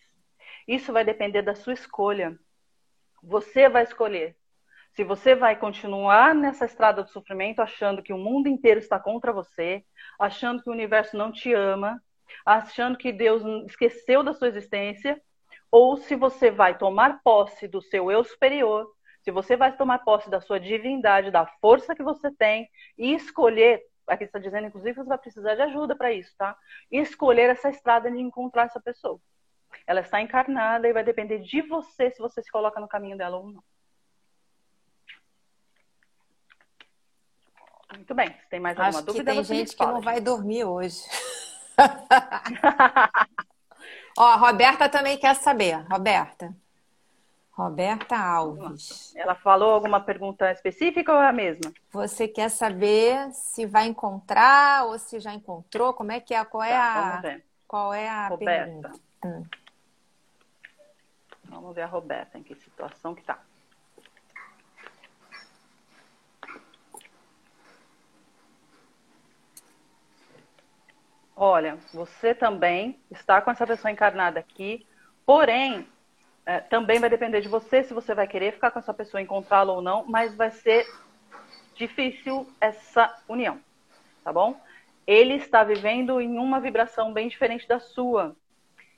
Isso 0.67 0.93
vai 0.93 1.05
depender 1.05 1.43
da 1.43 1.55
sua 1.55 1.73
escolha. 1.73 2.39
Você 3.23 3.69
vai 3.69 3.85
escolher. 3.85 4.37
Se 4.93 5.05
você 5.05 5.35
vai 5.35 5.57
continuar 5.57 6.35
nessa 6.35 6.67
estrada 6.67 7.03
do 7.03 7.11
sofrimento 7.11 7.61
achando 7.61 8.03
que 8.03 8.13
o 8.13 8.19
mundo 8.19 8.49
inteiro 8.49 8.79
está 8.79 9.01
contra 9.01 9.33
você, 9.33 9.85
achando 10.19 10.63
que 10.63 10.69
o 10.69 10.73
universo 10.73 11.17
não 11.17 11.33
te 11.33 11.53
ama, 11.53 12.03
achando 12.45 12.99
que 12.99 13.11
Deus 13.13 13.43
esqueceu 13.67 14.23
da 14.23 14.35
sua 14.35 14.49
existência, 14.49 15.21
ou 15.71 15.97
se 15.97 16.15
você 16.15 16.51
vai 16.51 16.77
tomar 16.77 17.23
posse 17.23 17.67
do 17.67 17.81
seu 17.81 18.11
eu 18.11 18.23
superior, 18.23 18.87
se 19.23 19.31
você 19.31 19.57
vai 19.57 19.75
tomar 19.75 20.01
posse 20.01 20.29
da 20.29 20.41
sua 20.41 20.61
divindade, 20.61 21.31
da 21.31 21.47
força 21.61 21.95
que 21.95 22.03
você 22.03 22.31
tem 22.31 22.69
e 22.99 23.15
escolher, 23.15 23.81
aqui 24.07 24.25
está 24.25 24.39
dizendo, 24.39 24.67
inclusive, 24.67 24.95
você 24.95 25.09
vai 25.09 25.19
precisar 25.19 25.55
de 25.55 25.63
ajuda 25.63 25.97
para 25.97 26.13
isso, 26.13 26.35
tá? 26.37 26.57
E 26.91 26.99
escolher 26.99 27.49
essa 27.49 27.71
estrada 27.71 28.11
de 28.11 28.19
encontrar 28.19 28.65
essa 28.65 28.81
pessoa. 28.81 29.19
Ela 29.87 30.01
está 30.01 30.21
encarnada 30.21 30.89
e 30.89 30.93
vai 30.93 31.05
depender 31.05 31.41
de 31.41 31.63
você 31.63 32.11
se 32.11 32.19
você 32.19 32.43
se 32.43 32.51
coloca 32.51 32.81
no 32.81 32.89
caminho 32.89 33.17
dela 33.17 33.37
ou 33.37 33.51
não. 33.51 33.63
Muito 37.95 38.15
bem. 38.15 38.29
Se 38.29 38.49
tem 38.49 38.61
mais 38.61 38.79
alguma 38.79 38.99
Acho 38.99 39.07
dúvida, 39.07 39.31
que 39.31 39.37
tem 39.37 39.45
gente 39.45 39.77
que 39.77 39.85
não 39.85 40.01
vai 40.01 40.21
dormir 40.21 40.65
hoje. 40.65 41.03
Ó, 44.17 44.25
a 44.25 44.37
Roberta 44.37 44.89
também 44.89 45.19
quer 45.19 45.35
saber. 45.35 45.85
Roberta. 45.91 46.55
Roberta 47.53 48.17
Alves. 48.17 49.15
Ela 49.15 49.35
falou 49.35 49.71
alguma 49.71 50.01
pergunta 50.01 50.51
específica 50.51 51.13
ou 51.13 51.21
é 51.21 51.29
a 51.29 51.33
mesma? 51.33 51.73
Você 51.91 52.27
quer 52.27 52.49
saber 52.49 53.31
se 53.33 53.67
vai 53.67 53.87
encontrar 53.87 54.87
ou 54.87 54.99
se 54.99 55.21
já 55.21 55.35
encontrou? 55.35 55.93
Como 55.93 56.13
é 56.13 56.19
que 56.19 56.33
é? 56.33 56.43
Qual 56.45 56.63
é 56.63 56.71
tá, 56.71 57.19
a, 57.19 57.41
qual 57.69 57.93
é 57.93 58.09
a 58.09 58.29
Roberta. 58.29 58.65
pergunta? 58.65 58.93
Hum. 59.25 59.45
Vamos 61.53 61.75
ver 61.75 61.83
a 61.83 61.87
Roberta 61.87 62.39
em 62.39 62.43
que 62.43 62.55
situação 62.55 63.15
que 63.15 63.21
está. 63.21 63.39
Olha, 71.37 71.77
você 71.93 72.35
também 72.35 72.99
está 73.11 73.41
com 73.41 73.51
essa 73.51 73.67
pessoa 73.67 73.91
encarnada 73.91 74.39
aqui, 74.41 74.87
porém, 75.27 75.89
é, 76.47 76.61
também 76.61 76.99
vai 76.99 77.11
depender 77.11 77.41
de 77.41 77.49
você 77.49 77.83
se 77.83 77.95
você 77.95 78.15
vai 78.15 78.29
querer 78.29 78.53
ficar 78.53 78.71
com 78.71 78.79
essa 78.79 78.95
pessoa, 78.95 79.21
encontrá-la 79.21 79.73
ou 79.73 79.83
não, 79.83 80.05
mas 80.07 80.35
vai 80.35 80.51
ser 80.51 80.87
difícil 81.75 82.47
essa 82.61 83.13
união, 83.29 83.61
tá 84.23 84.33
bom? 84.33 84.61
ele 85.07 85.35
está 85.35 85.65
vivendo 85.65 86.21
em 86.21 86.39
uma 86.39 86.61
vibração 86.61 87.13
bem 87.13 87.29
diferente 87.29 87.67
da 87.67 87.81
sua. 87.81 88.37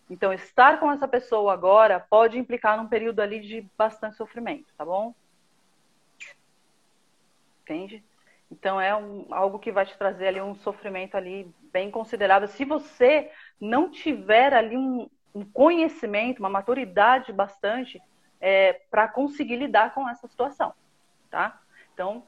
Então, 0.08 0.32
estar 0.32 0.78
com 0.78 0.92
essa 0.92 1.08
pessoa 1.08 1.52
agora 1.52 1.98
pode 1.98 2.38
implicar 2.38 2.76
num 2.76 2.88
período 2.88 3.20
ali 3.20 3.40
de 3.40 3.66
bastante 3.76 4.16
sofrimento, 4.16 4.66
tá 4.76 4.84
bom? 4.84 5.14
Entende? 7.62 8.04
Então, 8.50 8.80
é 8.80 8.94
um, 8.94 9.26
algo 9.30 9.58
que 9.58 9.72
vai 9.72 9.86
te 9.86 9.96
trazer 9.96 10.28
ali 10.28 10.40
um 10.40 10.54
sofrimento 10.54 11.16
ali 11.16 11.50
bem 11.72 11.90
considerável. 11.90 12.46
Se 12.46 12.64
você 12.64 13.30
não 13.58 13.90
tiver 13.90 14.52
ali 14.52 14.76
um, 14.76 15.08
um 15.34 15.44
conhecimento, 15.44 16.38
uma 16.38 16.50
maturidade 16.50 17.32
bastante 17.32 18.00
é, 18.40 18.74
para 18.90 19.08
conseguir 19.08 19.56
lidar 19.56 19.94
com 19.94 20.06
essa 20.08 20.28
situação, 20.28 20.74
tá? 21.30 21.58
Então, 21.94 22.22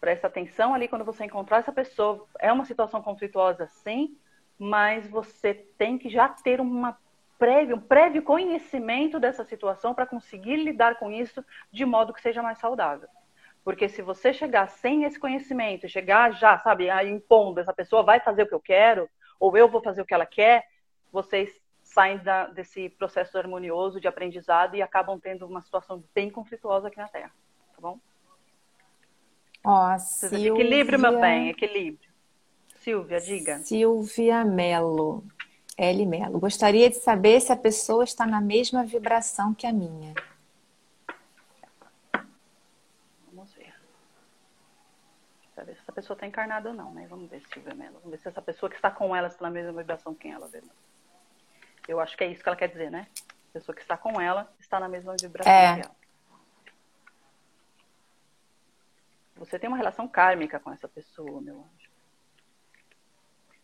presta 0.00 0.26
atenção 0.26 0.74
ali 0.74 0.88
quando 0.88 1.04
você 1.04 1.24
encontrar 1.24 1.58
essa 1.58 1.72
pessoa. 1.72 2.26
É 2.40 2.52
uma 2.52 2.64
situação 2.64 3.00
conflituosa, 3.00 3.68
sim, 3.68 4.18
mas 4.58 5.08
você 5.08 5.54
tem 5.54 5.96
que 5.96 6.10
já 6.10 6.28
ter 6.28 6.60
uma 6.60 6.98
prévio, 7.42 7.74
um 7.74 7.80
prévio 7.80 8.22
conhecimento 8.22 9.18
dessa 9.18 9.42
situação 9.42 9.92
para 9.92 10.06
conseguir 10.06 10.58
lidar 10.58 10.96
com 10.96 11.10
isso 11.10 11.44
de 11.72 11.84
modo 11.84 12.12
que 12.12 12.22
seja 12.22 12.40
mais 12.40 12.58
saudável. 12.58 13.08
Porque 13.64 13.88
se 13.88 14.00
você 14.00 14.32
chegar 14.32 14.68
sem 14.68 15.02
esse 15.02 15.18
conhecimento, 15.18 15.88
chegar 15.88 16.32
já, 16.34 16.56
sabe, 16.60 16.86
impondo, 17.04 17.58
essa 17.58 17.72
pessoa 17.72 18.04
vai 18.04 18.20
fazer 18.20 18.44
o 18.44 18.46
que 18.46 18.54
eu 18.54 18.60
quero, 18.60 19.10
ou 19.40 19.56
eu 19.56 19.68
vou 19.68 19.82
fazer 19.82 20.02
o 20.02 20.04
que 20.04 20.14
ela 20.14 20.24
quer, 20.24 20.64
vocês 21.10 21.50
saem 21.82 22.18
da, 22.18 22.46
desse 22.46 22.90
processo 22.90 23.36
harmonioso 23.36 24.00
de 24.00 24.06
aprendizado 24.06 24.76
e 24.76 24.82
acabam 24.82 25.18
tendo 25.18 25.44
uma 25.44 25.62
situação 25.62 26.04
bem 26.14 26.30
conflituosa 26.30 26.86
aqui 26.86 26.98
na 26.98 27.08
Terra. 27.08 27.32
Tá 27.74 27.80
bom? 27.80 27.98
Ó, 29.64 29.98
Silvia... 29.98 30.52
Equilíbrio, 30.52 30.98
meu 31.00 31.20
bem, 31.20 31.48
equilíbrio. 31.48 32.12
Silvia, 32.82 33.20
diga. 33.20 33.58
Silvia 33.58 34.44
Melo. 34.44 35.24
L. 35.76 36.06
Melo. 36.06 36.38
Gostaria 36.38 36.90
de 36.90 36.96
saber 36.96 37.40
se 37.40 37.52
a 37.52 37.56
pessoa 37.56 38.04
está 38.04 38.26
na 38.26 38.40
mesma 38.40 38.84
vibração 38.84 39.54
que 39.54 39.66
a 39.66 39.72
minha. 39.72 40.14
Vamos 43.32 43.52
ver. 43.54 43.74
Para 45.54 45.64
ver 45.64 45.74
se 45.74 45.80
essa 45.80 45.92
pessoa 45.92 46.14
está 46.14 46.26
encarnada 46.26 46.68
ou 46.68 46.74
não, 46.74 46.92
né? 46.92 47.06
Vamos 47.08 47.30
ver, 47.30 47.42
Silvia 47.52 47.74
Melo. 47.74 47.94
Vamos 47.94 48.10
ver 48.10 48.18
se 48.18 48.28
essa 48.28 48.42
pessoa 48.42 48.68
que 48.68 48.76
está 48.76 48.90
com 48.90 49.14
ela 49.14 49.28
está 49.28 49.42
na 49.44 49.50
mesma 49.50 49.72
vibração 49.72 50.14
que 50.14 50.28
ela. 50.28 50.50
Eu 51.88 52.00
acho 52.00 52.16
que 52.16 52.24
é 52.24 52.28
isso 52.28 52.42
que 52.42 52.48
ela 52.48 52.56
quer 52.56 52.68
dizer, 52.68 52.90
né? 52.90 53.06
A 53.50 53.52
pessoa 53.52 53.74
que 53.74 53.82
está 53.82 53.96
com 53.96 54.20
ela 54.20 54.52
está 54.60 54.78
na 54.78 54.88
mesma 54.88 55.14
vibração 55.20 55.52
é. 55.52 55.74
que 55.74 55.86
ela. 55.86 56.02
Você 59.36 59.58
tem 59.58 59.68
uma 59.68 59.76
relação 59.76 60.06
kármica 60.06 60.60
com 60.60 60.70
essa 60.70 60.86
pessoa, 60.86 61.40
meu 61.40 61.56
anjo. 61.56 61.90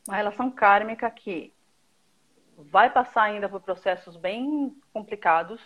Uma 0.09 0.17
relação 0.17 0.51
kármica 0.51 1.09
que 1.11 1.53
vai 2.59 2.91
passar 2.91 3.23
ainda 3.23 3.49
por 3.49 3.61
processos 3.61 4.17
bem 4.17 4.77
complicados 4.93 5.61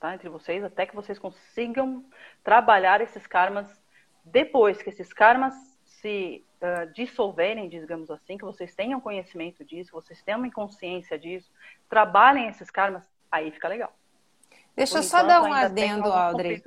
tá, 0.00 0.14
entre 0.14 0.28
vocês, 0.28 0.64
até 0.64 0.86
que 0.86 0.94
vocês 0.94 1.18
consigam 1.18 2.04
trabalhar 2.42 3.00
esses 3.00 3.26
karmas 3.26 3.68
depois 4.24 4.82
que 4.82 4.88
esses 4.88 5.12
karmas 5.12 5.54
se 5.84 6.44
uh, 6.60 6.92
dissolverem, 6.92 7.68
digamos 7.68 8.10
assim, 8.10 8.38
que 8.38 8.44
vocês 8.44 8.74
tenham 8.74 9.00
conhecimento 9.00 9.64
disso, 9.64 9.92
vocês 9.92 10.22
tenham 10.22 10.50
consciência 10.50 11.18
disso, 11.18 11.50
trabalhem 11.88 12.48
esses 12.48 12.70
karmas, 12.70 13.02
aí 13.30 13.50
fica 13.50 13.68
legal. 13.68 13.92
Deixa 14.74 14.98
eu 14.98 15.02
só 15.02 15.22
dar 15.22 15.42
um 15.42 15.52
adendo, 15.52 16.10
Audrey. 16.10 16.62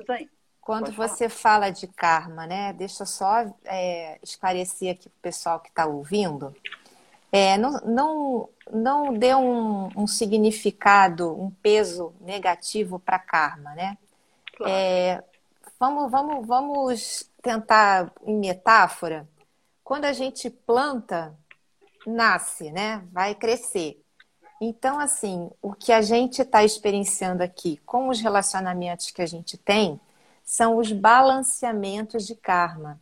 Quando 0.61 0.91
você 0.91 1.29
fala 1.29 1.69
de 1.69 1.87
karma, 1.87 2.45
né? 2.45 2.73
Deixa 2.73 3.03
eu 3.03 3.07
só 3.07 3.45
é, 3.65 4.19
esclarecer 4.21 4.91
aqui 4.91 5.09
para 5.09 5.17
o 5.17 5.21
pessoal 5.21 5.59
que 5.59 5.69
está 5.69 5.85
ouvindo. 5.85 6.53
É, 7.31 7.57
não, 7.57 7.71
não, 7.81 8.49
não 8.71 9.13
dê 9.13 9.35
um, 9.35 9.89
um, 9.95 10.07
significado, 10.07 11.39
um 11.39 11.51
peso 11.51 12.13
negativo 12.21 12.99
para 12.99 13.19
karma, 13.19 13.73
né? 13.75 13.97
Claro. 14.55 14.71
É, 14.71 15.23
vamos, 15.79 16.09
vamos, 16.09 16.47
vamos 16.47 17.31
tentar 17.41 18.11
em 18.25 18.37
metáfora. 18.37 19.27
Quando 19.83 20.05
a 20.05 20.13
gente 20.13 20.49
planta, 20.49 21.35
nasce, 22.05 22.71
né? 22.71 23.03
Vai 23.11 23.35
crescer. 23.35 24.01
Então, 24.59 24.99
assim, 24.99 25.49
o 25.61 25.73
que 25.73 25.91
a 25.91 26.01
gente 26.01 26.41
está 26.41 26.63
experienciando 26.63 27.43
aqui 27.43 27.77
com 27.85 28.09
os 28.09 28.19
relacionamentos 28.19 29.11
que 29.11 29.21
a 29.21 29.25
gente 29.25 29.57
tem 29.57 29.99
são 30.43 30.77
os 30.77 30.91
balanceamentos 30.91 32.25
de 32.25 32.33
karma, 32.33 32.99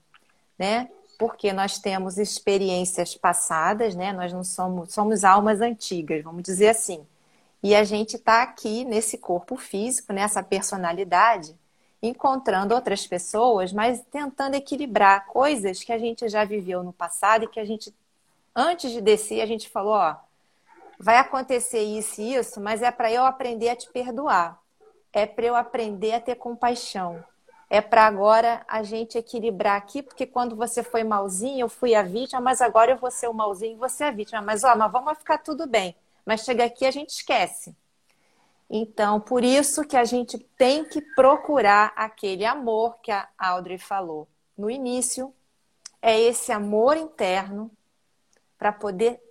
né? 0.57 0.89
Porque 1.18 1.53
nós 1.53 1.80
temos 1.80 2.18
experiências 2.18 3.16
passadas, 3.16 3.95
né? 3.95 4.11
Nós 4.11 4.34
não 4.34 4.43
somos, 4.43 4.93
somos 4.93 5.24
almas 5.24 5.61
antigas, 5.61 6.24
vamos 6.24 6.43
dizer 6.43 6.70
assim. 6.70 7.05
E 7.63 7.76
a 7.76 7.84
gente 7.84 8.16
está 8.16 8.43
aqui 8.43 8.84
nesse 8.84 9.18
corpo 9.18 9.57
físico, 9.57 10.13
nessa 10.13 10.43
personalidade, 10.43 11.55
encontrando 12.01 12.76
outras 12.76 13.07
pessoas, 13.07 13.74
mas 13.74 14.01
tentando 14.11 14.55
equilibrar 14.55 15.26
coisas 15.26 15.84
que 15.84 15.91
a 15.91 15.97
gente 15.97 16.30
já 16.30 16.45
viveu 16.45 16.84
no 16.84 16.93
passado 16.93 17.45
e 17.45 17.47
que 17.47 17.59
a 17.59 17.66
gente, 17.66 17.93
antes 18.55 18.91
de 18.91 19.01
descer, 19.01 19.41
a 19.41 19.45
gente 19.45 19.70
falou, 19.70 19.93
ó, 19.93 20.16
vai 20.99 21.18
acontecer 21.18 21.82
isso 21.82 22.22
e 22.22 22.36
isso, 22.36 22.61
mas 22.61 22.82
é 22.82 22.91
para 22.91 23.11
eu 23.11 23.26
aprender 23.26 23.70
a 23.70 23.76
te 23.76 23.89
perdoar. 23.89 24.59
É 25.11 25.26
para 25.26 25.45
eu 25.45 25.55
aprender 25.55 26.13
a 26.13 26.22
ter 26.22 26.36
compaixão 26.36 27.24
é 27.70 27.82
para 27.82 28.05
agora 28.05 28.63
a 28.68 28.84
gente 28.84 29.18
equilibrar 29.18 29.78
aqui, 29.78 30.03
porque 30.03 30.26
quando 30.26 30.55
você 30.55 30.84
foi 30.84 31.03
malzinho, 31.03 31.61
eu 31.61 31.70
fui 31.70 31.95
a 31.95 32.03
vítima, 32.03 32.39
mas 32.39 32.61
agora 32.61 32.91
eu 32.91 32.97
vou 32.97 33.09
ser 33.11 33.28
o 33.28 33.34
malzinho 33.34 33.74
e 33.74 33.80
você 33.80 34.03
é 34.03 34.07
a 34.07 34.11
vítima. 34.11 34.41
Mas, 34.41 34.63
ó, 34.63 34.76
mas 34.76 34.91
vamos 34.91 35.18
ficar 35.18 35.39
tudo 35.39 35.68
bem. 35.68 35.95
Mas 36.26 36.41
chega 36.41 36.66
aqui 36.66 36.86
a 36.86 36.91
gente 36.91 37.09
esquece. 37.09 37.76
Então, 38.70 39.20
por 39.20 39.43
isso 39.43 39.84
que 39.84 39.95
a 39.95 40.03
gente 40.03 40.38
tem 40.38 40.84
que 40.86 41.01
procurar 41.01 41.93
aquele 41.95 42.45
amor 42.45 42.97
que 43.01 43.11
a 43.11 43.28
Audrey 43.38 43.78
falou 43.78 44.28
no 44.57 44.70
início, 44.70 45.34
é 46.01 46.20
esse 46.20 46.51
amor 46.51 46.97
interno 46.97 47.70
para 48.57 48.72
poder 48.72 49.22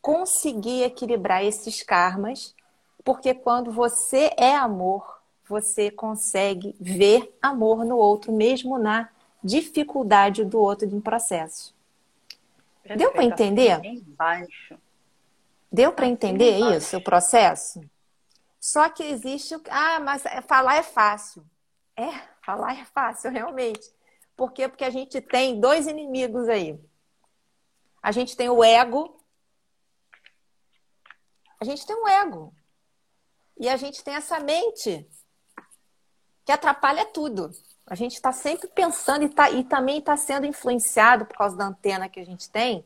conseguir 0.00 0.82
equilibrar 0.82 1.44
esses 1.44 1.82
karmas, 1.82 2.54
porque 3.04 3.34
quando 3.34 3.70
você 3.70 4.32
é 4.36 4.54
amor, 4.54 5.19
você 5.50 5.90
consegue 5.90 6.76
ver 6.80 7.36
amor 7.42 7.84
no 7.84 7.96
outro, 7.96 8.32
mesmo 8.32 8.78
na 8.78 9.08
dificuldade 9.42 10.44
do 10.44 10.60
outro 10.60 10.86
de 10.86 10.94
um 10.94 11.00
processo. 11.00 11.74
Perfeito. 12.84 12.98
Deu 13.00 13.10
para 13.10 13.24
entender? 13.24 13.84
Embaixo. 13.84 14.78
Deu 15.72 15.92
para 15.92 16.06
entender 16.06 16.58
embaixo. 16.58 16.78
isso, 16.78 16.96
o 16.96 17.02
processo? 17.02 17.80
Só 18.60 18.88
que 18.88 19.02
existe. 19.02 19.60
Ah, 19.68 19.98
mas 19.98 20.22
falar 20.46 20.76
é 20.76 20.84
fácil. 20.84 21.44
É, 21.96 22.12
falar 22.42 22.78
é 22.78 22.84
fácil, 22.84 23.32
realmente. 23.32 23.90
Por 24.36 24.52
quê? 24.52 24.68
Porque 24.68 24.84
a 24.84 24.90
gente 24.90 25.20
tem 25.20 25.58
dois 25.58 25.88
inimigos 25.88 26.48
aí. 26.48 26.78
A 28.00 28.12
gente 28.12 28.36
tem 28.36 28.48
o 28.48 28.62
ego. 28.62 29.20
A 31.60 31.64
gente 31.64 31.84
tem 31.84 31.96
um 31.96 32.06
ego. 32.06 32.54
E 33.58 33.68
a 33.68 33.76
gente 33.76 34.02
tem 34.02 34.14
essa 34.14 34.40
mente 34.40 35.06
que 36.44 36.52
atrapalha 36.52 37.04
tudo. 37.06 37.50
A 37.86 37.94
gente 37.94 38.14
está 38.14 38.32
sempre 38.32 38.68
pensando 38.68 39.24
e, 39.24 39.28
tá, 39.28 39.50
e 39.50 39.64
também 39.64 39.98
está 39.98 40.16
sendo 40.16 40.46
influenciado 40.46 41.24
por 41.26 41.36
causa 41.36 41.56
da 41.56 41.66
antena 41.66 42.08
que 42.08 42.20
a 42.20 42.24
gente 42.24 42.48
tem 42.48 42.84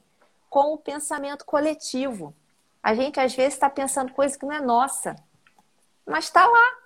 com 0.48 0.72
o 0.72 0.78
pensamento 0.78 1.44
coletivo. 1.44 2.34
A 2.82 2.94
gente 2.94 3.18
às 3.18 3.34
vezes 3.34 3.54
está 3.54 3.68
pensando 3.68 4.12
coisa 4.12 4.38
que 4.38 4.46
não 4.46 4.52
é 4.52 4.60
nossa, 4.60 5.16
mas 6.06 6.26
está 6.26 6.46
lá. 6.46 6.84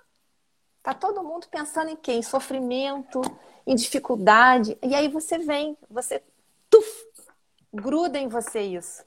Está 0.79 0.93
todo 0.93 1.23
mundo 1.23 1.47
pensando 1.49 1.89
em 1.89 1.95
quê? 1.95 2.13
Em 2.13 2.23
sofrimento, 2.23 3.21
em 3.67 3.75
dificuldade. 3.75 4.77
E 4.81 4.95
aí 4.95 5.07
você 5.07 5.37
vem, 5.37 5.77
você 5.89 6.23
tuf, 6.69 7.05
gruda 7.73 8.17
em 8.17 8.27
você 8.27 8.61
isso. 8.61 9.03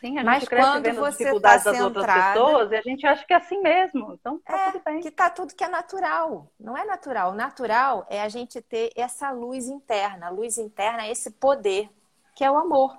Sim, 0.00 0.16
a 0.18 0.20
gente 0.20 0.24
Mas 0.24 0.48
cresce 0.48 0.70
quando 0.70 0.82
vendo 0.82 1.04
as 1.04 1.16
tá 1.16 1.18
dificuldades 1.18 1.64
tá 1.64 1.72
das 1.72 1.80
outras 1.80 2.06
pessoas 2.06 2.70
e 2.70 2.76
a 2.76 2.82
gente 2.82 3.06
acha 3.06 3.24
que 3.24 3.32
é 3.32 3.36
assim 3.36 3.60
mesmo. 3.60 4.14
Então, 4.14 4.38
tá 4.38 4.56
é, 4.56 4.70
tudo 4.70 4.82
bem. 4.84 5.00
Que 5.00 5.10
tá 5.10 5.28
tudo 5.28 5.54
que 5.54 5.64
é 5.64 5.68
natural. 5.68 6.46
Não 6.58 6.76
é 6.76 6.84
natural. 6.84 7.32
O 7.32 7.34
natural 7.34 8.06
é 8.08 8.22
a 8.22 8.28
gente 8.28 8.60
ter 8.60 8.92
essa 8.94 9.30
luz 9.32 9.66
interna. 9.66 10.26
A 10.26 10.30
luz 10.30 10.56
interna 10.56 11.02
é 11.02 11.10
esse 11.10 11.32
poder, 11.32 11.90
que 12.34 12.44
é 12.44 12.50
o 12.50 12.56
amor. 12.56 12.96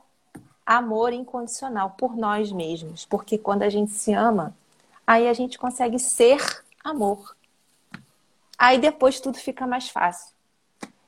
Amor 0.66 1.14
incondicional 1.14 1.92
por 1.92 2.18
nós 2.18 2.52
mesmos. 2.52 3.06
Porque 3.06 3.38
quando 3.38 3.64
a 3.64 3.70
gente 3.70 3.92
se 3.92 4.12
ama, 4.14 4.54
aí 5.08 5.28
a 5.28 5.34
gente 5.34 5.58
consegue 5.58 5.98
ser 5.98 6.64
amor. 6.84 7.34
Aí 8.58 8.78
depois 8.78 9.22
tudo 9.22 9.38
fica 9.38 9.66
mais 9.66 9.90
fácil. 9.90 10.34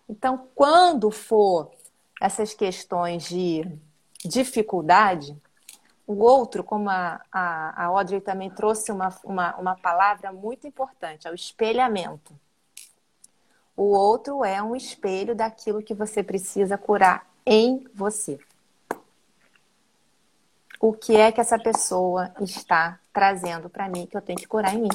Então, 0.07 0.47
quando 0.55 1.11
for 1.11 1.69
essas 2.19 2.53
questões 2.53 3.27
de 3.27 3.67
dificuldade, 4.23 5.35
o 6.11 6.19
outro, 6.19 6.63
como 6.63 6.89
a, 6.89 7.21
a, 7.31 7.83
a 7.83 7.85
Audrey 7.85 8.21
também 8.21 8.49
trouxe 8.49 8.91
uma, 8.91 9.09
uma, 9.23 9.55
uma 9.55 9.75
palavra 9.75 10.31
muito 10.31 10.67
importante, 10.67 11.27
é 11.27 11.31
o 11.31 11.35
espelhamento. 11.35 12.33
O 13.75 13.95
outro 13.95 14.43
é 14.43 14.61
um 14.61 14.75
espelho 14.75 15.33
daquilo 15.35 15.81
que 15.81 15.93
você 15.93 16.21
precisa 16.21 16.77
curar 16.77 17.25
em 17.45 17.87
você. 17.93 18.39
o 20.81 20.91
que 20.91 21.15
é 21.15 21.31
que 21.31 21.39
essa 21.39 21.59
pessoa 21.59 22.33
está 22.41 22.99
trazendo 23.13 23.69
para 23.69 23.87
mim 23.87 24.07
que 24.07 24.17
eu 24.17 24.21
tenho 24.21 24.39
que 24.39 24.47
curar 24.47 24.73
em 24.73 24.81
mim. 24.81 24.89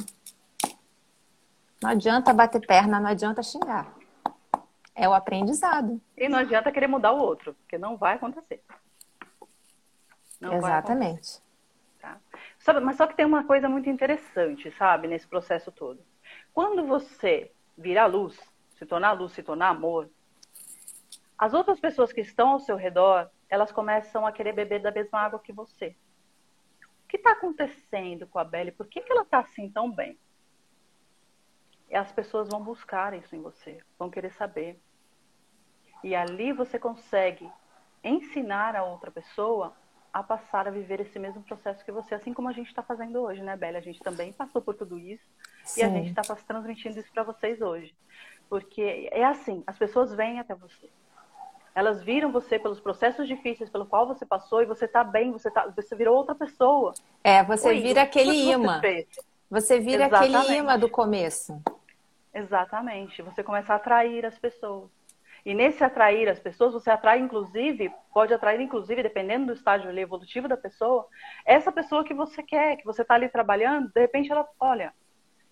Não 1.80 1.90
adianta 1.90 2.34
bater 2.34 2.66
perna, 2.66 2.98
não 2.98 3.08
adianta 3.08 3.40
xingar. 3.40 3.86
É 4.92 5.08
o 5.08 5.14
aprendizado. 5.14 6.00
E 6.16 6.28
não 6.28 6.40
adianta 6.40 6.72
querer 6.72 6.88
mudar 6.88 7.12
o 7.12 7.18
outro, 7.18 7.54
porque 7.54 7.78
não 7.78 7.96
vai 7.96 8.14
acontecer. 8.14 8.60
Não 10.46 10.54
Exatamente. 10.54 11.40
Vai 12.00 12.12
acontecer, 12.12 12.72
tá? 12.72 12.80
Mas 12.80 12.96
só 12.96 13.06
que 13.06 13.16
tem 13.16 13.26
uma 13.26 13.44
coisa 13.44 13.68
muito 13.68 13.88
interessante, 13.88 14.70
sabe, 14.72 15.08
nesse 15.08 15.26
processo 15.26 15.72
todo. 15.72 16.00
Quando 16.52 16.86
você 16.86 17.52
virar 17.76 18.06
luz, 18.06 18.38
se 18.76 18.86
tornar 18.86 19.12
luz, 19.12 19.32
se 19.32 19.42
tornar 19.42 19.68
amor, 19.68 20.08
as 21.36 21.52
outras 21.52 21.78
pessoas 21.78 22.12
que 22.12 22.20
estão 22.20 22.50
ao 22.50 22.60
seu 22.60 22.76
redor, 22.76 23.30
elas 23.48 23.70
começam 23.70 24.26
a 24.26 24.32
querer 24.32 24.52
beber 24.52 24.80
da 24.80 24.90
mesma 24.90 25.20
água 25.20 25.38
que 25.38 25.52
você. 25.52 25.94
O 27.04 27.08
que 27.08 27.16
está 27.16 27.32
acontecendo 27.32 28.26
com 28.26 28.38
a 28.38 28.44
Belle? 28.44 28.72
Por 28.72 28.86
que, 28.86 29.00
que 29.00 29.12
ela 29.12 29.22
está 29.22 29.40
assim 29.40 29.70
tão 29.70 29.90
bem? 29.90 30.18
E 31.88 31.94
as 31.94 32.10
pessoas 32.10 32.48
vão 32.48 32.62
buscar 32.62 33.14
isso 33.14 33.36
em 33.36 33.40
você, 33.40 33.78
vão 33.98 34.10
querer 34.10 34.30
saber. 34.32 34.80
E 36.02 36.14
ali 36.14 36.52
você 36.52 36.78
consegue 36.78 37.50
ensinar 38.02 38.74
a 38.74 38.84
outra 38.84 39.10
pessoa 39.10 39.76
a 40.18 40.22
passar 40.22 40.66
a 40.66 40.70
viver 40.70 40.98
esse 40.98 41.18
mesmo 41.18 41.42
processo 41.42 41.84
que 41.84 41.92
você, 41.92 42.14
assim 42.14 42.32
como 42.32 42.48
a 42.48 42.52
gente 42.52 42.68
está 42.68 42.82
fazendo 42.82 43.20
hoje, 43.20 43.42
né, 43.42 43.54
Belle? 43.54 43.76
A 43.76 43.82
gente 43.82 44.00
também 44.00 44.32
passou 44.32 44.62
por 44.62 44.74
tudo 44.74 44.98
isso 44.98 45.22
Sim. 45.62 45.80
e 45.80 45.84
a 45.84 45.88
gente 45.90 46.08
está 46.08 46.22
transmitindo 46.36 46.98
isso 46.98 47.12
para 47.12 47.22
vocês 47.22 47.60
hoje. 47.60 47.94
Porque 48.48 49.10
é 49.12 49.24
assim, 49.24 49.62
as 49.66 49.76
pessoas 49.76 50.14
vêm 50.14 50.40
até 50.40 50.54
você. 50.54 50.88
Elas 51.74 52.02
viram 52.02 52.32
você 52.32 52.58
pelos 52.58 52.80
processos 52.80 53.28
difíceis 53.28 53.68
pelo 53.68 53.84
qual 53.84 54.06
você 54.06 54.24
passou 54.24 54.62
e 54.62 54.64
você 54.64 54.86
está 54.86 55.04
bem, 55.04 55.32
você, 55.32 55.50
tá, 55.50 55.70
você 55.76 55.94
virou 55.94 56.16
outra 56.16 56.34
pessoa. 56.34 56.94
É, 57.22 57.44
você 57.44 57.68
Oi, 57.68 57.80
vira 57.82 58.00
aquele 58.00 58.50
imã. 58.50 58.80
Você, 58.80 59.06
você 59.50 59.80
vira 59.80 60.06
Exatamente. 60.06 60.36
aquele 60.36 60.58
imã 60.60 60.78
do 60.78 60.88
começo. 60.88 61.62
Exatamente. 62.32 63.20
Você 63.20 63.42
começa 63.42 63.74
a 63.74 63.76
atrair 63.76 64.24
as 64.24 64.38
pessoas. 64.38 64.88
E 65.46 65.54
nesse 65.54 65.84
atrair 65.84 66.28
as 66.28 66.40
pessoas, 66.40 66.72
você 66.72 66.90
atrai 66.90 67.20
inclusive, 67.20 67.92
pode 68.12 68.34
atrair 68.34 68.60
inclusive, 68.60 69.00
dependendo 69.00 69.46
do 69.46 69.52
estágio 69.52 69.96
evolutivo 69.96 70.48
da 70.48 70.56
pessoa, 70.56 71.06
essa 71.44 71.70
pessoa 71.70 72.02
que 72.02 72.12
você 72.12 72.42
quer, 72.42 72.76
que 72.76 72.84
você 72.84 73.02
está 73.02 73.14
ali 73.14 73.28
trabalhando, 73.28 73.88
de 73.94 74.00
repente 74.00 74.32
ela, 74.32 74.44
olha. 74.58 74.92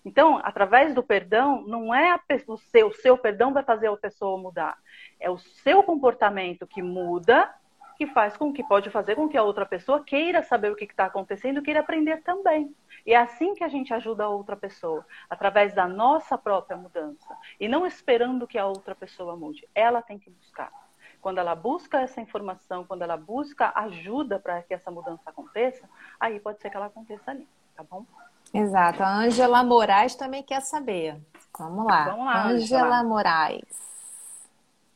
Então, 0.04 0.40
através 0.42 0.92
do 0.96 1.02
perdão, 1.02 1.62
não 1.68 1.94
é 1.94 2.18
o 2.48 2.56
seu, 2.56 2.88
o 2.88 2.92
seu 2.92 3.16
perdão 3.16 3.52
vai 3.52 3.62
fazer 3.62 3.86
a 3.86 3.96
pessoa 3.96 4.36
mudar. 4.36 4.76
É 5.20 5.30
o 5.30 5.38
seu 5.38 5.80
comportamento 5.84 6.66
que 6.66 6.82
muda, 6.82 7.48
que 7.96 8.06
faz 8.06 8.36
com 8.36 8.52
que 8.52 8.62
pode 8.62 8.90
fazer 8.90 9.14
com 9.14 9.28
que 9.28 9.36
a 9.36 9.42
outra 9.42 9.64
pessoa 9.64 10.02
queira 10.02 10.42
saber 10.42 10.70
o 10.70 10.76
que 10.76 10.84
está 10.84 11.06
acontecendo, 11.06 11.62
queira 11.62 11.80
aprender 11.80 12.22
também. 12.22 12.74
E 13.06 13.12
é 13.12 13.16
assim 13.16 13.54
que 13.54 13.62
a 13.62 13.68
gente 13.68 13.92
ajuda 13.92 14.24
a 14.24 14.28
outra 14.28 14.56
pessoa, 14.56 15.06
através 15.28 15.74
da 15.74 15.86
nossa 15.86 16.36
própria 16.38 16.76
mudança. 16.76 17.36
E 17.60 17.68
não 17.68 17.86
esperando 17.86 18.46
que 18.46 18.58
a 18.58 18.66
outra 18.66 18.94
pessoa 18.94 19.36
mude. 19.36 19.68
Ela 19.74 20.02
tem 20.02 20.18
que 20.18 20.30
buscar. 20.30 20.72
Quando 21.20 21.38
ela 21.38 21.54
busca 21.54 22.00
essa 22.00 22.20
informação, 22.20 22.84
quando 22.84 23.02
ela 23.02 23.16
busca 23.16 23.72
ajuda 23.74 24.38
para 24.38 24.62
que 24.62 24.74
essa 24.74 24.90
mudança 24.90 25.22
aconteça, 25.26 25.88
aí 26.20 26.38
pode 26.38 26.60
ser 26.60 26.70
que 26.70 26.76
ela 26.76 26.86
aconteça 26.86 27.30
ali, 27.30 27.48
tá 27.74 27.82
bom? 27.82 28.04
Exato. 28.52 29.02
A 29.02 29.08
Ângela 29.08 29.62
Moraes 29.64 30.14
também 30.14 30.42
quer 30.42 30.60
saber. 30.60 31.16
Vamos 31.58 31.86
lá. 31.86 32.04
Vamos 32.04 32.26
lá 32.26 32.46
Ângela 32.46 33.02
Moraes. 33.02 33.84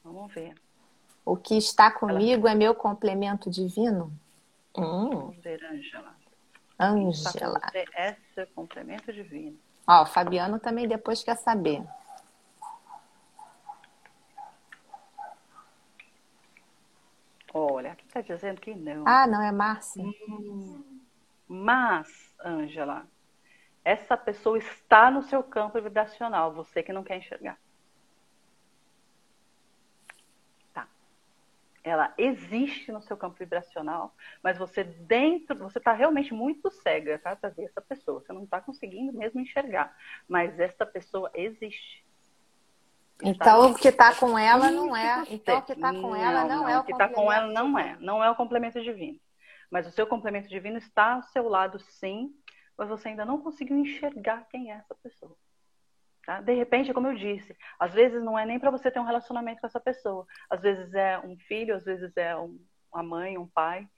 Vamos 0.05 0.33
ver. 0.33 0.55
O 1.29 1.37
que 1.37 1.59
está 1.59 1.91
comigo 1.91 2.49
ela... 2.49 2.53
é 2.53 2.55
meu 2.55 2.75
complemento 2.75 3.51
divino? 3.51 4.11
Hum. 4.75 5.11
Vamos 5.11 5.37
ver, 5.37 5.63
Ângela. 5.63 6.17
Ângela. 6.81 7.61
É 7.95 8.17
seu 8.35 8.47
complemento 8.47 9.13
divino. 9.13 9.59
Ó, 9.87 10.05
o 10.05 10.07
Fabiano 10.07 10.59
também 10.59 10.89
depois 10.89 11.23
quer 11.23 11.37
saber. 11.37 11.85
Olha, 17.53 17.93
aqui 17.93 18.07
está 18.07 18.23
dizendo 18.23 18.63
que 18.63 18.75
não. 18.75 19.05
Ah, 19.07 19.27
não, 19.27 19.43
é 19.43 19.53
Márcia. 19.53 20.03
Hum. 20.03 20.83
Mas, 21.47 22.09
Ângela, 22.43 23.07
essa 23.85 24.17
pessoa 24.17 24.57
está 24.57 25.11
no 25.11 25.23
seu 25.25 25.43
campo 25.43 25.79
vibracional, 25.79 26.55
você 26.55 26.83
que 26.83 26.91
não 26.91 27.05
quer 27.05 27.19
enxergar. 27.19 27.59
Ela 31.89 32.13
existe 32.19 32.93
no 32.93 33.01
seu 33.03 33.17
campo 33.17 33.37
vibracional, 33.39 34.15
mas 34.43 34.59
você 34.59 34.85
dentro, 34.85 35.57
você 35.57 35.79
está 35.79 35.93
realmente 35.93 36.33
muito 36.35 36.71
cega, 36.71 37.19
tá? 37.19 37.35
Para 37.35 37.51
ver 37.51 37.65
essa 37.65 37.81
pessoa. 37.81 38.21
Você 38.21 38.33
não 38.33 38.45
está 38.45 38.61
conseguindo 38.61 39.13
mesmo 39.13 39.41
enxergar. 39.41 39.97
Mas 40.29 40.59
essa 40.61 40.85
pessoa 40.87 41.31
existe. 41.35 42.05
Então 43.23 43.73
o 43.73 43.75
que 43.75 43.89
está 43.89 44.15
com 44.15 44.39
ela 44.39 44.71
não 44.71 44.97
é. 44.97 45.25
Então 45.29 45.59
o 45.59 45.63
que 45.63 45.73
está 45.73 45.93
com 45.93 46.15
ela 46.15 46.45
não, 46.45 46.63
não 46.63 46.69
é 46.69 46.79
o 46.79 46.81
O 46.81 46.85
que 46.85 46.93
está 46.93 47.09
com 47.09 47.33
ela 47.33 47.47
não 47.47 47.79
é. 47.79 47.97
Não 48.01 48.23
é 48.23 48.31
o 48.31 48.37
complemento 48.37 48.81
divino. 48.81 49.19
Mas 49.71 49.87
o 49.87 49.91
seu 49.91 50.07
complemento 50.07 50.49
divino 50.49 50.79
está 50.79 51.15
ao 51.15 51.23
seu 51.25 51.49
lado, 51.49 51.79
sim, 51.79 52.35
mas 52.77 52.89
você 52.89 53.09
ainda 53.09 53.25
não 53.25 53.41
conseguiu 53.41 53.77
enxergar 53.77 54.47
quem 54.49 54.73
é 54.73 54.77
essa 54.77 54.95
pessoa. 54.95 55.37
Tá? 56.29 56.43
De 56.43 56.53
repente, 56.53 56.93
como 56.93 57.07
eu 57.07 57.15
disse, 57.15 57.57
às 57.81 57.95
vezes 57.95 58.23
não 58.23 58.39
é 58.39 58.45
nem 58.45 58.61
para 58.61 58.71
você 58.71 58.91
ter 58.91 59.01
um 59.01 59.07
relacionamento 59.07 59.63
com 59.63 59.67
essa 59.67 59.81
pessoa. 59.81 60.27
Às 60.51 60.61
vezes 60.61 60.93
é 60.93 61.19
um 61.21 61.39
filho, 61.39 61.75
às 61.75 61.87
vezes 61.87 62.15
é 62.19 62.37
um, 62.37 62.61
uma 62.93 63.03
mãe, 63.03 63.39
um 63.39 63.47
pai, 63.47 63.89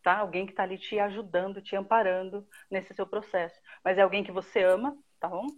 tá? 0.00 0.18
Alguém 0.18 0.46
que 0.46 0.52
está 0.52 0.62
ali 0.62 0.78
te 0.78 1.00
ajudando, 1.00 1.60
te 1.60 1.74
amparando 1.74 2.46
nesse 2.70 2.94
seu 2.94 3.04
processo. 3.04 3.60
Mas 3.84 3.98
é 3.98 4.02
alguém 4.02 4.22
que 4.22 4.30
você 4.30 4.62
ama, 4.62 4.96
tá 5.18 5.26
bom? 5.26 5.48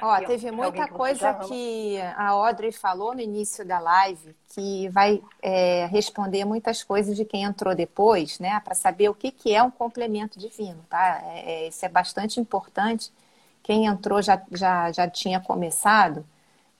Ó, 0.00 0.16
e, 0.18 0.26
teve 0.26 0.48
muita 0.52 0.86
que 0.86 0.92
coisa 0.92 1.34
que 1.34 2.00
a 2.14 2.28
Audrey 2.28 2.70
falou 2.70 3.12
no 3.12 3.20
início 3.20 3.66
da 3.66 3.80
live 3.80 4.36
que 4.54 4.88
vai 4.90 5.20
é, 5.42 5.86
responder 5.86 6.44
muitas 6.44 6.84
coisas 6.84 7.16
de 7.16 7.24
quem 7.24 7.42
entrou 7.42 7.74
depois, 7.74 8.38
né? 8.38 8.60
Para 8.60 8.76
saber 8.76 9.08
o 9.08 9.14
que, 9.14 9.32
que 9.32 9.52
é 9.52 9.60
um 9.60 9.72
complemento 9.72 10.38
divino, 10.38 10.86
tá? 10.88 11.20
É, 11.24 11.64
é, 11.64 11.66
isso 11.66 11.84
é 11.84 11.88
bastante 11.88 12.38
importante 12.38 13.12
quem 13.68 13.84
entrou 13.84 14.22
já, 14.22 14.42
já, 14.50 14.90
já 14.90 15.06
tinha 15.06 15.38
começado, 15.38 16.24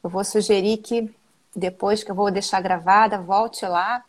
eu 0.03 0.09
vou 0.09 0.25
sugerir 0.25 0.79
que 0.79 1.15
depois 1.55 2.03
que 2.03 2.11
eu 2.11 2.15
vou 2.15 2.31
deixar 2.31 2.63
gravada, 2.63 3.21
volte 3.21 3.67
lá 3.67 4.03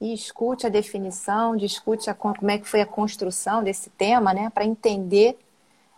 e 0.00 0.14
escute 0.14 0.66
a 0.66 0.70
definição, 0.70 1.54
discute 1.54 2.08
a, 2.08 2.14
como 2.14 2.50
é 2.50 2.56
que 2.56 2.66
foi 2.66 2.80
a 2.80 2.86
construção 2.86 3.62
desse 3.62 3.90
tema, 3.90 4.32
né, 4.32 4.48
para 4.48 4.64
entender 4.64 5.38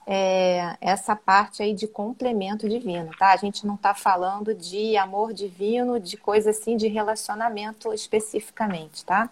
é, 0.04 0.76
essa 0.80 1.14
parte 1.14 1.62
aí 1.62 1.72
de 1.72 1.86
complemento 1.86 2.68
divino, 2.68 3.12
tá? 3.16 3.32
A 3.32 3.36
gente 3.36 3.64
não 3.64 3.76
está 3.76 3.94
falando 3.94 4.52
de 4.52 4.96
amor 4.96 5.32
divino, 5.32 6.00
de 6.00 6.16
coisa 6.16 6.50
assim, 6.50 6.76
de 6.76 6.88
relacionamento 6.88 7.92
especificamente, 7.94 9.04
tá? 9.04 9.30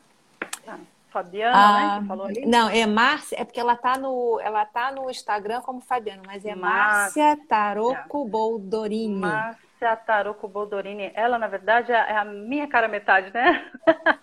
tá. 0.64 0.78
Fabiana, 1.14 1.56
ah, 1.56 1.94
né, 1.94 2.00
que 2.00 2.08
falou 2.08 2.26
ali? 2.26 2.44
Não, 2.44 2.68
é 2.68 2.84
Márcia, 2.86 3.40
é 3.40 3.44
porque 3.44 3.60
ela 3.60 3.76
tá 3.76 3.96
no, 3.96 4.40
ela 4.40 4.66
tá 4.66 4.90
no 4.90 5.08
Instagram 5.08 5.60
como 5.60 5.80
Fabiana, 5.80 6.20
mas 6.26 6.44
é 6.44 6.56
Márcia 6.56 7.38
Taroco 7.48 8.24
Boldorini. 8.28 9.20
Márcia 9.20 9.94
Taroco 9.94 10.48
Boldorini. 10.48 11.12
Ela, 11.14 11.38
na 11.38 11.46
verdade, 11.46 11.92
é, 11.92 11.94
é 11.94 12.16
a 12.16 12.24
minha 12.24 12.66
cara 12.66 12.88
metade, 12.88 13.32
né? 13.32 13.70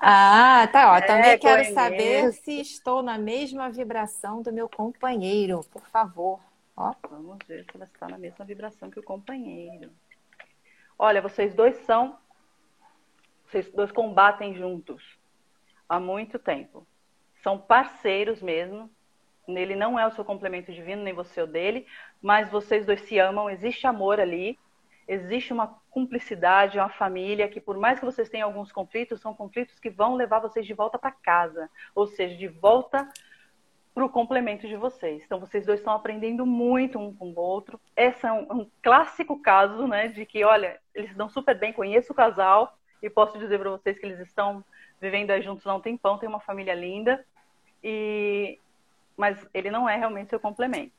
Ah, 0.02 0.68
tá, 0.70 0.92
ó. 0.92 0.98
É, 1.00 1.02
também 1.02 1.40
quero 1.40 1.62
conheço. 1.62 1.74
saber 1.74 2.34
se 2.34 2.60
estou 2.60 3.02
na 3.02 3.18
mesma 3.18 3.70
vibração 3.70 4.42
do 4.42 4.52
meu 4.52 4.68
companheiro, 4.68 5.62
por 5.72 5.88
favor. 5.88 6.42
Ó. 6.76 6.94
Vamos 7.10 7.38
ver 7.48 7.64
se 7.64 7.72
ela 7.74 7.86
está 7.86 8.10
na 8.10 8.18
mesma 8.18 8.44
vibração 8.44 8.92
que 8.92 9.00
o 9.00 9.04
companheiro. 9.04 9.90
Olha, 11.00 11.22
vocês 11.22 11.54
dois 11.54 11.78
são. 11.86 12.18
Vocês 13.46 13.72
dois 13.72 13.94
combatem 13.94 14.54
juntos 14.56 15.21
há 15.92 16.00
muito 16.00 16.40
tempo. 16.40 16.88
São 17.44 17.58
parceiros 17.58 18.42
mesmo. 18.42 18.90
Ele 19.46 19.76
não 19.76 20.00
é 20.00 20.08
o 20.08 20.12
seu 20.12 20.24
complemento 20.24 20.72
divino, 20.72 21.04
nem 21.04 21.14
você 21.14 21.42
o 21.42 21.48
dele, 21.48 21.86
mas 22.22 22.50
vocês 22.50 22.86
dois 22.86 23.02
se 23.02 23.20
amam, 23.20 23.50
existe 23.50 23.86
amor 23.86 24.18
ali, 24.18 24.58
existe 25.06 25.52
uma 25.52 25.68
cumplicidade, 25.90 26.78
uma 26.78 26.88
família 26.88 27.50
que, 27.50 27.60
por 27.60 27.78
mais 27.78 28.00
que 28.00 28.06
vocês 28.06 28.30
tenham 28.30 28.48
alguns 28.48 28.72
conflitos, 28.72 29.20
são 29.20 29.34
conflitos 29.34 29.80
que 29.80 29.90
vão 29.90 30.16
levar 30.16 30.40
vocês 30.40 30.66
de 30.66 30.74
volta 30.74 30.98
para 30.98 31.12
casa, 31.12 31.70
ou 31.94 32.08
seja, 32.08 32.38
de 32.38 32.48
volta 32.48 33.10
para 33.94 34.06
o 34.06 34.10
complemento 34.10 34.66
de 34.70 34.78
vocês. 34.78 35.22
Então, 35.26 35.40
vocês 35.40 35.66
dois 35.66 35.82
estão 35.82 35.94
aprendendo 35.94 36.46
muito 36.46 36.98
um 36.98 37.14
com 37.14 37.32
o 37.32 37.40
outro. 37.40 37.82
Esse 37.98 38.26
é 38.26 38.32
um, 38.32 38.62
um 38.62 38.72
clássico 38.82 39.38
caso, 39.42 39.86
né, 39.86 40.08
de 40.08 40.26
que, 40.26 40.46
olha, 40.46 40.80
eles 40.96 41.14
dão 41.14 41.28
super 41.28 41.58
bem, 41.60 41.74
conheço 41.74 42.14
o 42.14 42.16
casal 42.16 42.78
e 43.04 43.10
posso 43.10 43.38
dizer 43.38 43.60
para 43.60 43.72
vocês 43.72 44.00
que 44.00 44.06
eles 44.06 44.20
estão 44.20 44.64
vivendo 45.02 45.40
juntos 45.42 45.66
há 45.66 45.74
um 45.74 45.82
tempão, 45.82 46.20
tem 46.20 46.30
uma 46.30 46.40
família 46.40 46.76
linda, 46.76 47.26
e 47.84 48.60
mas 49.18 49.46
ele 49.54 49.70
não 49.70 49.90
é 49.90 49.98
realmente 49.98 50.30
seu 50.30 50.40
complemento. 50.40 50.94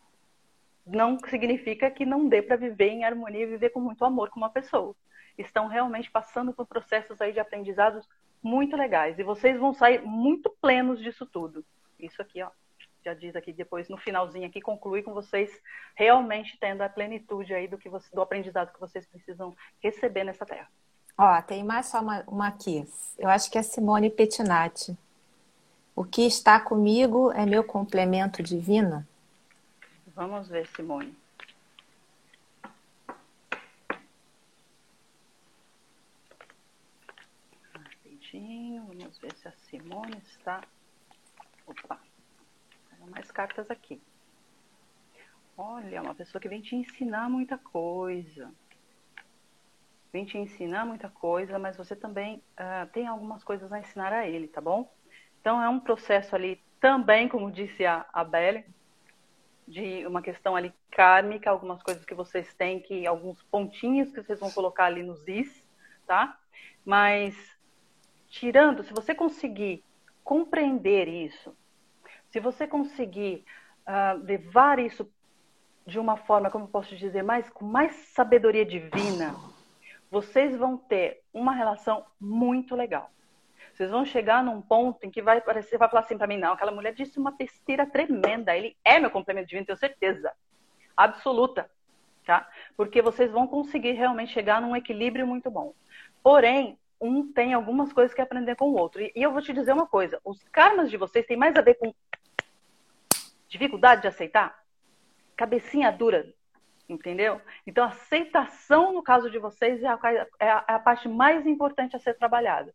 Não 0.86 1.18
significa 1.28 1.90
que 1.90 2.04
não 2.04 2.28
dê 2.28 2.42
para 2.42 2.56
viver 2.56 2.88
em 2.88 3.04
harmonia 3.04 3.44
e 3.44 3.46
viver 3.46 3.70
com 3.70 3.80
muito 3.80 4.04
amor 4.04 4.28
com 4.30 4.38
uma 4.38 4.50
pessoa. 4.50 4.94
Estão 5.38 5.66
realmente 5.66 6.10
passando 6.10 6.52
por 6.52 6.66
processos 6.66 7.20
aí 7.20 7.32
de 7.32 7.40
aprendizados 7.40 8.06
muito 8.42 8.76
legais 8.76 9.18
e 9.18 9.22
vocês 9.22 9.58
vão 9.58 9.72
sair 9.72 10.02
muito 10.02 10.50
plenos 10.60 11.00
disso 11.00 11.24
tudo. 11.24 11.64
Isso 11.98 12.20
aqui, 12.20 12.42
ó, 12.42 12.50
já 13.04 13.14
diz 13.14 13.34
aqui 13.34 13.52
depois 13.52 13.88
no 13.88 13.96
finalzinho 13.96 14.46
aqui, 14.46 14.60
conclui 14.60 15.02
com 15.02 15.14
vocês 15.14 15.50
realmente 15.94 16.58
tendo 16.58 16.82
a 16.82 16.88
plenitude 16.88 17.54
aí 17.54 17.66
do 17.66 17.78
que 17.78 17.88
você, 17.88 18.14
do 18.14 18.20
aprendizado 18.20 18.72
que 18.72 18.80
vocês 18.80 19.06
precisam 19.06 19.54
receber 19.80 20.24
nessa 20.24 20.44
terra. 20.44 20.68
Ó, 21.16 21.42
tem 21.42 21.62
mais 21.62 21.86
só 21.86 22.00
uma, 22.00 22.22
uma 22.26 22.48
aqui. 22.48 22.86
Eu 23.18 23.28
acho 23.28 23.50
que 23.50 23.58
é 23.58 23.62
Simone 23.62 24.10
Pettinati. 24.10 24.96
O 25.94 26.04
que 26.04 26.22
está 26.22 26.58
comigo 26.58 27.30
é 27.32 27.44
meu 27.44 27.62
complemento 27.62 28.42
divino? 28.42 29.06
Vamos 30.14 30.48
ver, 30.48 30.66
Simone. 30.68 31.14
Vamos 39.12 39.18
ver 39.18 39.34
se 39.34 39.46
a 39.46 39.52
Simone 39.52 40.16
está. 40.24 40.62
Opa, 41.66 42.00
tem 42.98 43.10
mais 43.10 43.30
cartas 43.30 43.70
aqui. 43.70 44.00
Olha, 45.54 46.00
uma 46.00 46.14
pessoa 46.14 46.40
que 46.40 46.48
vem 46.48 46.62
te 46.62 46.74
ensinar 46.74 47.28
muita 47.28 47.58
coisa 47.58 48.50
vem 50.12 50.24
te 50.24 50.36
ensinar 50.36 50.84
muita 50.84 51.08
coisa, 51.08 51.58
mas 51.58 51.76
você 51.76 51.96
também 51.96 52.42
uh, 52.60 52.86
tem 52.92 53.06
algumas 53.06 53.42
coisas 53.42 53.72
a 53.72 53.78
ensinar 53.78 54.12
a 54.12 54.28
ele, 54.28 54.46
tá 54.46 54.60
bom? 54.60 54.92
Então 55.40 55.60
é 55.62 55.68
um 55.68 55.80
processo 55.80 56.36
ali 56.36 56.60
também, 56.80 57.28
como 57.28 57.50
disse 57.50 57.86
a, 57.86 58.04
a 58.12 58.22
Belle, 58.22 58.64
de 59.66 60.06
uma 60.06 60.20
questão 60.20 60.54
ali 60.54 60.72
kármica, 60.90 61.50
algumas 61.50 61.82
coisas 61.82 62.04
que 62.04 62.14
vocês 62.14 62.52
têm 62.54 62.80
que, 62.80 63.06
alguns 63.06 63.42
pontinhos 63.44 64.10
que 64.10 64.22
vocês 64.22 64.38
vão 64.38 64.50
colocar 64.50 64.84
ali 64.84 65.02
nos 65.02 65.26
is, 65.26 65.64
tá? 66.06 66.38
Mas 66.84 67.34
tirando, 68.28 68.82
se 68.82 68.92
você 68.92 69.14
conseguir 69.14 69.82
compreender 70.22 71.08
isso, 71.08 71.56
se 72.28 72.38
você 72.38 72.66
conseguir 72.66 73.44
uh, 73.86 74.22
levar 74.22 74.78
isso 74.78 75.10
de 75.86 75.98
uma 75.98 76.16
forma, 76.16 76.50
como 76.50 76.64
eu 76.64 76.68
posso 76.68 76.94
dizer, 76.96 77.22
mais 77.22 77.48
com 77.48 77.64
mais 77.64 77.92
sabedoria 78.14 78.64
divina, 78.64 79.34
vocês 80.12 80.54
vão 80.54 80.76
ter 80.76 81.22
uma 81.32 81.54
relação 81.54 82.04
muito 82.20 82.76
legal. 82.76 83.10
Vocês 83.72 83.90
vão 83.90 84.04
chegar 84.04 84.44
num 84.44 84.60
ponto 84.60 85.06
em 85.06 85.10
que 85.10 85.22
vai 85.22 85.40
parecer, 85.40 85.78
vai 85.78 85.88
falar 85.88 86.02
assim 86.02 86.18
para 86.18 86.26
mim, 86.26 86.36
não, 86.36 86.52
aquela 86.52 86.70
mulher 86.70 86.92
disse 86.92 87.18
uma 87.18 87.30
besteira 87.30 87.86
tremenda. 87.86 88.54
Ele 88.54 88.76
é 88.84 88.98
meu 88.98 89.10
complemento 89.10 89.48
divino, 89.48 89.64
tenho 89.64 89.78
certeza. 89.78 90.30
Absoluta. 90.94 91.70
Tá? 92.26 92.46
Porque 92.76 93.00
vocês 93.00 93.32
vão 93.32 93.46
conseguir 93.46 93.92
realmente 93.92 94.34
chegar 94.34 94.60
num 94.60 94.76
equilíbrio 94.76 95.26
muito 95.26 95.50
bom. 95.50 95.74
Porém, 96.22 96.78
um 97.00 97.32
tem 97.32 97.54
algumas 97.54 97.90
coisas 97.90 98.14
que 98.14 98.20
aprender 98.20 98.54
com 98.54 98.66
o 98.66 98.76
outro. 98.76 99.00
E 99.00 99.12
eu 99.16 99.32
vou 99.32 99.40
te 99.40 99.54
dizer 99.54 99.72
uma 99.72 99.86
coisa: 99.86 100.20
os 100.22 100.44
karmas 100.50 100.90
de 100.90 100.98
vocês 100.98 101.24
têm 101.24 101.38
mais 101.38 101.56
a 101.56 101.62
ver 101.62 101.76
com 101.76 101.94
dificuldade 103.48 104.02
de 104.02 104.08
aceitar, 104.08 104.62
cabecinha 105.34 105.90
dura 105.90 106.30
entendeu? 106.92 107.40
Então, 107.66 107.84
a 107.84 107.88
aceitação, 107.88 108.92
no 108.92 109.02
caso 109.02 109.30
de 109.30 109.38
vocês, 109.38 109.82
é 109.82 109.86
a, 109.86 109.98
é 110.38 110.50
a, 110.50 110.64
é 110.68 110.72
a 110.74 110.78
parte 110.78 111.08
mais 111.08 111.46
importante 111.46 111.96
a 111.96 111.98
ser 111.98 112.14
trabalhada. 112.14 112.74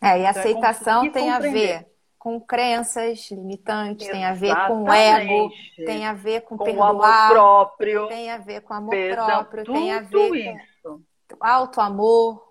É, 0.00 0.06
e 0.06 0.10
a 0.10 0.16
então, 0.16 0.24
é 0.24 0.28
aceitação 0.30 1.04
é 1.04 1.10
tem 1.10 1.30
a 1.30 1.38
ver 1.38 1.86
com 2.18 2.40
crenças 2.40 3.30
limitantes, 3.30 4.06
Exatamente. 4.06 4.12
tem 4.12 4.24
a 4.24 4.34
ver 4.34 4.68
com 4.68 4.92
ego, 4.92 5.50
tem 5.86 6.06
a 6.06 6.12
ver 6.12 6.40
com, 6.42 6.56
com 6.58 6.64
perdoar, 6.64 6.94
o 6.94 7.02
amor 7.02 7.30
próprio, 7.30 8.08
tem 8.08 8.30
a 8.30 8.38
ver 8.38 8.60
com 8.60 8.74
amor 8.74 8.90
perdão, 8.90 9.26
próprio, 9.26 9.64
tem 9.64 9.92
a 9.92 10.00
ver 10.00 10.56
isso. 10.56 11.02
com 11.28 11.46
alto 11.46 11.80
amor. 11.80 12.50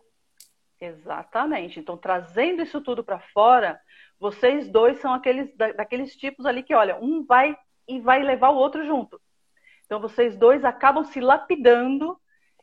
Exatamente. 0.82 1.80
Então, 1.80 1.98
trazendo 1.98 2.64
isso 2.64 2.82
tudo 2.82 3.04
para 3.04 3.20
fora, 3.20 3.80
vocês 4.20 4.68
dois 4.68 5.00
são 5.00 5.14
aqueles 5.14 5.56
daqueles 5.56 6.16
tipos 6.16 6.46
ali 6.46 6.64
que, 6.64 6.74
olha, 6.74 6.98
um 7.00 7.24
vai 7.24 7.56
e 7.88 8.00
vai 8.00 8.24
levar 8.24 8.50
o 8.50 8.56
outro 8.56 8.86
junto. 8.86 9.20
Então 9.90 10.00
vocês 10.00 10.38
dois 10.38 10.64
acabam 10.64 11.04
se 11.04 11.20
lapidando 11.20 12.16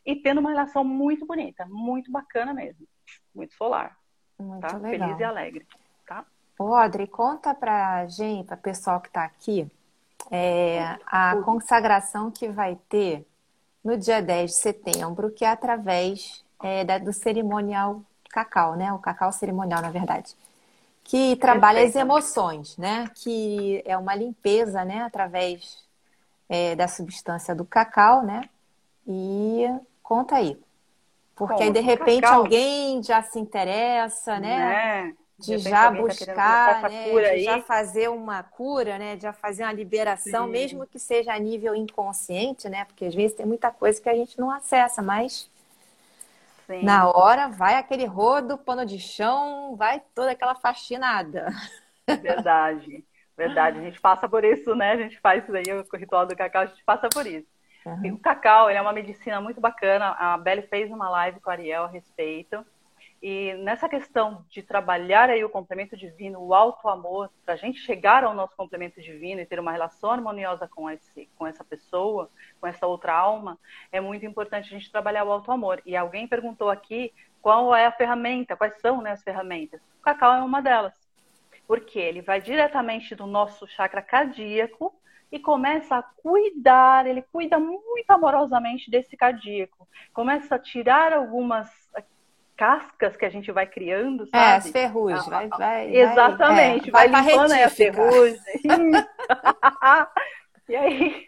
e 0.05 0.15
tendo 0.15 0.39
uma 0.39 0.51
relação 0.51 0.81
muito 0.81 1.25
bonita, 1.25 1.65
muito 1.69 2.09
bacana 2.09 2.53
mesmo. 2.53 2.87
Muito 3.35 3.53
solar. 3.55 3.97
Muito 4.39 4.61
tá? 4.61 4.77
legal. 4.77 5.09
Feliz 5.09 5.19
e 5.19 5.23
alegre. 5.25 5.67
Tá? 6.07 6.25
Ô, 6.57 6.73
Audrey, 6.73 7.05
conta 7.05 7.53
pra 7.53 8.07
gente, 8.07 8.47
pra 8.47 8.55
pessoal 8.55 9.01
que 9.01 9.11
tá 9.11 9.25
aqui, 9.25 9.69
é, 10.31 10.97
a 11.05 11.35
consagração 11.43 12.31
que 12.31 12.47
vai 12.47 12.79
ter 12.87 13.27
no 13.83 13.97
dia 13.97 14.21
10 14.21 14.51
de 14.51 14.57
setembro, 14.57 15.29
que 15.29 15.43
é 15.43 15.49
através 15.49 16.45
é, 16.63 16.85
da, 16.85 16.97
do 16.97 17.11
cerimonial 17.11 18.03
cacau, 18.29 18.77
né? 18.77 18.93
O 18.93 18.99
cacau 18.99 19.33
cerimonial, 19.33 19.81
na 19.81 19.91
verdade. 19.91 20.33
Que 21.03 21.35
trabalha 21.35 21.81
Perfeito. 21.81 21.97
as 21.97 22.01
emoções, 22.01 22.77
né? 22.77 23.11
Que 23.15 23.83
é 23.85 23.97
uma 23.97 24.15
limpeza, 24.15 24.85
né? 24.85 25.01
Através 25.01 25.85
é, 26.49 26.75
da 26.75 26.87
substância 26.87 27.53
do 27.53 27.65
cacau, 27.65 28.23
né? 28.23 28.49
E 29.07 29.65
conta 30.01 30.35
aí. 30.35 30.59
Porque 31.35 31.63
aí, 31.63 31.71
de 31.71 31.79
repente, 31.79 32.21
cacau. 32.21 32.39
alguém 32.39 33.01
já 33.03 33.21
se 33.21 33.39
interessa, 33.39 34.39
né? 34.39 34.57
né? 34.57 35.13
De, 35.39 35.59
já 35.59 35.91
tá 35.91 35.91
buscar, 35.91 36.81
tá 36.81 36.89
né? 36.89 37.35
de 37.35 37.43
já 37.43 37.61
fazer 37.61 38.09
uma 38.09 38.41
cura, 38.41 38.97
né? 38.97 39.15
De 39.15 39.21
já 39.21 39.33
fazer 39.33 39.63
uma 39.63 39.71
liberação, 39.71 40.45
Sim. 40.45 40.51
mesmo 40.51 40.87
que 40.87 40.97
seja 40.97 41.31
a 41.31 41.37
nível 41.37 41.75
inconsciente, 41.75 42.67
né? 42.67 42.85
Porque 42.85 43.05
às 43.05 43.13
vezes 43.13 43.37
tem 43.37 43.45
muita 43.45 43.69
coisa 43.69 44.01
que 44.01 44.09
a 44.09 44.15
gente 44.15 44.39
não 44.39 44.49
acessa, 44.49 44.99
mas 45.03 45.47
Sim. 46.65 46.83
na 46.83 47.07
hora 47.07 47.47
vai 47.47 47.75
aquele 47.75 48.05
rodo, 48.05 48.57
pano 48.57 48.83
de 48.83 48.97
chão, 48.97 49.75
vai 49.75 50.01
toda 50.15 50.31
aquela 50.31 50.55
faxinada. 50.55 51.53
Verdade. 52.07 53.05
Verdade, 53.37 53.77
a 53.77 53.81
gente 53.83 54.01
passa 54.01 54.27
por 54.27 54.43
isso, 54.43 54.75
né? 54.75 54.93
A 54.93 54.97
gente 54.97 55.19
faz 55.19 55.43
isso 55.43 55.55
aí, 55.55 55.63
o 55.71 55.97
ritual 55.97 56.25
do 56.25 56.35
cacau, 56.35 56.63
a 56.63 56.65
gente 56.65 56.83
passa 56.83 57.07
por 57.07 57.27
isso. 57.27 57.47
Uhum. 57.85 58.15
o 58.15 58.19
cacau, 58.19 58.69
ele 58.69 58.77
é 58.77 58.81
uma 58.81 58.91
medicina 58.91 59.39
muito 59.39 59.61
bacana. 59.61 60.09
A 60.17 60.37
Belle 60.37 60.63
fez 60.63 60.91
uma 60.91 61.07
live 61.09 61.39
com 61.39 61.49
a 61.49 61.53
Ariel 61.53 61.83
a 61.83 61.87
respeito. 61.87 62.65
E 63.21 63.53
nessa 63.55 63.87
questão 63.87 64.45
de 64.49 64.61
trabalhar 64.61 65.29
aí 65.29 65.43
o 65.43 65.49
complemento 65.49 65.95
divino, 65.95 66.39
o 66.39 66.53
alto 66.53 66.87
amor, 66.87 67.31
para 67.45 67.53
a 67.53 67.57
gente 67.57 67.79
chegar 67.79 68.23
ao 68.23 68.33
nosso 68.33 68.55
complemento 68.55 69.01
divino 69.01 69.39
e 69.39 69.45
ter 69.45 69.59
uma 69.59 69.71
relação 69.71 70.11
harmoniosa 70.11 70.67
com, 70.67 70.89
esse, 70.89 71.29
com 71.35 71.47
essa 71.47 71.63
pessoa, 71.63 72.29
com 72.59 72.67
essa 72.67 72.85
outra 72.85 73.13
alma, 73.13 73.57
é 73.91 74.01
muito 74.01 74.25
importante 74.25 74.67
a 74.67 74.77
gente 74.77 74.91
trabalhar 74.91 75.23
o 75.23 75.31
alto 75.31 75.51
amor. 75.51 75.81
E 75.85 75.95
alguém 75.95 76.27
perguntou 76.27 76.69
aqui 76.69 77.13
qual 77.41 77.73
é 77.75 77.85
a 77.85 77.91
ferramenta, 77.91 78.55
quais 78.55 78.79
são 78.81 79.01
né, 79.01 79.11
as 79.11 79.23
ferramentas. 79.23 79.81
O 79.99 80.03
cacau 80.03 80.33
é 80.33 80.41
uma 80.41 80.61
delas 80.61 81.06
porque 81.67 81.99
ele 81.99 82.21
vai 82.21 82.41
diretamente 82.41 83.13
do 83.13 83.27
nosso 83.27 83.67
chakra 83.67 84.01
cardíaco 84.01 84.95
e 85.31 85.37
começa 85.37 85.97
a 85.97 86.01
cuidar, 86.01 87.05
ele 87.05 87.21
cuida 87.21 87.59
muito 87.59 88.09
amorosamente 88.09 88.89
desse 88.89 89.17
cardíaco. 89.17 89.87
Começa 90.13 90.55
a 90.55 90.59
tirar 90.59 91.11
algumas 91.11 91.69
cascas 92.55 93.17
que 93.17 93.25
a 93.25 93.29
gente 93.29 93.51
vai 93.51 93.67
criando, 93.67 94.25
sabe? 94.27 94.43
É, 94.43 94.55
as 94.55 94.71
ferrugens. 94.71 95.27
Vai, 95.27 95.47
vai, 95.49 95.95
Exatamente, 95.95 96.89
vai, 96.89 97.05
é, 97.05 97.09
vai, 97.09 97.23
vai 97.23 97.33
limpando 97.33 97.51
a 97.51 97.69
ferrugem. 97.69 98.39
e 100.69 100.75
aí 100.75 101.27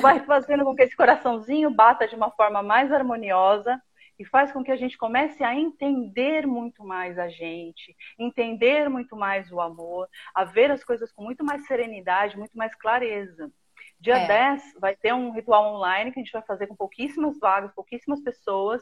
vai 0.00 0.20
fazendo 0.20 0.64
com 0.64 0.74
que 0.74 0.82
esse 0.82 0.96
coraçãozinho 0.96 1.70
bata 1.70 2.08
de 2.08 2.16
uma 2.16 2.32
forma 2.32 2.62
mais 2.62 2.92
harmoniosa 2.92 3.80
e 4.22 4.24
faz 4.24 4.52
com 4.52 4.62
que 4.62 4.70
a 4.70 4.76
gente 4.76 4.96
comece 4.96 5.42
a 5.42 5.52
entender 5.52 6.46
muito 6.46 6.84
mais 6.84 7.18
a 7.18 7.28
gente, 7.28 7.96
entender 8.16 8.88
muito 8.88 9.16
mais 9.16 9.50
o 9.50 9.60
amor, 9.60 10.08
a 10.32 10.44
ver 10.44 10.70
as 10.70 10.84
coisas 10.84 11.10
com 11.10 11.24
muito 11.24 11.44
mais 11.44 11.66
serenidade, 11.66 12.38
muito 12.38 12.56
mais 12.56 12.72
clareza. 12.76 13.50
Dia 13.98 14.18
é. 14.18 14.26
10 14.28 14.74
vai 14.78 14.94
ter 14.94 15.12
um 15.12 15.32
ritual 15.32 15.74
online 15.74 16.12
que 16.12 16.20
a 16.20 16.22
gente 16.22 16.32
vai 16.32 16.42
fazer 16.42 16.68
com 16.68 16.76
pouquíssimas 16.76 17.36
vagas, 17.40 17.72
pouquíssimas 17.72 18.20
pessoas. 18.22 18.80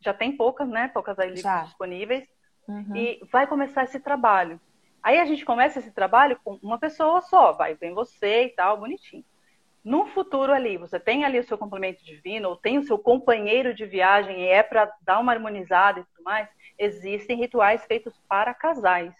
Já 0.00 0.14
tem 0.14 0.34
poucas, 0.34 0.66
né? 0.66 0.88
Poucas 0.88 1.18
aí 1.18 1.34
disponíveis. 1.34 2.26
Uhum. 2.66 2.96
E 2.96 3.20
vai 3.30 3.46
começar 3.46 3.84
esse 3.84 4.00
trabalho. 4.00 4.58
Aí 5.02 5.18
a 5.18 5.26
gente 5.26 5.44
começa 5.44 5.80
esse 5.80 5.90
trabalho 5.90 6.40
com 6.42 6.58
uma 6.62 6.78
pessoa 6.78 7.20
só, 7.20 7.52
vai, 7.52 7.74
vem 7.74 7.92
você 7.92 8.46
e 8.46 8.48
tal, 8.50 8.78
bonitinho 8.78 9.24
no 9.84 10.06
futuro 10.06 10.52
ali, 10.52 10.76
você 10.76 10.98
tem 10.98 11.24
ali 11.24 11.38
o 11.38 11.44
seu 11.44 11.56
complemento 11.56 12.04
divino, 12.04 12.50
ou 12.50 12.56
tem 12.56 12.78
o 12.78 12.82
seu 12.82 12.98
companheiro 12.98 13.72
de 13.72 13.86
viagem 13.86 14.42
e 14.42 14.46
é 14.46 14.62
para 14.62 14.92
dar 15.02 15.18
uma 15.18 15.32
harmonizada 15.32 16.00
e 16.00 16.04
tudo 16.04 16.24
mais, 16.24 16.48
existem 16.78 17.36
rituais 17.36 17.84
feitos 17.86 18.14
para 18.28 18.52
casais. 18.52 19.14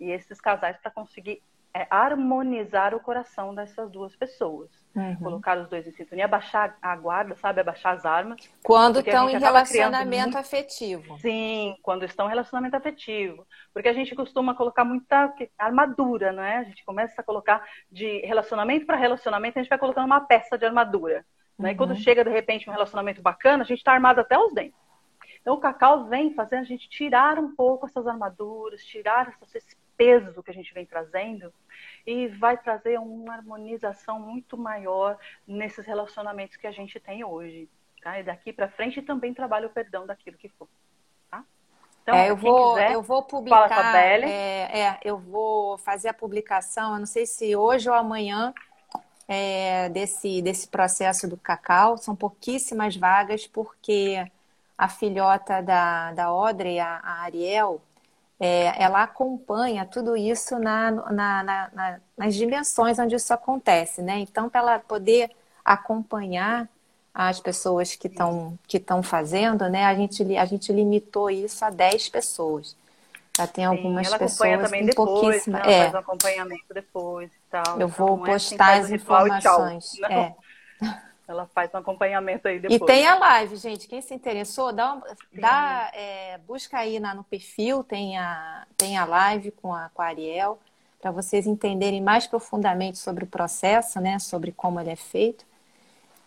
E 0.00 0.10
esses 0.10 0.40
casais 0.40 0.76
para 0.78 0.90
conseguir 0.90 1.42
é, 1.74 1.86
harmonizar 1.90 2.94
o 2.94 3.00
coração 3.00 3.54
dessas 3.54 3.90
duas 3.90 4.14
pessoas. 4.14 4.70
Uhum. 4.94 5.16
Colocar 5.16 5.58
os 5.58 5.68
dois 5.68 5.86
em 5.86 5.90
sintonia, 5.90 6.26
abaixar 6.26 6.76
a 6.82 6.94
guarda, 6.94 7.34
sabe? 7.36 7.60
Abaixar 7.60 7.94
as 7.94 8.04
armas. 8.04 8.40
Quando 8.62 9.00
estão 9.00 9.30
em 9.30 9.38
relacionamento 9.38 10.24
muito... 10.24 10.38
afetivo. 10.38 11.18
Sim, 11.18 11.74
quando 11.82 12.04
estão 12.04 12.26
em 12.26 12.28
relacionamento 12.28 12.76
afetivo. 12.76 13.46
Porque 13.72 13.88
a 13.88 13.94
gente 13.94 14.14
costuma 14.14 14.54
colocar 14.54 14.84
muita 14.84 15.32
armadura, 15.58 16.30
não 16.30 16.42
é? 16.42 16.58
A 16.58 16.64
gente 16.64 16.84
começa 16.84 17.20
a 17.22 17.24
colocar 17.24 17.66
de 17.90 18.20
relacionamento 18.20 18.84
para 18.84 18.96
relacionamento, 18.96 19.58
a 19.58 19.62
gente 19.62 19.70
vai 19.70 19.78
colocando 19.78 20.04
uma 20.04 20.20
peça 20.20 20.58
de 20.58 20.66
armadura. 20.66 21.24
Né? 21.58 21.68
Uhum. 21.68 21.74
E 21.74 21.76
quando 21.76 21.96
chega, 21.96 22.22
de 22.22 22.30
repente, 22.30 22.68
um 22.68 22.72
relacionamento 22.72 23.22
bacana, 23.22 23.62
a 23.62 23.66
gente 23.66 23.78
está 23.78 23.92
armado 23.92 24.20
até 24.20 24.38
os 24.38 24.52
dentes. 24.52 24.82
Então, 25.40 25.54
o 25.54 25.60
cacau 25.60 26.04
vem 26.04 26.34
fazendo 26.34 26.60
a 26.60 26.66
gente 26.66 26.88
tirar 26.88 27.38
um 27.38 27.54
pouco 27.54 27.86
essas 27.86 28.06
armaduras, 28.06 28.84
tirar 28.84 29.28
essas 29.28 29.50
peso 29.96 30.42
que 30.42 30.50
a 30.50 30.54
gente 30.54 30.72
vem 30.74 30.86
trazendo 30.86 31.52
e 32.06 32.28
vai 32.28 32.56
trazer 32.56 32.98
uma 32.98 33.34
harmonização 33.34 34.20
muito 34.20 34.56
maior 34.56 35.18
nesses 35.46 35.86
relacionamentos 35.86 36.56
que 36.56 36.66
a 36.66 36.72
gente 36.72 36.98
tem 36.98 37.24
hoje. 37.24 37.68
Tá? 38.02 38.18
E 38.18 38.24
daqui 38.24 38.52
para 38.52 38.68
frente 38.68 39.00
também 39.00 39.32
trabalha 39.32 39.66
o 39.66 39.70
perdão 39.70 40.06
daquilo 40.06 40.36
que 40.36 40.48
for. 40.48 40.68
Tá? 41.30 41.44
Então, 42.02 42.14
é, 42.14 42.30
eu, 42.30 42.36
vou, 42.36 42.74
quiser, 42.74 42.92
eu 42.92 43.02
vou 43.02 43.22
publicar. 43.22 43.96
É, 43.96 44.80
é, 44.80 45.00
eu 45.04 45.18
vou 45.18 45.78
fazer 45.78 46.08
a 46.08 46.14
publicação, 46.14 46.94
eu 46.94 46.98
não 46.98 47.06
sei 47.06 47.26
se 47.26 47.54
hoje 47.54 47.88
ou 47.88 47.94
amanhã, 47.94 48.52
é, 49.28 49.88
desse, 49.90 50.42
desse 50.42 50.66
processo 50.66 51.28
do 51.28 51.36
cacau. 51.36 51.96
São 51.96 52.16
pouquíssimas 52.16 52.96
vagas, 52.96 53.46
porque 53.46 54.24
a 54.76 54.88
filhota 54.88 55.62
da, 55.62 56.12
da 56.12 56.24
Audrey, 56.26 56.80
a, 56.80 56.96
a 56.96 57.22
Ariel, 57.22 57.80
é, 58.44 58.74
ela 58.82 59.04
acompanha 59.04 59.86
tudo 59.86 60.16
isso 60.16 60.58
na, 60.58 60.90
na, 60.90 61.42
na, 61.44 62.00
nas 62.18 62.34
dimensões 62.34 62.98
onde 62.98 63.14
isso 63.14 63.32
acontece, 63.32 64.02
né? 64.02 64.18
Então, 64.18 64.50
para 64.50 64.60
ela 64.60 64.78
poder 64.80 65.30
acompanhar 65.64 66.68
as 67.14 67.38
pessoas 67.38 67.94
que 67.94 68.08
estão 68.08 68.58
que 68.66 68.78
estão 68.78 69.00
fazendo, 69.00 69.68
né? 69.68 69.84
A 69.84 69.94
gente, 69.94 70.36
a 70.36 70.44
gente 70.44 70.72
limitou 70.72 71.30
isso 71.30 71.64
a 71.64 71.70
10 71.70 72.08
pessoas. 72.08 72.76
Já 73.36 73.46
tem 73.46 73.64
algumas 73.64 74.08
Sim, 74.08 74.12
ela 74.12 74.18
pessoas 74.18 74.60
também 74.60 74.86
depois, 74.86 75.20
pouquíssimas. 75.20 75.62
Né? 75.64 75.72
Ela 75.72 75.72
é. 75.72 75.82
faz 75.82 75.94
um 75.94 75.98
acompanhamento 75.98 76.74
depois 76.74 77.30
e 77.30 77.48
tal. 77.48 77.80
Eu 77.80 77.86
vou 77.86 78.14
então, 78.14 78.24
postar 78.24 78.76
é 78.76 78.80
assim, 78.80 78.94
as 78.94 79.02
informações. 79.02 79.92
É. 80.10 80.34
Ela 81.26 81.46
faz 81.46 81.72
um 81.72 81.78
acompanhamento 81.78 82.48
aí 82.48 82.58
depois. 82.58 82.80
E 82.80 82.84
tem 82.84 83.06
a 83.06 83.16
live, 83.16 83.56
gente. 83.56 83.88
Quem 83.88 84.02
se 84.02 84.12
interessou, 84.12 84.72
dá, 84.72 84.94
uma, 84.94 85.06
dá 85.32 85.90
é, 85.94 86.38
busca 86.38 86.78
aí 86.78 86.98
na, 86.98 87.14
no 87.14 87.24
perfil, 87.24 87.84
tem 87.84 88.18
a, 88.18 88.66
tem 88.76 88.96
a 88.98 89.04
live 89.04 89.50
com 89.52 89.72
a, 89.72 89.88
com 89.94 90.02
a 90.02 90.06
Ariel, 90.06 90.58
para 91.00 91.10
vocês 91.10 91.46
entenderem 91.46 92.00
mais 92.00 92.26
profundamente 92.26 92.98
sobre 92.98 93.24
o 93.24 93.26
processo, 93.26 94.00
né? 94.00 94.18
Sobre 94.18 94.52
como 94.52 94.80
ele 94.80 94.90
é 94.90 94.96
feito. 94.96 95.44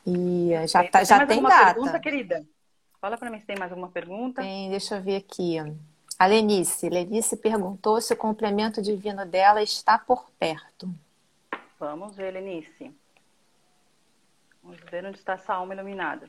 E 0.07 0.51
já, 0.67 0.83
tá, 0.83 1.03
já 1.03 1.25
tem, 1.25 1.39
tem 1.39 1.43
data. 1.43 1.73
pergunta, 1.73 1.99
querida? 1.99 2.45
Fala 3.01 3.17
para 3.17 3.29
mim 3.29 3.39
se 3.39 3.45
tem 3.45 3.57
mais 3.57 3.71
alguma 3.71 3.89
pergunta. 3.89 4.41
Tem, 4.41 4.69
deixa 4.69 4.95
eu 4.95 5.01
ver 5.01 5.17
aqui. 5.17 5.57
A 6.17 6.25
Lenice. 6.25 6.89
Lenice 6.89 7.35
perguntou 7.35 7.99
se 7.99 8.13
o 8.13 8.17
complemento 8.17 8.81
divino 8.81 9.25
dela 9.25 9.61
está 9.61 9.97
por 9.97 10.29
perto. 10.39 10.89
Vamos 11.79 12.15
ver, 12.15 12.31
Lenice. 12.31 12.95
Vamos 14.65 14.81
ver 14.89 15.05
onde 15.05 15.19
está 15.19 15.33
essa 15.33 15.53
alma 15.53 15.75
iluminada. 15.75 16.27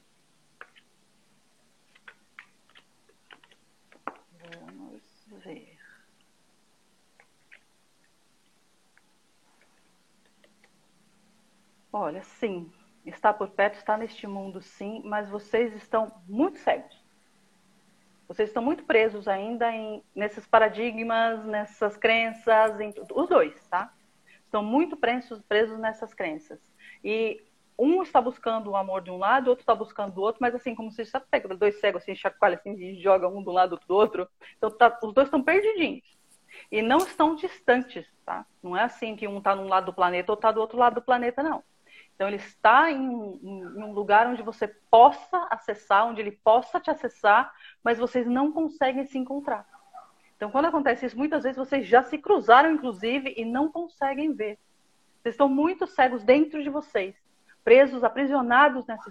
Vamos 4.39 5.26
ver. 5.43 5.78
Olha, 11.91 12.22
sim, 12.22 12.70
está 13.07 13.32
por 13.32 13.49
perto, 13.49 13.76
está 13.76 13.97
neste 13.97 14.26
mundo, 14.26 14.61
sim, 14.61 15.01
mas 15.03 15.30
vocês 15.30 15.74
estão 15.74 16.22
muito 16.28 16.59
cegos. 16.59 17.03
Vocês 18.28 18.51
estão 18.51 18.62
muito 18.62 18.84
presos 18.84 19.26
ainda 19.26 19.72
em, 19.72 20.05
nesses 20.14 20.47
paradigmas, 20.47 21.43
nessas 21.47 21.97
crenças, 21.97 22.78
em, 22.80 22.93
os 23.14 23.28
dois, 23.30 23.66
tá? 23.68 23.95
Estão 24.45 24.62
muito 24.62 24.95
presos, 24.95 25.41
presos 25.43 25.78
nessas 25.78 26.12
crenças. 26.12 26.61
E 27.03 27.43
um 27.79 28.03
está 28.03 28.20
buscando 28.20 28.70
o 28.70 28.77
amor 28.77 29.03
de 29.03 29.11
um 29.11 29.18
lado, 29.18 29.47
o 29.47 29.51
outro 29.51 29.62
está 29.62 29.74
buscando 29.74 30.14
do 30.14 30.22
outro, 30.22 30.39
mas 30.41 30.55
assim, 30.55 30.74
como 30.74 30.91
você 30.91 31.05
pega 31.31 31.55
dois 31.55 31.79
cegos 31.79 32.03
assim, 32.03 32.14
chacoalha 32.14 32.57
assim, 32.57 32.74
e 32.74 33.03
joga 33.03 33.29
um 33.29 33.43
do 33.43 33.51
lado 33.51 33.79
do 33.87 33.95
outro. 33.95 34.29
Então, 34.57 34.70
tá, 34.70 34.99
os 35.03 35.12
dois 35.12 35.27
estão 35.27 35.43
perdidinhos. 35.43 36.16
E 36.72 36.81
não 36.81 36.99
estão 36.99 37.35
distantes, 37.35 38.07
tá? 38.24 38.47
Não 38.62 38.77
é 38.77 38.83
assim 38.83 39.14
que 39.14 39.29
um 39.29 39.39
está 39.39 39.55
num 39.55 39.68
lado 39.68 39.87
do 39.87 39.93
planeta 39.93 40.33
ou 40.33 40.37
está 40.37 40.51
do 40.51 40.61
outro 40.61 40.79
lado 40.79 40.95
do 40.95 41.03
planeta, 41.03 41.43
não. 41.43 41.62
Então, 42.14 42.29
ele 42.29 42.37
está 42.37 42.91
em 42.91 42.97
em 42.97 43.83
um, 43.83 43.93
lugar 43.93 44.27
onde 44.27 44.43
você 44.43 44.68
possa 44.91 45.47
acessar, 45.51 46.07
onde 46.07 46.20
ele 46.22 46.33
possa 46.33 46.81
te 46.81 46.91
acessar, 46.91 47.53
mas 47.85 47.99
vocês 47.99 48.27
não 48.27 48.51
conseguem 48.53 49.05
se 49.05 49.18
encontrar. 49.18 49.66
Então, 50.37 50.51
quando 50.51 50.66
acontece 50.66 51.05
isso, 51.05 51.16
muitas 51.16 51.43
vezes 51.43 51.59
vocês 51.59 51.87
já 51.87 52.03
se 52.03 52.16
cruzaram, 52.16 52.72
inclusive, 52.72 53.35
e 53.37 53.45
não 53.45 53.70
conseguem 53.70 54.33
ver. 54.33 54.59
Vocês 55.20 55.35
estão 55.35 55.49
muito 55.49 55.87
cegos 55.87 56.22
dentro 56.22 56.62
de 56.62 56.70
vocês, 56.70 57.14
presos, 57.66 58.04
aprisionados 58.04 58.86
nesse 58.86 59.10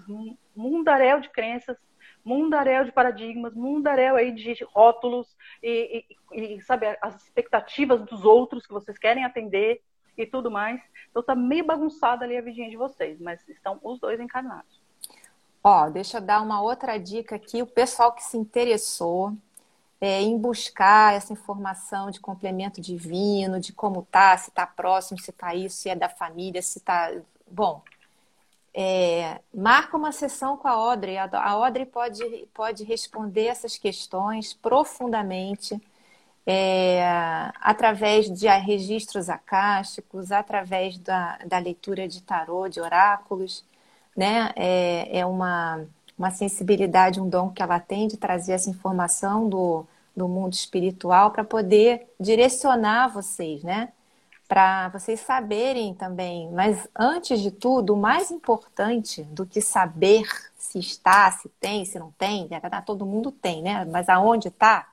mundaréu 0.56 1.20
de 1.20 1.28
crenças, 1.28 1.76
mundaréu 2.24 2.86
de 2.86 2.90
paradigmas, 2.90 3.54
mundaréu 3.54 4.16
aí 4.16 4.32
de 4.32 4.56
rótulos 4.72 5.36
e, 5.62 6.06
e, 6.32 6.56
e, 6.56 6.62
sabe, 6.62 6.86
as 7.02 7.22
expectativas 7.22 8.00
dos 8.06 8.24
outros 8.24 8.66
que 8.66 8.72
vocês 8.72 8.96
querem 8.96 9.26
atender 9.26 9.82
e 10.16 10.24
tudo 10.24 10.50
mais. 10.50 10.80
Então 11.10 11.22
tá 11.22 11.34
meio 11.34 11.66
bagunçada 11.66 12.24
ali 12.24 12.34
a 12.34 12.40
vidinha 12.40 12.70
de 12.70 12.78
vocês, 12.78 13.20
mas 13.20 13.46
estão 13.46 13.78
os 13.82 14.00
dois 14.00 14.18
encarnados. 14.18 14.80
Ó, 15.62 15.90
deixa 15.90 16.16
eu 16.16 16.22
dar 16.22 16.40
uma 16.40 16.62
outra 16.62 16.96
dica 16.96 17.36
aqui. 17.36 17.60
O 17.60 17.66
pessoal 17.66 18.14
que 18.14 18.24
se 18.24 18.38
interessou 18.38 19.34
é, 20.00 20.22
em 20.22 20.38
buscar 20.38 21.12
essa 21.12 21.30
informação 21.30 22.10
de 22.10 22.20
complemento 22.20 22.80
divino, 22.80 23.60
de 23.60 23.74
como 23.74 24.02
tá, 24.10 24.34
se 24.38 24.50
tá 24.50 24.66
próximo, 24.66 25.20
se 25.20 25.30
tá 25.30 25.54
isso, 25.54 25.76
se 25.76 25.90
é 25.90 25.94
da 25.94 26.08
família, 26.08 26.62
se 26.62 26.80
tá. 26.80 27.12
Bom, 27.46 27.82
é, 28.78 29.40
marca 29.54 29.96
uma 29.96 30.12
sessão 30.12 30.58
com 30.58 30.68
a 30.68 30.72
Audrey. 30.72 31.16
A 31.16 31.50
Audrey 31.50 31.86
pode, 31.86 32.22
pode 32.52 32.84
responder 32.84 33.46
essas 33.46 33.78
questões 33.78 34.52
profundamente 34.52 35.80
é, 36.46 37.02
através 37.58 38.30
de 38.30 38.46
registros 38.48 39.30
acásticos, 39.30 40.30
através 40.30 40.98
da, 40.98 41.38
da 41.46 41.58
leitura 41.58 42.06
de 42.06 42.22
tarô, 42.22 42.68
de 42.68 42.78
oráculos, 42.78 43.64
né? 44.14 44.52
É, 44.54 45.20
é 45.20 45.26
uma, 45.26 45.86
uma 46.18 46.30
sensibilidade, 46.30 47.18
um 47.20 47.28
dom 47.30 47.50
que 47.50 47.62
ela 47.62 47.80
tem 47.80 48.06
de 48.06 48.18
trazer 48.18 48.52
essa 48.52 48.68
informação 48.68 49.48
do, 49.48 49.86
do 50.14 50.28
mundo 50.28 50.52
espiritual 50.52 51.30
para 51.30 51.44
poder 51.44 52.06
direcionar 52.20 53.08
vocês, 53.08 53.62
né? 53.64 53.88
Para 54.48 54.88
vocês 54.90 55.20
saberem 55.20 55.92
também. 55.94 56.50
Mas 56.52 56.88
antes 56.96 57.40
de 57.40 57.50
tudo, 57.50 57.94
o 57.94 57.96
mais 57.96 58.30
importante 58.30 59.22
do 59.24 59.44
que 59.44 59.60
saber 59.60 60.28
se 60.56 60.78
está, 60.78 61.30
se 61.32 61.48
tem, 61.60 61.84
se 61.84 61.98
não 61.98 62.12
tem, 62.12 62.48
né? 62.48 62.60
todo 62.84 63.06
mundo 63.06 63.32
tem, 63.32 63.62
né? 63.62 63.84
Mas 63.84 64.08
aonde 64.08 64.48
está? 64.48 64.86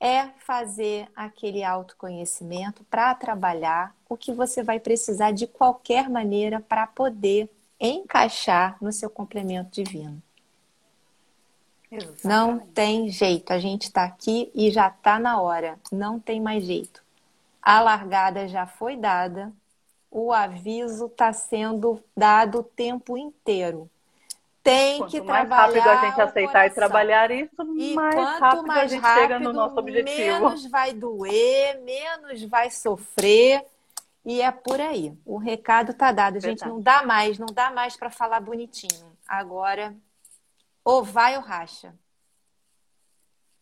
é 0.00 0.28
fazer 0.38 1.08
aquele 1.14 1.64
autoconhecimento 1.64 2.84
para 2.84 3.14
trabalhar 3.14 3.94
o 4.08 4.16
que 4.16 4.32
você 4.32 4.62
vai 4.62 4.78
precisar 4.78 5.32
de 5.32 5.46
qualquer 5.46 6.08
maneira 6.08 6.60
para 6.60 6.86
poder 6.86 7.50
encaixar 7.80 8.76
no 8.80 8.92
seu 8.92 9.10
complemento 9.10 9.70
divino. 9.70 10.22
Exatamente. 11.90 12.26
Não 12.26 12.58
tem 12.58 13.08
jeito. 13.08 13.50
A 13.52 13.58
gente 13.58 13.84
está 13.84 14.04
aqui 14.04 14.50
e 14.54 14.70
já 14.70 14.88
está 14.88 15.18
na 15.18 15.40
hora. 15.40 15.78
Não 15.90 16.20
tem 16.20 16.40
mais 16.40 16.64
jeito. 16.64 17.02
A 17.62 17.80
largada 17.80 18.48
já 18.48 18.66
foi 18.66 18.96
dada. 18.96 19.52
O 20.10 20.32
aviso 20.32 21.06
está 21.06 21.32
sendo 21.32 22.02
dado 22.16 22.60
o 22.60 22.64
tempo 22.64 23.16
inteiro 23.16 23.90
tem 24.68 24.98
quanto 24.98 25.10
que 25.10 25.20
trabalhar. 25.22 25.48
Quanto 25.48 25.58
mais 25.58 25.74
rápido 25.74 25.88
a 25.88 26.10
gente 26.10 26.20
aceitar 26.20 26.66
e 26.66 26.70
trabalhar 26.70 27.30
isso, 27.30 27.76
e 27.78 27.94
mais 27.94 28.14
rápido 28.14 28.66
mais 28.66 28.80
a 28.80 28.86
gente 28.86 29.00
rápido, 29.00 29.22
chega 29.22 29.38
no 29.38 29.52
nosso 29.52 29.78
objetivo. 29.78 30.40
Menos 30.40 30.66
vai 30.66 30.92
doer, 30.92 31.80
menos 31.80 32.42
vai 32.44 32.70
sofrer. 32.70 33.64
E 34.26 34.42
é 34.42 34.50
por 34.50 34.78
aí. 34.78 35.16
O 35.24 35.38
recado 35.38 35.94
tá 35.94 36.12
dado. 36.12 36.38
Gente, 36.38 36.66
não 36.66 36.82
dá 36.82 37.02
mais, 37.02 37.38
não 37.38 37.46
dá 37.46 37.70
mais 37.70 37.96
para 37.96 38.10
falar 38.10 38.40
bonitinho. 38.40 39.10
Agora, 39.26 39.96
ou 40.84 41.02
vai 41.02 41.36
ou 41.36 41.42
racha. 41.42 41.94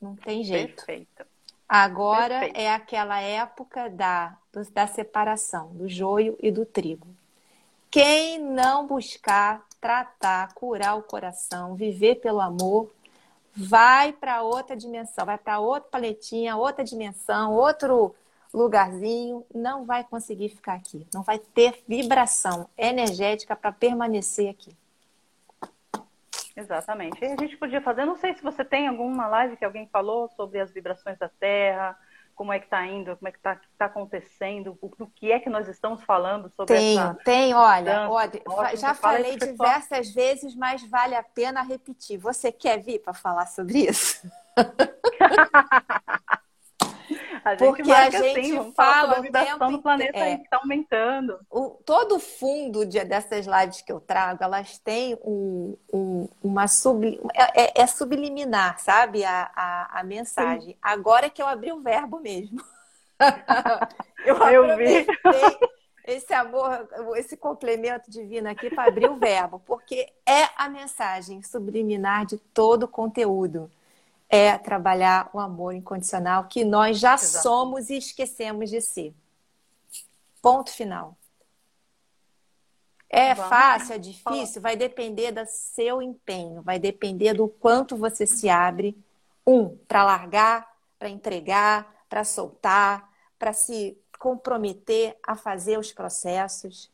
Não 0.00 0.16
tem 0.16 0.42
jeito. 0.42 0.74
Perfeito. 0.74 1.24
Agora 1.68 2.40
Perfeito. 2.40 2.58
é 2.58 2.72
aquela 2.72 3.20
época 3.20 3.90
da, 3.90 4.36
da 4.72 4.86
separação 4.86 5.68
do 5.68 5.88
joio 5.88 6.36
e 6.40 6.50
do 6.50 6.64
trigo. 6.64 7.08
Quem 7.90 8.38
não 8.38 8.86
buscar 8.86 9.64
tratar, 9.80 10.52
curar 10.54 10.96
o 10.96 11.02
coração, 11.02 11.74
viver 11.74 12.16
pelo 12.16 12.40
amor, 12.40 12.92
vai 13.54 14.12
para 14.12 14.42
outra 14.42 14.76
dimensão, 14.76 15.24
vai 15.24 15.38
para 15.38 15.58
outra 15.58 15.88
paletinha, 15.90 16.56
outra 16.56 16.84
dimensão, 16.84 17.54
outro 17.54 18.14
lugarzinho, 18.52 19.44
não 19.54 19.84
vai 19.84 20.04
conseguir 20.04 20.50
ficar 20.50 20.74
aqui, 20.74 21.06
não 21.12 21.22
vai 21.22 21.38
ter 21.38 21.82
vibração 21.86 22.68
energética 22.76 23.56
para 23.56 23.72
permanecer 23.72 24.48
aqui. 24.48 24.74
Exatamente. 26.56 27.22
E 27.22 27.26
a 27.26 27.36
gente 27.36 27.56
podia 27.56 27.82
fazer, 27.82 28.06
não 28.06 28.16
sei 28.16 28.34
se 28.34 28.42
você 28.42 28.64
tem 28.64 28.88
alguma 28.88 29.26
live 29.28 29.56
que 29.56 29.64
alguém 29.64 29.86
falou 29.88 30.28
sobre 30.30 30.58
as 30.58 30.72
vibrações 30.72 31.18
da 31.18 31.28
Terra, 31.28 31.96
como 32.34 32.52
é 32.52 32.58
que 32.58 32.66
está 32.66 32.86
indo, 32.86 33.16
como 33.16 33.28
é 33.28 33.32
que 33.32 33.38
está 33.38 33.60
tá 33.78 33.86
acontecendo, 33.86 34.78
o, 34.80 34.92
o, 34.98 35.06
que 35.06 35.32
é 35.32 35.38
que 35.38 35.50
nós 35.50 35.68
estamos 35.68 36.02
falando 36.02 36.50
sobre 36.50 36.74
tenho, 36.74 37.00
essa... 37.00 37.14
Tem, 37.24 37.54
olha, 37.54 38.08
olha 38.10 38.76
já 38.76 38.94
falei 38.94 39.36
diversas 39.36 40.12
vezes, 40.12 40.54
mas 40.54 40.82
vale 40.88 41.14
a 41.14 41.22
pena 41.22 41.62
repetir. 41.62 42.18
Você 42.18 42.50
quer 42.50 42.78
vir 42.82 43.00
para 43.00 43.14
falar 43.14 43.46
sobre 43.46 43.86
isso? 43.86 44.26
A 47.46 47.50
gente 47.50 47.58
Porque 47.60 47.92
a 47.92 48.10
gente 48.10 48.40
assim, 48.40 48.72
fala 48.72 49.18
a 49.18 49.20
vibração 49.20 49.70
do 49.70 49.80
planeta 49.80 50.18
é, 50.18 50.34
está 50.34 50.56
aumentando. 50.56 51.38
O, 51.48 51.80
todo 51.86 52.16
o 52.16 52.18
fundo 52.18 52.84
de, 52.84 53.04
dessas 53.04 53.46
lives 53.46 53.82
que 53.82 53.92
eu 53.92 54.00
trago, 54.00 54.42
elas 54.42 54.80
têm 54.80 55.16
um, 55.22 55.76
um, 55.92 56.28
uma 56.42 56.66
subli, 56.66 57.20
é, 57.32 57.62
é, 57.62 57.72
é, 57.82 57.86
subliminar, 57.86 58.80
sabe? 58.80 59.24
A, 59.24 59.48
a, 59.54 60.00
a 60.00 60.02
mensagem. 60.02 60.70
Sim. 60.70 60.78
Agora 60.82 61.30
que 61.30 61.40
eu 61.40 61.46
abri 61.46 61.70
o 61.70 61.80
verbo 61.80 62.18
mesmo. 62.18 62.60
eu, 64.26 64.36
eu 64.36 64.76
vi 64.76 65.06
esse 66.04 66.34
amor, 66.34 66.88
esse 67.14 67.36
complemento 67.36 68.10
divino 68.10 68.48
aqui 68.48 68.70
para 68.70 68.88
abrir 68.88 69.08
o 69.08 69.18
verbo, 69.18 69.62
porque 69.64 70.08
é 70.26 70.48
a 70.56 70.68
mensagem 70.68 71.44
subliminar 71.44 72.26
de 72.26 72.38
todo 72.38 72.82
o 72.82 72.88
conteúdo. 72.88 73.70
É 74.28 74.58
trabalhar 74.58 75.30
o 75.32 75.38
amor 75.38 75.72
incondicional 75.74 76.44
que 76.48 76.64
nós 76.64 76.98
já 76.98 77.14
Exato. 77.14 77.42
somos 77.42 77.90
e 77.90 77.96
esquecemos 77.96 78.70
de 78.70 78.80
ser. 78.80 79.14
Ponto 80.42 80.70
final. 80.72 81.16
É 83.08 83.34
Vamos. 83.34 83.48
fácil, 83.48 83.94
é 83.94 83.98
difícil? 83.98 84.60
Vai 84.60 84.76
depender 84.76 85.30
do 85.30 85.44
seu 85.46 86.02
empenho, 86.02 86.60
vai 86.60 86.78
depender 86.78 87.34
do 87.34 87.48
quanto 87.48 87.96
você 87.96 88.26
se 88.26 88.48
abre. 88.48 88.96
Um, 89.46 89.76
para 89.86 90.04
largar, 90.04 90.68
para 90.98 91.08
entregar, 91.08 92.04
para 92.08 92.24
soltar, 92.24 93.08
para 93.38 93.52
se 93.52 93.96
comprometer 94.18 95.16
a 95.22 95.36
fazer 95.36 95.78
os 95.78 95.92
processos. 95.92 96.90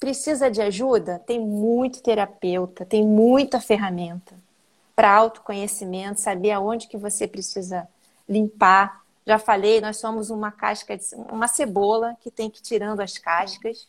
Precisa 0.00 0.50
de 0.50 0.62
ajuda? 0.62 1.18
Tem 1.18 1.38
muito 1.38 2.02
terapeuta, 2.02 2.86
tem 2.86 3.04
muita 3.04 3.60
ferramenta 3.60 4.45
para 4.96 5.14
autoconhecimento, 5.14 6.20
saber 6.20 6.52
aonde 6.52 6.88
que 6.88 6.96
você 6.96 7.28
precisa 7.28 7.86
limpar. 8.26 9.02
Já 9.26 9.38
falei, 9.38 9.80
nós 9.80 9.98
somos 9.98 10.30
uma 10.30 10.50
casca, 10.50 10.96
de, 10.96 11.04
uma 11.30 11.46
cebola 11.46 12.16
que 12.20 12.30
tem 12.30 12.48
que 12.48 12.60
ir 12.60 12.62
tirando 12.62 13.00
as 13.00 13.18
cascas. 13.18 13.86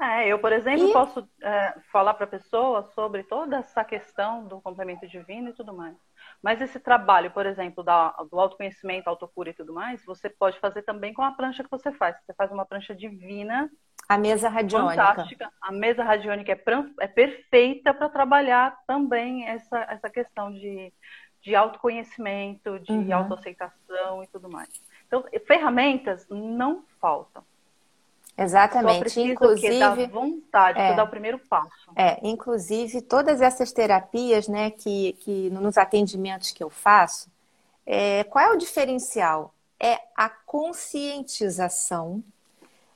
É, 0.00 0.26
eu, 0.26 0.38
por 0.40 0.52
exemplo, 0.52 0.88
e... 0.88 0.92
posso 0.92 1.28
é, 1.40 1.74
falar 1.92 2.14
para 2.14 2.24
a 2.24 2.28
pessoa 2.28 2.82
sobre 2.92 3.22
toda 3.22 3.58
essa 3.58 3.84
questão 3.84 4.44
do 4.48 4.60
complemento 4.60 5.06
divino 5.06 5.50
e 5.50 5.52
tudo 5.52 5.72
mais. 5.72 5.96
Mas 6.42 6.60
esse 6.60 6.80
trabalho, 6.80 7.30
por 7.30 7.46
exemplo, 7.46 7.84
da, 7.84 8.08
do 8.28 8.40
autoconhecimento, 8.40 9.08
autocura 9.08 9.50
e 9.50 9.54
tudo 9.54 9.72
mais, 9.72 10.04
você 10.04 10.28
pode 10.28 10.58
fazer 10.58 10.82
também 10.82 11.14
com 11.14 11.22
a 11.22 11.30
prancha 11.30 11.62
que 11.62 11.70
você 11.70 11.92
faz. 11.92 12.16
Você 12.20 12.34
faz 12.34 12.50
uma 12.50 12.66
prancha 12.66 12.96
divina. 12.96 13.70
A 14.08 14.18
mesa 14.18 14.48
radiônica. 14.48 15.04
Fantástica. 15.04 15.52
A 15.60 15.72
mesa 15.72 16.02
radiônica 16.02 16.52
é, 16.52 16.60
é 17.00 17.06
perfeita 17.06 17.94
para 17.94 18.08
trabalhar 18.08 18.78
também 18.86 19.48
essa, 19.48 19.78
essa 19.88 20.10
questão 20.10 20.52
de, 20.52 20.92
de 21.40 21.54
autoconhecimento, 21.54 22.78
de 22.80 22.92
uhum. 22.92 23.14
autoaceitação 23.14 24.22
e 24.22 24.26
tudo 24.26 24.48
mais. 24.48 24.68
Então, 25.06 25.24
ferramentas 25.46 26.26
não 26.28 26.84
faltam. 27.00 27.44
Exatamente. 28.36 29.10
Só 29.10 29.20
inclusive, 29.20 29.78
dar 29.78 29.94
vontade, 30.08 30.78
é, 30.78 30.94
dar 30.94 31.04
o 31.04 31.08
primeiro 31.08 31.38
passo. 31.38 31.90
É, 31.94 32.18
inclusive 32.26 33.02
todas 33.02 33.40
essas 33.40 33.72
terapias, 33.72 34.48
né, 34.48 34.70
que, 34.70 35.12
que 35.20 35.50
nos 35.50 35.76
atendimentos 35.76 36.50
que 36.50 36.64
eu 36.64 36.70
faço, 36.70 37.30
é, 37.84 38.24
qual 38.24 38.44
é 38.44 38.50
o 38.52 38.56
diferencial? 38.56 39.54
É 39.78 39.98
a 40.16 40.28
conscientização 40.28 42.22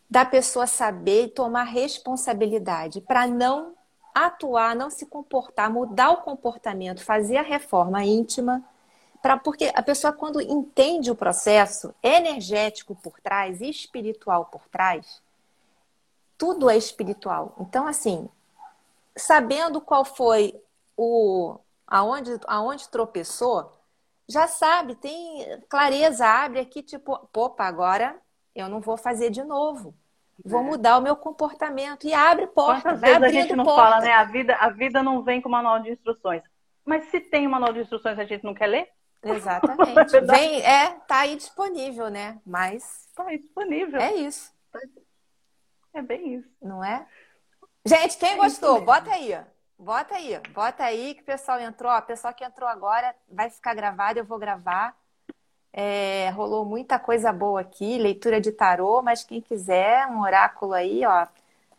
da 0.09 0.24
pessoa 0.24 0.66
saber 0.66 1.24
e 1.24 1.28
tomar 1.28 1.64
responsabilidade 1.64 3.00
para 3.00 3.26
não 3.26 3.74
atuar, 4.14 4.74
não 4.74 4.88
se 4.88 5.04
comportar, 5.04 5.70
mudar 5.70 6.11
o 6.11 6.22
comportamento, 6.22 7.04
fazer 7.04 7.36
a 7.36 7.42
reforma 7.42 8.02
íntima, 8.04 8.64
para 9.20 9.36
porque 9.36 9.70
a 9.74 9.82
pessoa 9.82 10.12
quando 10.12 10.40
entende 10.40 11.11
o 11.11 11.16
processo 11.16 11.94
energético 12.02 12.94
por 12.94 13.20
trás 13.20 13.61
e 13.61 13.68
espiritual 13.68 14.46
por 14.46 14.62
trás, 14.68 15.20
tudo 16.38 16.70
é 16.70 16.76
espiritual. 16.76 17.54
Então, 17.61 17.86
assim, 17.86 18.28
sabendo 19.16 19.80
qual 19.80 20.04
foi 20.04 20.59
o 20.96 21.59
aonde, 21.86 22.38
aonde 22.46 22.88
tropeçou, 22.88 23.72
já 24.28 24.46
sabe, 24.48 24.94
tem 24.94 25.61
clareza, 25.68 26.26
abre 26.26 26.61
aqui, 26.61 26.82
tipo, 26.82 27.28
opa, 27.34 27.64
agora 27.64 28.16
eu 28.57 28.68
não 28.68 28.80
vou 28.80 28.96
fazer 28.96 29.30
de 29.30 29.44
novo. 29.44 29.94
Vou 30.44 30.61
é. 30.61 30.64
mudar 30.64 30.98
o 30.98 31.02
meu 31.02 31.16
comportamento. 31.16 32.07
E 32.07 32.12
abre 32.12 32.46
porta. 32.46 32.82
Quantas 32.82 33.00
vezes 33.00 33.22
a 33.22 33.28
gente 33.28 33.57
não 33.57 33.64
porta. 33.64 33.82
fala, 33.82 34.00
né? 34.00 34.12
A 34.12 34.24
vida, 34.24 34.54
a 34.57 34.68
vida 34.70 35.02
não 35.02 35.22
vem 35.22 35.40
com 35.40 35.48
manual 35.48 35.78
de 35.80 35.90
instruções. 35.90 36.42
Mas 36.84 37.04
se 37.11 37.20
tem 37.20 37.46
um 37.46 37.50
manual 37.50 37.72
de 37.72 37.80
instruções 37.80 38.18
a 38.18 38.24
gente 38.24 38.44
não 38.44 38.54
quer 38.54 38.66
ler? 38.66 38.88
Exatamente. 39.22 40.20
vem, 40.26 40.62
é, 40.62 40.90
tá 41.07 41.20
aí 41.20 41.36
disponível, 41.36 42.11
né? 42.11 42.38
Mas. 42.46 43.09
Tá 43.14 43.24
aí 43.24 43.38
disponível. 43.38 44.00
É 44.00 44.14
isso. 44.14 44.54
É 45.94 46.02
bem 46.02 46.34
isso. 46.34 46.48
Não 46.61 46.84
é? 46.84 47.07
Gente, 47.86 48.18
quem 48.18 48.32
é 48.32 48.36
gostou, 48.36 48.82
bota 48.82 49.12
aí. 49.12 49.36
Bota 49.78 50.14
aí, 50.14 50.40
bota 50.52 50.84
aí 50.84 51.14
que 51.14 51.22
o 51.22 51.26
pessoal 51.26 51.61
entrou. 51.61 51.92
Ó, 51.92 51.98
o 51.98 52.02
pessoal 52.02 52.32
que 52.32 52.44
entrou 52.44 52.68
agora 52.68 53.14
vai 53.28 53.50
ficar 53.50 53.74
gravado, 53.74 54.18
eu 54.18 54.24
vou 54.24 54.38
gravar. 54.38 54.96
É, 55.79 56.31
rolou 56.31 56.64
muita 56.64 56.99
coisa 56.99 57.31
boa 57.31 57.61
aqui, 57.61 57.99
leitura 57.99 58.41
de 58.41 58.51
tarô, 58.51 59.03
mas 59.03 59.22
quem 59.22 59.43
quiser, 59.43 60.07
um 60.07 60.22
oráculo 60.22 60.72
aí, 60.72 61.05
ó, 61.05 61.27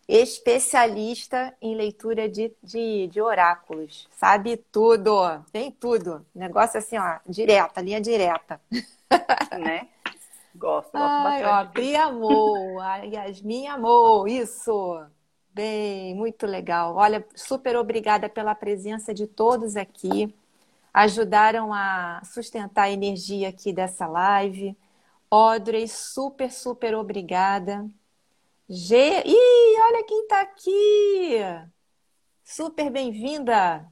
especialista 0.08 1.52
em 1.60 1.76
leitura 1.76 2.30
de, 2.30 2.54
de, 2.62 3.08
de 3.08 3.20
oráculos. 3.20 4.08
Sabe 4.12 4.56
tudo, 4.72 5.44
tem 5.52 5.72
tudo. 5.72 6.24
Negócio 6.36 6.78
assim, 6.78 6.96
ó, 6.96 7.18
direta, 7.28 7.82
linha 7.82 8.00
direta. 8.00 8.62
Né? 9.58 9.88
Gosto, 10.54 10.92
gosto 10.92 10.98
Ai, 10.98 11.42
bastante. 11.42 11.70
Ó, 11.70 11.74
Pri 11.74 11.96
amou, 11.96 12.80
a 12.80 12.98
Yasmin 12.98 13.68
amou, 13.68 14.28
isso. 14.28 15.04
Bem, 15.50 16.14
muito 16.14 16.46
legal. 16.46 16.96
Olha, 16.96 17.26
super 17.36 17.76
obrigada 17.76 18.30
pela 18.30 18.54
presença 18.54 19.12
de 19.14 19.26
todos 19.26 19.76
aqui. 19.76 20.32
Ajudaram 20.98 21.72
a 21.72 22.24
sustentar 22.26 22.86
a 22.86 22.90
energia 22.90 23.50
aqui 23.50 23.72
dessa 23.72 24.08
live. 24.08 24.76
Audrey, 25.30 25.88
super, 25.88 26.52
super 26.52 26.96
obrigada. 26.96 27.88
G. 28.68 29.22
Ih, 29.24 29.80
olha 29.80 30.04
quem 30.08 30.24
está 30.24 30.42
aqui! 30.42 31.38
Super 32.44 32.90
bem-vinda! 32.90 33.88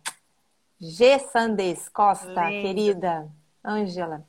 G. 0.81 1.19
Sandes 1.19 1.87
Costa, 1.89 2.49
Lindo. 2.49 2.61
querida. 2.63 3.31
Ângela. 3.63 4.25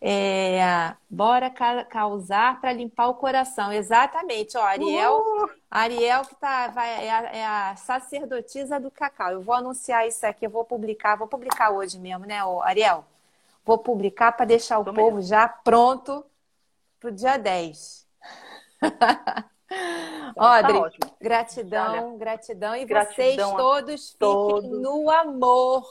É, 0.00 0.94
bora 1.10 1.50
ca 1.50 1.84
causar 1.84 2.60
para 2.60 2.72
limpar 2.72 3.08
o 3.08 3.14
coração. 3.14 3.72
Exatamente, 3.72 4.56
ó, 4.56 4.62
Ariel, 4.62 5.18
uh! 5.18 5.50
Ariel 5.68 6.24
que 6.24 6.36
tá, 6.36 6.68
vai, 6.68 7.04
é 7.04 7.10
a, 7.10 7.22
é, 7.24 7.44
a, 7.44 7.76
sacerdotisa 7.76 8.78
do 8.78 8.90
cacau. 8.90 9.30
Eu 9.32 9.42
vou 9.42 9.54
anunciar 9.54 10.06
isso 10.06 10.24
aqui, 10.24 10.46
eu 10.46 10.50
vou 10.50 10.64
publicar, 10.64 11.16
vou 11.16 11.26
publicar 11.26 11.70
hoje 11.70 11.98
mesmo, 11.98 12.24
né, 12.26 12.44
ô, 12.44 12.62
Ariel? 12.62 13.04
Vou 13.64 13.76
publicar 13.76 14.32
para 14.32 14.46
deixar 14.46 14.78
o 14.78 14.84
Tô 14.84 14.94
povo 14.94 15.16
mesmo. 15.16 15.28
já 15.28 15.48
pronto 15.48 16.24
para 17.00 17.08
o 17.08 17.12
dia 17.12 17.36
10. 17.36 18.06
Audrey, 20.36 20.80
tá 20.98 21.08
gratidão, 21.20 22.08
Olha, 22.08 22.18
gratidão. 22.18 22.76
E 22.76 22.84
gratidão 22.84 23.14
vocês 23.14 23.36
todos, 23.36 24.14
todos 24.14 24.64
fiquem 24.64 24.80
no 24.80 25.10
amor 25.10 25.84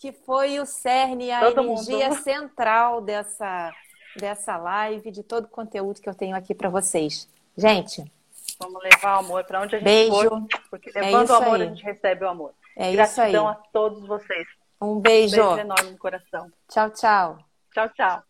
que 0.00 0.12
foi 0.12 0.58
o 0.58 0.64
cerne, 0.64 1.30
a 1.30 1.40
todo 1.40 1.62
energia 1.62 2.08
mundo. 2.08 2.22
central 2.22 3.02
dessa, 3.02 3.70
dessa 4.16 4.56
live, 4.56 5.10
de 5.10 5.22
todo 5.22 5.44
o 5.44 5.48
conteúdo 5.48 6.00
que 6.00 6.08
eu 6.08 6.14
tenho 6.14 6.34
aqui 6.34 6.54
para 6.54 6.70
vocês. 6.70 7.28
Gente. 7.54 8.10
Vamos 8.58 8.82
levar 8.82 9.16
o 9.16 9.18
amor 9.20 9.44
para 9.44 9.60
onde 9.60 9.76
a 9.76 9.78
gente 9.78 9.84
beijo. 9.84 10.10
for. 10.10 10.42
Porque 10.70 10.90
é 10.94 11.02
levando 11.02 11.30
é 11.30 11.32
o 11.32 11.36
amor, 11.36 11.56
aí. 11.56 11.62
a 11.62 11.66
gente 11.66 11.84
recebe 11.84 12.24
o 12.24 12.28
amor. 12.28 12.54
É 12.74 12.92
Gratidão 12.92 13.28
isso 13.28 13.36
aí. 13.36 13.46
a 13.46 13.54
todos 13.72 14.06
vocês. 14.06 14.48
Um 14.80 14.98
beijo. 14.98 15.36
Um 15.42 15.48
beijo 15.54 15.60
enorme 15.60 15.90
no 15.90 15.98
coração. 15.98 16.50
Tchau, 16.66 16.90
tchau. 16.90 17.38
Tchau, 17.74 17.88
tchau. 17.90 18.29